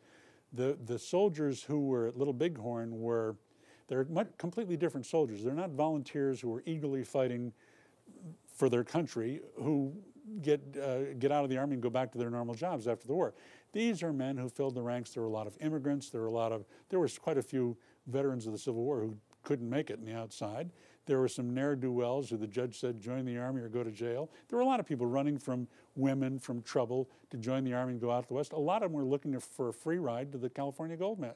The, 0.56 0.78
the 0.86 0.98
soldiers 0.98 1.64
who 1.64 1.88
were 1.88 2.08
at 2.08 2.18
Little 2.18 2.34
Bighorn 2.34 3.00
were, 3.00 3.36
they're 3.88 4.06
completely 4.38 4.78
different 4.78 5.06
soldiers. 5.06 5.44
They're 5.44 5.54
not 5.54 5.72
volunteers 5.72 6.40
who 6.42 6.54
are 6.56 6.64
eagerly 6.66 7.04
fighting 7.04 7.54
for 8.56 8.70
their 8.70 8.84
country 8.84 9.42
who 9.58 9.94
get, 10.42 10.62
uh, 10.82 11.14
get 11.20 11.32
out 11.32 11.44
of 11.44 11.50
the 11.50 11.58
army 11.58 11.74
and 11.74 11.84
go 11.84 11.90
back 11.90 12.12
to 12.14 12.18
their 12.18 12.30
normal 12.30 12.56
jobs 12.56 12.88
after 12.88 13.06
the 13.06 13.14
war. 13.14 13.34
These 13.74 14.02
are 14.02 14.14
men 14.14 14.38
who 14.38 14.50
filled 14.50 14.76
the 14.76 14.82
ranks. 14.82 15.12
There 15.12 15.22
were 15.22 15.30
a 15.30 15.32
lot 15.32 15.48
of 15.48 15.58
immigrants. 15.60 16.10
There 16.10 16.22
were 16.22 16.28
a 16.28 16.32
lot 16.32 16.52
of, 16.52 16.66
there 16.90 17.00
was 17.00 17.18
quite 17.18 17.38
a 17.38 17.44
few 17.44 17.78
veterans 18.08 18.46
of 18.46 18.54
the 18.54 18.60
Civil 18.60 18.84
War 18.84 19.02
who 19.02 19.18
couldn't 19.44 19.70
make 19.70 19.90
it 19.90 20.00
in 20.00 20.06
the 20.06 20.16
outside. 20.16 20.72
There 21.06 21.20
were 21.20 21.28
some 21.28 21.54
ne'er 21.54 21.76
do 21.76 21.92
wells 21.92 22.30
who 22.30 22.38
the 22.38 22.48
judge 22.48 22.80
said 22.80 23.00
join 23.00 23.26
the 23.26 23.38
army 23.38 23.62
or 23.62 23.70
go 23.70 23.84
to 23.84 23.92
jail. 23.92 24.32
There 24.48 24.58
were 24.58 24.64
a 24.64 24.68
lot 24.68 24.80
of 24.80 24.86
people 24.86 25.06
running 25.06 25.38
from 25.38 25.68
women, 25.96 26.40
from 26.40 26.62
trouble 26.62 27.10
to 27.30 27.38
join 27.38 27.64
the 27.64 27.74
army 27.74 27.94
and 27.94 28.02
go 28.02 28.12
out 28.12 28.24
to 28.24 28.28
the 28.28 28.34
West. 28.34 28.54
A 28.54 28.60
lot 28.60 28.82
of 28.84 28.92
them 28.92 29.00
were 29.00 29.06
looking 29.06 29.40
for 29.40 29.70
a 29.70 29.74
free 29.74 30.00
ride 30.00 30.32
to 30.32 30.38
the 30.38 30.50
California 30.50 30.98
gold, 30.98 31.20
ma- 31.20 31.30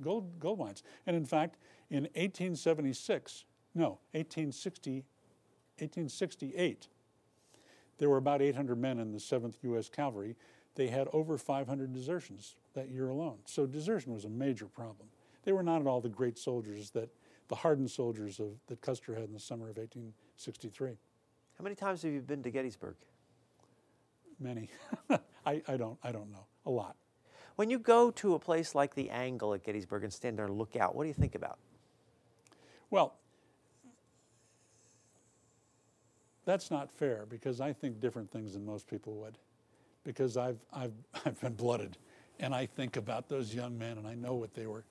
gold, 0.00 0.38
gold 0.38 0.58
mines. 0.58 0.82
And 1.06 1.16
in 1.16 1.24
fact, 1.24 1.56
in 1.90 2.04
1876, 2.14 3.44
no, 3.74 3.98
1860, 4.12 5.04
1868, 5.78 6.88
there 7.98 8.08
were 8.08 8.16
about 8.16 8.42
800 8.42 8.78
men 8.78 8.98
in 8.98 9.12
the 9.12 9.18
7th 9.18 9.54
U.S. 9.62 9.88
Cavalry. 9.88 10.36
They 10.74 10.88
had 10.88 11.08
over 11.12 11.38
500 11.38 11.92
desertions 11.92 12.56
that 12.74 12.90
year 12.90 13.08
alone. 13.08 13.38
So 13.46 13.66
desertion 13.66 14.12
was 14.12 14.24
a 14.24 14.28
major 14.28 14.66
problem. 14.66 15.08
They 15.44 15.52
were 15.52 15.62
not 15.62 15.80
at 15.80 15.86
all 15.86 16.00
the 16.00 16.08
great 16.08 16.38
soldiers 16.38 16.90
that 16.90 17.08
the 17.48 17.54
hardened 17.54 17.90
soldiers 17.90 18.40
of, 18.40 18.50
that 18.66 18.80
Custer 18.80 19.14
had 19.14 19.24
in 19.24 19.32
the 19.32 19.40
summer 19.40 19.70
of 19.70 19.76
1863. 19.76 20.98
How 21.58 21.62
many 21.62 21.74
times 21.74 22.02
have 22.02 22.12
you 22.12 22.20
been 22.20 22.42
to 22.42 22.50
Gettysburg? 22.50 22.96
Many. 24.38 24.68
I, 25.46 25.62
I, 25.66 25.76
don't, 25.76 25.98
I 26.02 26.12
don't 26.12 26.30
know. 26.30 26.46
A 26.66 26.70
lot. 26.70 26.96
When 27.56 27.70
you 27.70 27.78
go 27.78 28.10
to 28.12 28.34
a 28.34 28.38
place 28.38 28.74
like 28.74 28.94
the 28.94 29.08
Angle 29.10 29.54
at 29.54 29.64
Gettysburg 29.64 30.04
and 30.04 30.12
stand 30.12 30.38
there 30.38 30.44
and 30.44 30.58
look 30.58 30.76
out, 30.76 30.94
what 30.94 31.04
do 31.04 31.08
you 31.08 31.14
think 31.14 31.34
about? 31.34 31.58
Well, 32.90 33.14
that's 36.44 36.70
not 36.70 36.90
fair 36.90 37.26
because 37.28 37.60
I 37.60 37.72
think 37.72 38.00
different 38.00 38.30
things 38.30 38.52
than 38.52 38.64
most 38.64 38.86
people 38.86 39.14
would. 39.16 39.38
Because 40.04 40.36
I've, 40.36 40.58
I've, 40.72 40.92
I've 41.24 41.40
been 41.40 41.54
blooded 41.54 41.96
and 42.38 42.54
I 42.54 42.66
think 42.66 42.96
about 42.96 43.28
those 43.28 43.54
young 43.54 43.78
men 43.78 43.96
and 43.96 44.06
I 44.06 44.14
know 44.14 44.34
what 44.34 44.52
they 44.52 44.66
were 44.66 44.84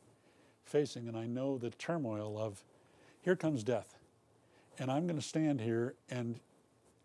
facing, 0.66 1.08
and 1.08 1.18
I 1.18 1.26
know 1.26 1.58
the 1.58 1.70
turmoil 1.72 2.38
of 2.38 2.64
here 3.22 3.36
comes 3.36 3.64
death. 3.64 3.96
And 4.78 4.92
I'm 4.92 5.08
going 5.08 5.20
to 5.20 5.26
stand 5.26 5.62
here 5.62 5.96
and 6.10 6.40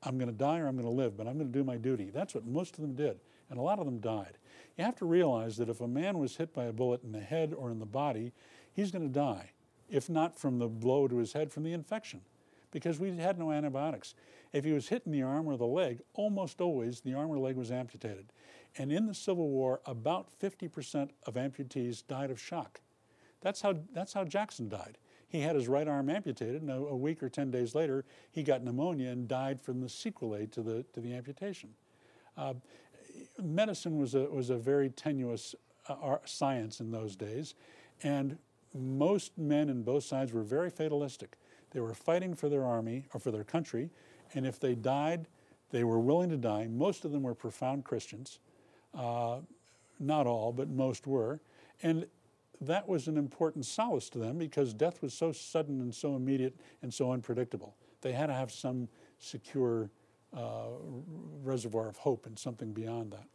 I'm 0.02 0.18
going 0.18 0.30
to 0.30 0.36
die 0.36 0.58
or 0.58 0.66
I'm 0.66 0.76
going 0.76 0.88
to 0.88 0.94
live, 0.94 1.16
but 1.16 1.26
I'm 1.26 1.34
going 1.34 1.52
to 1.52 1.58
do 1.58 1.64
my 1.64 1.76
duty. 1.76 2.10
That's 2.12 2.34
what 2.34 2.46
most 2.46 2.74
of 2.76 2.82
them 2.82 2.94
did, 2.94 3.18
and 3.48 3.58
a 3.58 3.62
lot 3.62 3.78
of 3.78 3.84
them 3.84 3.98
died. 4.00 4.38
You 4.76 4.84
have 4.84 4.96
to 4.96 5.04
realize 5.04 5.56
that 5.58 5.68
if 5.68 5.80
a 5.80 5.88
man 5.88 6.18
was 6.18 6.36
hit 6.36 6.54
by 6.54 6.64
a 6.64 6.72
bullet 6.72 7.02
in 7.02 7.12
the 7.12 7.20
head 7.20 7.52
or 7.54 7.70
in 7.70 7.78
the 7.78 7.86
body, 7.86 8.32
he's 8.72 8.90
going 8.90 9.06
to 9.06 9.12
die, 9.12 9.50
if 9.90 10.08
not 10.08 10.38
from 10.38 10.58
the 10.58 10.68
blow 10.68 11.06
to 11.06 11.18
his 11.18 11.34
head, 11.34 11.52
from 11.52 11.64
the 11.64 11.72
infection, 11.72 12.22
because 12.70 12.98
we 12.98 13.14
had 13.16 13.38
no 13.38 13.52
antibiotics. 13.52 14.14
If 14.52 14.64
he 14.64 14.72
was 14.72 14.88
hit 14.88 15.02
in 15.04 15.12
the 15.12 15.22
arm 15.22 15.46
or 15.46 15.56
the 15.56 15.66
leg, 15.66 16.00
almost 16.14 16.60
always 16.60 17.00
the 17.00 17.14
arm 17.14 17.30
or 17.30 17.38
leg 17.38 17.56
was 17.56 17.70
amputated. 17.70 18.32
And 18.78 18.90
in 18.90 19.06
the 19.06 19.14
Civil 19.14 19.48
War, 19.48 19.80
about 19.84 20.28
50% 20.40 21.10
of 21.26 21.34
amputees 21.34 22.06
died 22.06 22.30
of 22.30 22.40
shock. 22.40 22.80
That's 23.40 23.60
how, 23.60 23.76
that's 23.92 24.12
how 24.12 24.24
Jackson 24.24 24.68
died. 24.68 24.98
He 25.28 25.40
had 25.40 25.54
his 25.54 25.68
right 25.68 25.86
arm 25.86 26.10
amputated, 26.10 26.62
and 26.62 26.70
a, 26.70 26.74
a, 26.74 26.96
week 26.96 27.22
or 27.22 27.28
10 27.28 27.50
days 27.50 27.74
later, 27.74 28.04
he 28.32 28.42
got 28.42 28.64
pneumonia 28.64 29.10
and 29.10 29.28
died 29.28 29.60
from 29.60 29.80
the 29.80 29.88
sequelae 29.88 30.46
to 30.48 30.62
the, 30.62 30.84
to 30.92 31.00
the 31.00 31.14
amputation. 31.14 31.70
Uh, 32.36 32.54
medicine 33.40 33.98
was 33.98 34.14
a, 34.14 34.24
was 34.24 34.50
a 34.50 34.56
very 34.56 34.90
tenuous 34.90 35.54
uh, 35.88 36.16
science 36.24 36.80
in 36.80 36.90
those 36.90 37.14
days, 37.14 37.54
and 38.02 38.38
most 38.74 39.36
men 39.38 39.68
in 39.68 39.82
both 39.82 40.04
sides 40.04 40.32
were 40.32 40.42
very 40.42 40.70
fatalistic. 40.70 41.36
They 41.70 41.80
were 41.80 41.94
fighting 41.94 42.34
for 42.34 42.48
their 42.48 42.64
army 42.64 43.04
or 43.14 43.20
for 43.20 43.30
their 43.30 43.44
country, 43.44 43.90
and 44.34 44.44
if 44.44 44.58
they 44.58 44.74
died, 44.74 45.26
they 45.70 45.84
were 45.84 46.00
willing 46.00 46.30
to 46.30 46.36
die. 46.36 46.66
Most 46.68 47.04
of 47.04 47.12
them 47.12 47.22
were 47.22 47.34
profound 47.34 47.84
Christians. 47.84 48.40
Uh, 48.92 49.38
not 50.00 50.26
all, 50.26 50.52
but 50.52 50.68
most 50.68 51.06
were. 51.06 51.40
And 51.82 52.06
that 52.60 52.88
was 52.88 53.08
an 53.08 53.16
important 53.16 53.64
solace 53.64 54.10
to 54.10 54.18
them 54.18 54.38
because 54.38 54.74
death 54.74 55.00
was 55.02 55.14
so 55.14 55.32
sudden 55.32 55.80
and 55.80 55.94
so 55.94 56.14
immediate 56.14 56.54
and 56.82 56.92
so 56.92 57.12
unpredictable. 57.12 57.74
They 58.02 58.12
had 58.12 58.26
to 58.26 58.34
have 58.34 58.52
some 58.52 58.88
secure 59.18 59.90
uh, 60.36 60.68
reservoir 61.42 61.88
of 61.88 61.96
hope 61.96 62.26
and 62.26 62.38
something 62.38 62.72
beyond 62.72 63.12
that. 63.12 63.26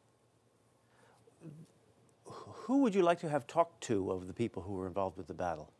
Who 2.25 2.79
would 2.79 2.95
you 2.95 3.03
like 3.03 3.19
to 3.19 3.29
have 3.29 3.45
talked 3.45 3.81
to 3.83 4.11
of 4.11 4.27
the 4.27 4.33
people 4.33 4.63
who 4.63 4.73
were 4.73 4.87
involved 4.87 5.17
with 5.17 5.27
the 5.27 5.33
battle? 5.33 5.71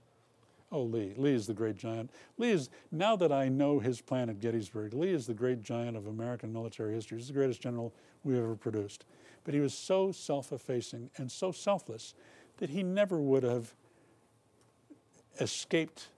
Oh, 0.71 0.83
Lee. 0.83 1.13
Lee 1.15 1.33
is 1.33 1.47
the 1.47 1.53
great 1.53 1.77
giant. 1.77 2.11
Lee 2.37 2.51
is, 2.51 2.69
now 2.91 3.15
that 3.15 3.31
I 3.31 3.47
know 3.47 3.79
his 3.79 4.01
plan 4.01 4.29
at 4.29 4.39
Gettysburg, 4.39 4.93
Lee 4.93 5.11
is 5.11 5.25
the 5.25 5.33
great 5.33 5.61
giant 5.61 5.95
of 5.95 6.07
American 6.07 6.51
military 6.51 6.93
history. 6.93 7.17
He's 7.17 7.27
the 7.27 7.33
greatest 7.33 7.61
general 7.61 7.93
we've 8.23 8.37
ever 8.37 8.55
produced. 8.55 9.05
But 9.43 9.53
he 9.53 9.59
was 9.59 9.73
so 9.73 10.11
self 10.11 10.51
effacing 10.51 11.11
and 11.17 11.31
so 11.31 11.51
selfless 11.51 12.15
that 12.57 12.69
he 12.69 12.83
never 12.83 13.19
would 13.19 13.43
have 13.43 13.73
escaped 15.39 16.09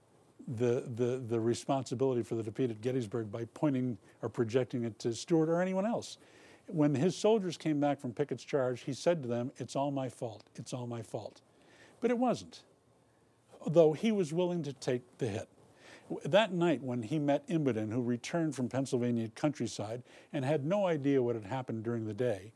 the, 0.46 0.84
the, 0.94 1.22
the 1.28 1.38
responsibility 1.38 2.22
for 2.22 2.34
the 2.34 2.42
defeat 2.42 2.70
at 2.70 2.80
Gettysburg 2.80 3.30
by 3.30 3.44
pointing 3.52 3.98
or 4.22 4.28
projecting 4.28 4.84
it 4.84 4.98
to 5.00 5.14
Stuart 5.14 5.48
or 5.48 5.60
anyone 5.60 5.84
else. 5.84 6.16
When 6.66 6.94
his 6.94 7.16
soldiers 7.16 7.56
came 7.56 7.80
back 7.80 8.00
from 8.00 8.12
Pickett's 8.12 8.44
charge, 8.44 8.82
he 8.82 8.92
said 8.92 9.22
to 9.22 9.28
them, 9.28 9.52
It's 9.56 9.76
all 9.76 9.90
my 9.90 10.08
fault. 10.08 10.44
It's 10.56 10.72
all 10.72 10.86
my 10.86 11.02
fault. 11.02 11.40
But 12.00 12.10
it 12.10 12.18
wasn't, 12.18 12.62
though 13.66 13.92
he 13.92 14.12
was 14.12 14.32
willing 14.32 14.62
to 14.62 14.72
take 14.72 15.18
the 15.18 15.28
hit. 15.28 15.48
That 16.24 16.52
night, 16.52 16.82
when 16.82 17.02
he 17.02 17.18
met 17.18 17.46
Imboden, 17.48 17.92
who 17.92 18.00
returned 18.00 18.54
from 18.54 18.68
Pennsylvania 18.68 19.28
countryside 19.34 20.02
and 20.32 20.44
had 20.44 20.64
no 20.64 20.86
idea 20.86 21.22
what 21.22 21.34
had 21.34 21.44
happened 21.44 21.84
during 21.84 22.06
the 22.06 22.14
day, 22.14 22.52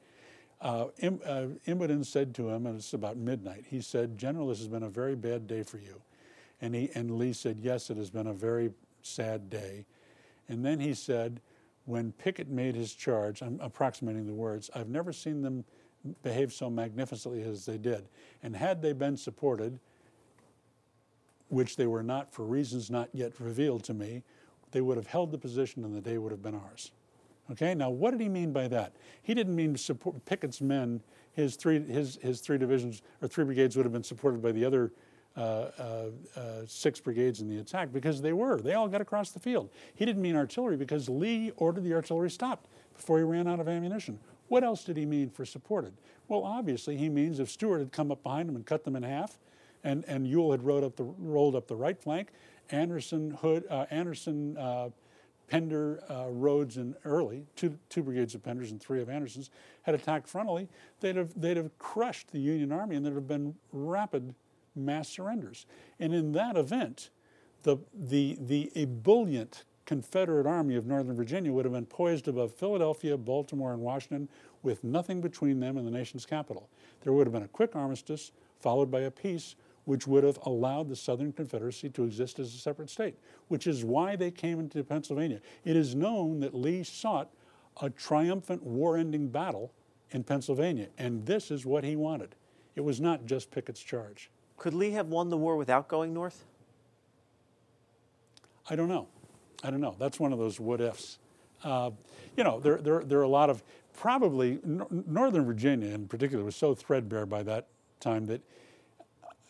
uh, 0.62 0.86
Im, 1.00 1.20
uh, 1.26 1.46
Imboden 1.66 2.06
said 2.06 2.34
to 2.36 2.48
him, 2.48 2.66
and 2.66 2.76
it's 2.76 2.94
about 2.94 3.16
midnight, 3.16 3.64
he 3.68 3.80
said, 3.80 4.16
General, 4.16 4.48
this 4.48 4.58
has 4.58 4.68
been 4.68 4.84
a 4.84 4.88
very 4.88 5.16
bad 5.16 5.46
day 5.46 5.62
for 5.62 5.78
you. 5.78 6.00
And, 6.60 6.74
he, 6.74 6.88
and 6.94 7.18
Lee 7.18 7.32
said, 7.32 7.58
Yes, 7.60 7.90
it 7.90 7.96
has 7.96 8.10
been 8.10 8.28
a 8.28 8.32
very 8.32 8.70
sad 9.02 9.50
day. 9.50 9.84
And 10.48 10.64
then 10.64 10.78
he 10.78 10.94
said, 10.94 11.40
When 11.84 12.12
Pickett 12.12 12.48
made 12.48 12.76
his 12.76 12.94
charge, 12.94 13.42
I'm 13.42 13.58
approximating 13.60 14.26
the 14.26 14.34
words, 14.34 14.70
I've 14.74 14.88
never 14.88 15.12
seen 15.12 15.42
them 15.42 15.64
behave 16.22 16.52
so 16.52 16.70
magnificently 16.70 17.42
as 17.42 17.66
they 17.66 17.78
did. 17.78 18.08
And 18.42 18.56
had 18.56 18.82
they 18.82 18.92
been 18.92 19.16
supported, 19.16 19.78
which 21.48 21.76
they 21.76 21.86
were 21.86 22.02
not 22.02 22.32
for 22.32 22.44
reasons 22.44 22.90
not 22.90 23.08
yet 23.12 23.38
revealed 23.40 23.84
to 23.84 23.94
me, 23.94 24.22
they 24.70 24.80
would 24.80 24.96
have 24.96 25.06
held 25.06 25.32
the 25.32 25.38
position 25.38 25.84
and 25.84 25.94
the 25.94 26.00
day 26.00 26.18
would 26.18 26.32
have 26.32 26.42
been 26.42 26.54
ours. 26.54 26.92
Okay, 27.50 27.74
now 27.74 27.90
what 27.90 28.12
did 28.12 28.20
he 28.20 28.28
mean 28.28 28.52
by 28.52 28.68
that? 28.68 28.94
He 29.22 29.34
didn't 29.34 29.56
mean 29.56 29.76
support 29.76 30.24
Pickett's 30.24 30.60
men, 30.60 31.02
his 31.32 31.56
three, 31.56 31.82
his, 31.84 32.16
his 32.22 32.40
three 32.40 32.58
divisions 32.58 33.02
or 33.20 33.28
three 33.28 33.44
brigades 33.44 33.76
would 33.76 33.84
have 33.84 33.92
been 33.92 34.04
supported 34.04 34.42
by 34.42 34.52
the 34.52 34.64
other 34.64 34.92
uh, 35.36 35.40
uh, 35.40 36.04
uh, 36.36 36.40
six 36.66 37.00
brigades 37.00 37.40
in 37.40 37.48
the 37.48 37.58
attack 37.58 37.92
because 37.92 38.20
they 38.20 38.32
were. 38.32 38.60
They 38.60 38.74
all 38.74 38.86
got 38.86 39.00
across 39.00 39.30
the 39.30 39.40
field. 39.40 39.70
He 39.94 40.04
didn't 40.04 40.20
mean 40.20 40.36
artillery 40.36 40.76
because 40.76 41.08
Lee 41.08 41.52
ordered 41.56 41.84
the 41.84 41.94
artillery 41.94 42.30
stopped 42.30 42.68
before 42.94 43.18
he 43.18 43.24
ran 43.24 43.48
out 43.48 43.58
of 43.58 43.66
ammunition. 43.66 44.18
What 44.48 44.62
else 44.62 44.84
did 44.84 44.98
he 44.98 45.06
mean 45.06 45.30
for 45.30 45.46
supported? 45.46 45.94
Well, 46.28 46.44
obviously, 46.44 46.98
he 46.98 47.08
means 47.08 47.40
if 47.40 47.50
Stuart 47.50 47.78
had 47.78 47.92
come 47.92 48.12
up 48.12 48.22
behind 48.22 48.50
him 48.50 48.56
and 48.56 48.66
cut 48.66 48.84
them 48.84 48.94
in 48.94 49.02
half, 49.02 49.38
and, 49.82 50.04
and 50.06 50.26
Ewell 50.28 50.52
had 50.52 50.84
up 50.84 50.96
the, 50.96 51.04
rolled 51.04 51.56
up 51.56 51.66
the 51.66 51.76
right 51.76 51.98
flank, 51.98 52.28
Anderson, 52.70 53.30
Hood, 53.30 53.64
uh, 53.70 53.86
Anderson, 53.90 54.56
uh, 54.58 54.90
Pender, 55.48 56.02
uh, 56.08 56.28
Rodes, 56.28 56.76
and 56.76 56.94
Early, 57.04 57.46
two, 57.56 57.78
two 57.88 58.02
brigades 58.02 58.34
of 58.34 58.42
Penders 58.42 58.70
and 58.70 58.80
three 58.80 59.02
of 59.02 59.08
Andersons, 59.08 59.50
had 59.82 59.94
attacked 59.94 60.32
frontally, 60.32 60.68
they'd 61.00 61.16
have, 61.16 61.38
they'd 61.38 61.56
have 61.56 61.76
crushed 61.78 62.32
the 62.32 62.38
Union 62.38 62.72
Army 62.72 62.96
and 62.96 63.04
there'd 63.04 63.16
have 63.16 63.28
been 63.28 63.54
rapid 63.72 64.34
mass 64.74 65.08
surrenders. 65.08 65.66
And 66.00 66.14
in 66.14 66.32
that 66.32 66.56
event, 66.56 67.10
the, 67.62 67.78
the, 67.94 68.38
the 68.40 68.72
ebullient 68.74 69.64
Confederate 69.84 70.46
Army 70.46 70.76
of 70.76 70.86
Northern 70.86 71.16
Virginia 71.16 71.52
would 71.52 71.64
have 71.64 71.74
been 71.74 71.86
poised 71.86 72.28
above 72.28 72.54
Philadelphia, 72.54 73.16
Baltimore, 73.16 73.72
and 73.72 73.82
Washington 73.82 74.28
with 74.62 74.84
nothing 74.84 75.20
between 75.20 75.60
them 75.60 75.76
and 75.76 75.86
the 75.86 75.90
nation's 75.90 76.24
capital. 76.24 76.68
There 77.02 77.12
would 77.12 77.26
have 77.26 77.32
been 77.32 77.42
a 77.42 77.48
quick 77.48 77.74
armistice 77.74 78.32
followed 78.60 78.90
by 78.90 79.00
a 79.00 79.10
peace 79.10 79.56
which 79.84 80.06
would 80.06 80.24
have 80.24 80.38
allowed 80.44 80.88
the 80.88 80.96
Southern 80.96 81.32
Confederacy 81.32 81.88
to 81.90 82.04
exist 82.04 82.38
as 82.38 82.54
a 82.54 82.58
separate 82.58 82.90
state, 82.90 83.16
which 83.48 83.66
is 83.66 83.84
why 83.84 84.16
they 84.16 84.30
came 84.30 84.60
into 84.60 84.82
Pennsylvania. 84.84 85.40
It 85.64 85.76
is 85.76 85.94
known 85.94 86.40
that 86.40 86.54
Lee 86.54 86.84
sought 86.84 87.30
a 87.80 87.90
triumphant 87.90 88.62
war 88.62 88.96
ending 88.96 89.28
battle 89.28 89.72
in 90.10 90.22
Pennsylvania, 90.22 90.88
and 90.98 91.26
this 91.26 91.50
is 91.50 91.66
what 91.66 91.84
he 91.84 91.96
wanted. 91.96 92.34
It 92.76 92.82
was 92.82 93.00
not 93.00 93.26
just 93.26 93.50
Pickett's 93.50 93.82
charge. 93.82 94.30
Could 94.56 94.74
Lee 94.74 94.92
have 94.92 95.08
won 95.08 95.30
the 95.30 95.36
war 95.36 95.56
without 95.56 95.88
going 95.88 96.14
north? 96.14 96.44
I 98.70 98.76
don't 98.76 98.88
know. 98.88 99.08
I 99.64 99.70
don't 99.70 99.80
know. 99.80 99.96
That's 99.98 100.20
one 100.20 100.32
of 100.32 100.38
those 100.38 100.60
what 100.60 100.80
ifs. 100.80 101.18
Uh, 101.64 101.90
you 102.36 102.44
know, 102.44 102.60
there, 102.60 102.78
there, 102.78 103.02
there 103.02 103.18
are 103.18 103.24
a 103.24 103.28
lot 103.28 103.50
of, 103.50 103.62
probably, 103.94 104.60
Northern 104.64 105.44
Virginia 105.44 105.92
in 105.94 106.08
particular 106.08 106.44
was 106.44 106.56
so 106.56 106.74
threadbare 106.74 107.26
by 107.26 107.42
that 107.42 107.66
time 108.00 108.26
that, 108.26 108.40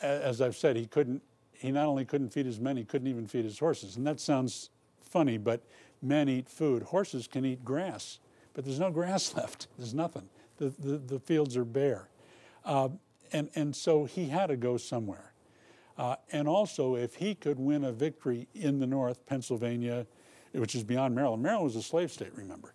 as 0.03 0.41
I've 0.41 0.57
said, 0.57 0.77
he 0.77 0.87
couldn't, 0.87 1.23
he 1.53 1.71
not 1.71 1.87
only 1.87 2.05
couldn't 2.05 2.31
feed 2.31 2.47
his 2.47 2.61
men, 2.61 2.77
he 2.77 2.85
couldn't 2.85 3.09
even 3.09 3.27
feed 3.27 3.45
his 3.45 3.59
horses. 3.59 3.97
And 3.97 4.07
that 4.07 4.21
sounds 4.21 4.71
funny, 5.01 5.39
but 5.39 5.63
men 6.01 6.29
eat 6.29 6.49
food. 6.49 6.83
Horses 6.83 7.27
can 7.27 7.45
eat 7.45 7.65
grass, 7.65 8.19
but 8.55 8.65
there's 8.65 8.81
no 8.81 8.91
grass 8.91 9.35
left. 9.37 9.69
There's 9.79 9.95
nothing. 9.95 10.29
The, 10.59 10.73
the, 10.79 10.99
the 10.99 11.21
fields 11.21 11.57
are 11.57 11.65
bare. 11.65 12.09
Uh, 12.65 12.91
and, 13.33 13.49
and 13.55 13.75
so 13.75 14.05
he 14.05 14.27
had 14.27 14.47
to 14.49 14.57
go 14.57 14.77
somewhere. 14.77 15.33
Uh, 15.99 16.17
and 16.33 16.49
also, 16.49 16.97
if 16.97 17.17
he 17.17 17.35
could 17.35 17.59
win 17.59 17.85
a 17.85 17.93
victory 17.93 18.49
in 18.55 18.79
the 18.79 18.87
North, 18.87 19.25
Pennsylvania, 19.27 20.07
which 20.53 20.75
is 20.75 20.83
beyond 20.83 21.15
Maryland, 21.15 21.43
Maryland 21.43 21.65
was 21.65 21.77
a 21.77 21.83
slave 21.83 22.11
state, 22.11 22.35
remember, 22.35 22.75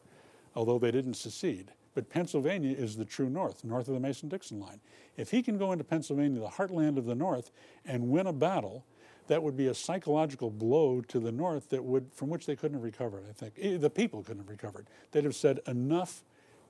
although 0.55 0.79
they 0.79 0.91
didn't 0.91 1.15
secede. 1.15 1.71
But 1.97 2.11
Pennsylvania 2.11 2.75
is 2.77 2.95
the 2.95 3.05
true 3.05 3.27
North, 3.27 3.63
north 3.63 3.87
of 3.87 3.95
the 3.95 3.99
Mason 3.99 4.29
Dixon 4.29 4.59
line. 4.59 4.79
If 5.17 5.31
he 5.31 5.41
can 5.41 5.57
go 5.57 5.71
into 5.71 5.83
Pennsylvania, 5.83 6.39
the 6.39 6.47
heartland 6.47 6.99
of 6.99 7.07
the 7.07 7.15
North, 7.15 7.49
and 7.87 8.09
win 8.09 8.27
a 8.27 8.33
battle, 8.33 8.85
that 9.25 9.41
would 9.41 9.57
be 9.57 9.65
a 9.65 9.73
psychological 9.73 10.51
blow 10.51 11.01
to 11.07 11.19
the 11.19 11.31
North 11.31 11.69
that 11.69 11.83
would, 11.83 12.13
from 12.13 12.29
which 12.29 12.45
they 12.45 12.55
couldn't 12.55 12.75
have 12.75 12.83
recovered, 12.83 13.23
I 13.27 13.33
think. 13.33 13.55
Eh, 13.59 13.77
the 13.77 13.89
people 13.89 14.21
couldn't 14.21 14.43
have 14.43 14.49
recovered. 14.49 14.85
They'd 15.09 15.23
have 15.23 15.35
said, 15.35 15.59
enough 15.65 16.21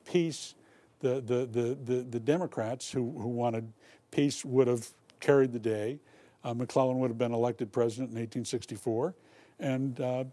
peace 0.10 0.56
the, 1.02 1.16
the, 1.16 1.46
the, 1.46 1.78
the, 1.84 2.02
the 2.04 2.20
Democrats 2.22 2.90
who, 2.90 3.12
who 3.20 3.28
wanted 3.28 3.74
peace 4.12 4.46
would 4.46 4.68
have 4.68 4.88
carried 5.20 5.52
the 5.52 5.60
day. 5.60 6.00
Uh, 6.46 6.54
McClellan 6.54 7.00
would 7.00 7.10
have 7.10 7.18
been 7.18 7.34
elected 7.34 7.74
president 7.74 8.12
in 8.12 8.16
1864. 8.16 9.14
And 9.60 10.00
uh, 10.00 10.24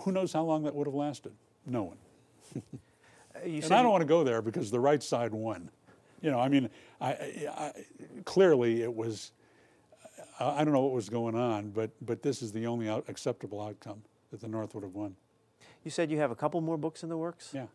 who 0.00 0.12
knows 0.12 0.32
how 0.32 0.44
long 0.44 0.62
that 0.62 0.74
would 0.74 0.86
have 0.86 0.94
lasted? 0.94 1.32
No 1.66 1.82
one. 1.82 1.98
and 3.44 3.72
I 3.72 3.82
don't 3.82 3.90
want 3.90 4.02
to 4.02 4.08
go 4.08 4.24
there 4.24 4.42
because 4.42 4.70
the 4.70 4.80
right 4.80 5.02
side 5.02 5.32
won. 5.32 5.70
You 6.22 6.30
know, 6.30 6.40
I 6.40 6.48
mean, 6.48 6.70
I, 7.00 7.08
I, 7.08 7.72
clearly 8.24 8.82
it 8.82 8.92
was, 8.92 9.32
I 10.40 10.64
don't 10.64 10.72
know 10.72 10.82
what 10.82 10.92
was 10.92 11.08
going 11.08 11.34
on, 11.34 11.70
but, 11.70 11.90
but 12.00 12.22
this 12.22 12.42
is 12.42 12.52
the 12.52 12.66
only 12.66 12.88
out, 12.88 13.04
acceptable 13.08 13.60
outcome 13.60 14.02
that 14.30 14.40
the 14.40 14.48
North 14.48 14.74
would 14.74 14.82
have 14.82 14.94
won. 14.94 15.14
You 15.84 15.90
said 15.90 16.10
you 16.10 16.18
have 16.18 16.30
a 16.30 16.34
couple 16.34 16.60
more 16.60 16.76
books 16.76 17.02
in 17.02 17.08
the 17.08 17.16
works? 17.16 17.50
Yeah. 17.54 17.66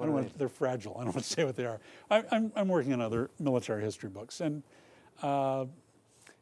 I 0.00 0.04
don't 0.04 0.14
want, 0.14 0.38
they're 0.38 0.48
fragile. 0.48 0.96
I 0.98 1.04
don't 1.04 1.14
want 1.14 1.24
to 1.24 1.32
say 1.34 1.44
what 1.44 1.56
they 1.56 1.66
are. 1.66 1.80
I, 2.10 2.18
am 2.18 2.24
I'm, 2.30 2.52
I'm 2.54 2.68
working 2.68 2.92
on 2.92 3.00
other 3.00 3.30
military 3.38 3.82
history 3.82 4.10
books, 4.10 4.40
and 4.40 4.62
uh, 5.22 5.66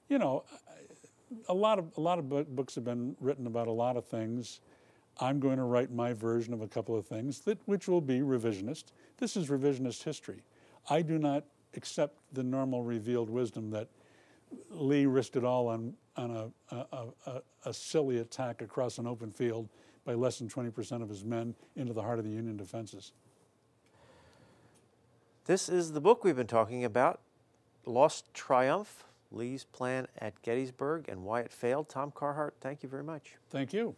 you 0.09 0.18
know, 0.18 0.44
a 1.48 1.54
lot 1.54 1.78
of 1.78 1.90
a 1.96 2.00
lot 2.00 2.18
of 2.18 2.54
books 2.54 2.74
have 2.74 2.84
been 2.84 3.16
written 3.20 3.46
about 3.46 3.66
a 3.66 3.72
lot 3.72 3.96
of 3.96 4.04
things. 4.04 4.61
I'm 5.18 5.40
going 5.40 5.56
to 5.56 5.64
write 5.64 5.92
my 5.92 6.12
version 6.12 6.52
of 6.52 6.60
a 6.60 6.68
couple 6.68 6.96
of 6.96 7.06
things 7.06 7.40
that 7.40 7.58
which 7.66 7.88
will 7.88 8.00
be 8.00 8.20
revisionist. 8.20 8.84
This 9.18 9.36
is 9.36 9.48
revisionist 9.48 10.02
history. 10.02 10.42
I 10.90 11.02
do 11.02 11.18
not 11.18 11.44
accept 11.74 12.18
the 12.32 12.42
normal 12.42 12.82
revealed 12.82 13.30
wisdom 13.30 13.70
that 13.70 13.88
Lee 14.70 15.06
risked 15.06 15.36
it 15.36 15.44
all 15.44 15.68
on 15.68 15.94
on 16.16 16.30
a, 16.70 16.74
a, 16.74 17.06
a, 17.26 17.42
a 17.66 17.74
silly 17.74 18.18
attack 18.18 18.62
across 18.62 18.98
an 18.98 19.06
open 19.06 19.30
field 19.30 19.68
by 20.04 20.14
less 20.14 20.38
than 20.38 20.48
20% 20.48 21.02
of 21.02 21.08
his 21.08 21.24
men 21.24 21.54
into 21.76 21.92
the 21.92 22.02
heart 22.02 22.18
of 22.18 22.24
the 22.24 22.30
Union 22.30 22.56
defenses. 22.56 23.12
This 25.44 25.68
is 25.68 25.92
the 25.92 26.00
book 26.00 26.24
we've 26.24 26.36
been 26.36 26.46
talking 26.46 26.84
about 26.84 27.20
Lost 27.84 28.32
Triumph, 28.34 29.04
Lee's 29.30 29.64
plan 29.64 30.06
at 30.18 30.40
Gettysburg, 30.42 31.08
and 31.08 31.22
why 31.22 31.40
it 31.40 31.52
failed. 31.52 31.88
Tom 31.88 32.10
Carhart, 32.10 32.54
thank 32.60 32.82
you 32.82 32.88
very 32.88 33.04
much. 33.04 33.36
Thank 33.50 33.72
you. 33.72 33.94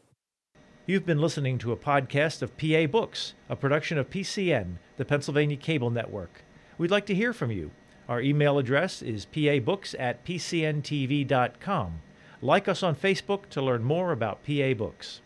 You've 0.88 1.04
been 1.04 1.20
listening 1.20 1.58
to 1.58 1.72
a 1.72 1.76
podcast 1.76 2.40
of 2.40 2.56
PA 2.56 2.86
Books, 2.90 3.34
a 3.50 3.56
production 3.56 3.98
of 3.98 4.08
PCN, 4.08 4.76
the 4.96 5.04
Pennsylvania 5.04 5.58
Cable 5.58 5.90
Network. 5.90 6.40
We'd 6.78 6.90
like 6.90 7.04
to 7.06 7.14
hear 7.14 7.34
from 7.34 7.50
you. 7.50 7.72
Our 8.08 8.22
email 8.22 8.56
address 8.56 9.02
is 9.02 9.26
pabooks 9.26 9.94
at 9.98 10.24
pcntv.com. 10.24 12.00
Like 12.40 12.68
us 12.68 12.82
on 12.82 12.96
Facebook 12.96 13.50
to 13.50 13.60
learn 13.60 13.84
more 13.84 14.12
about 14.12 14.46
PA 14.46 14.72
Books. 14.72 15.20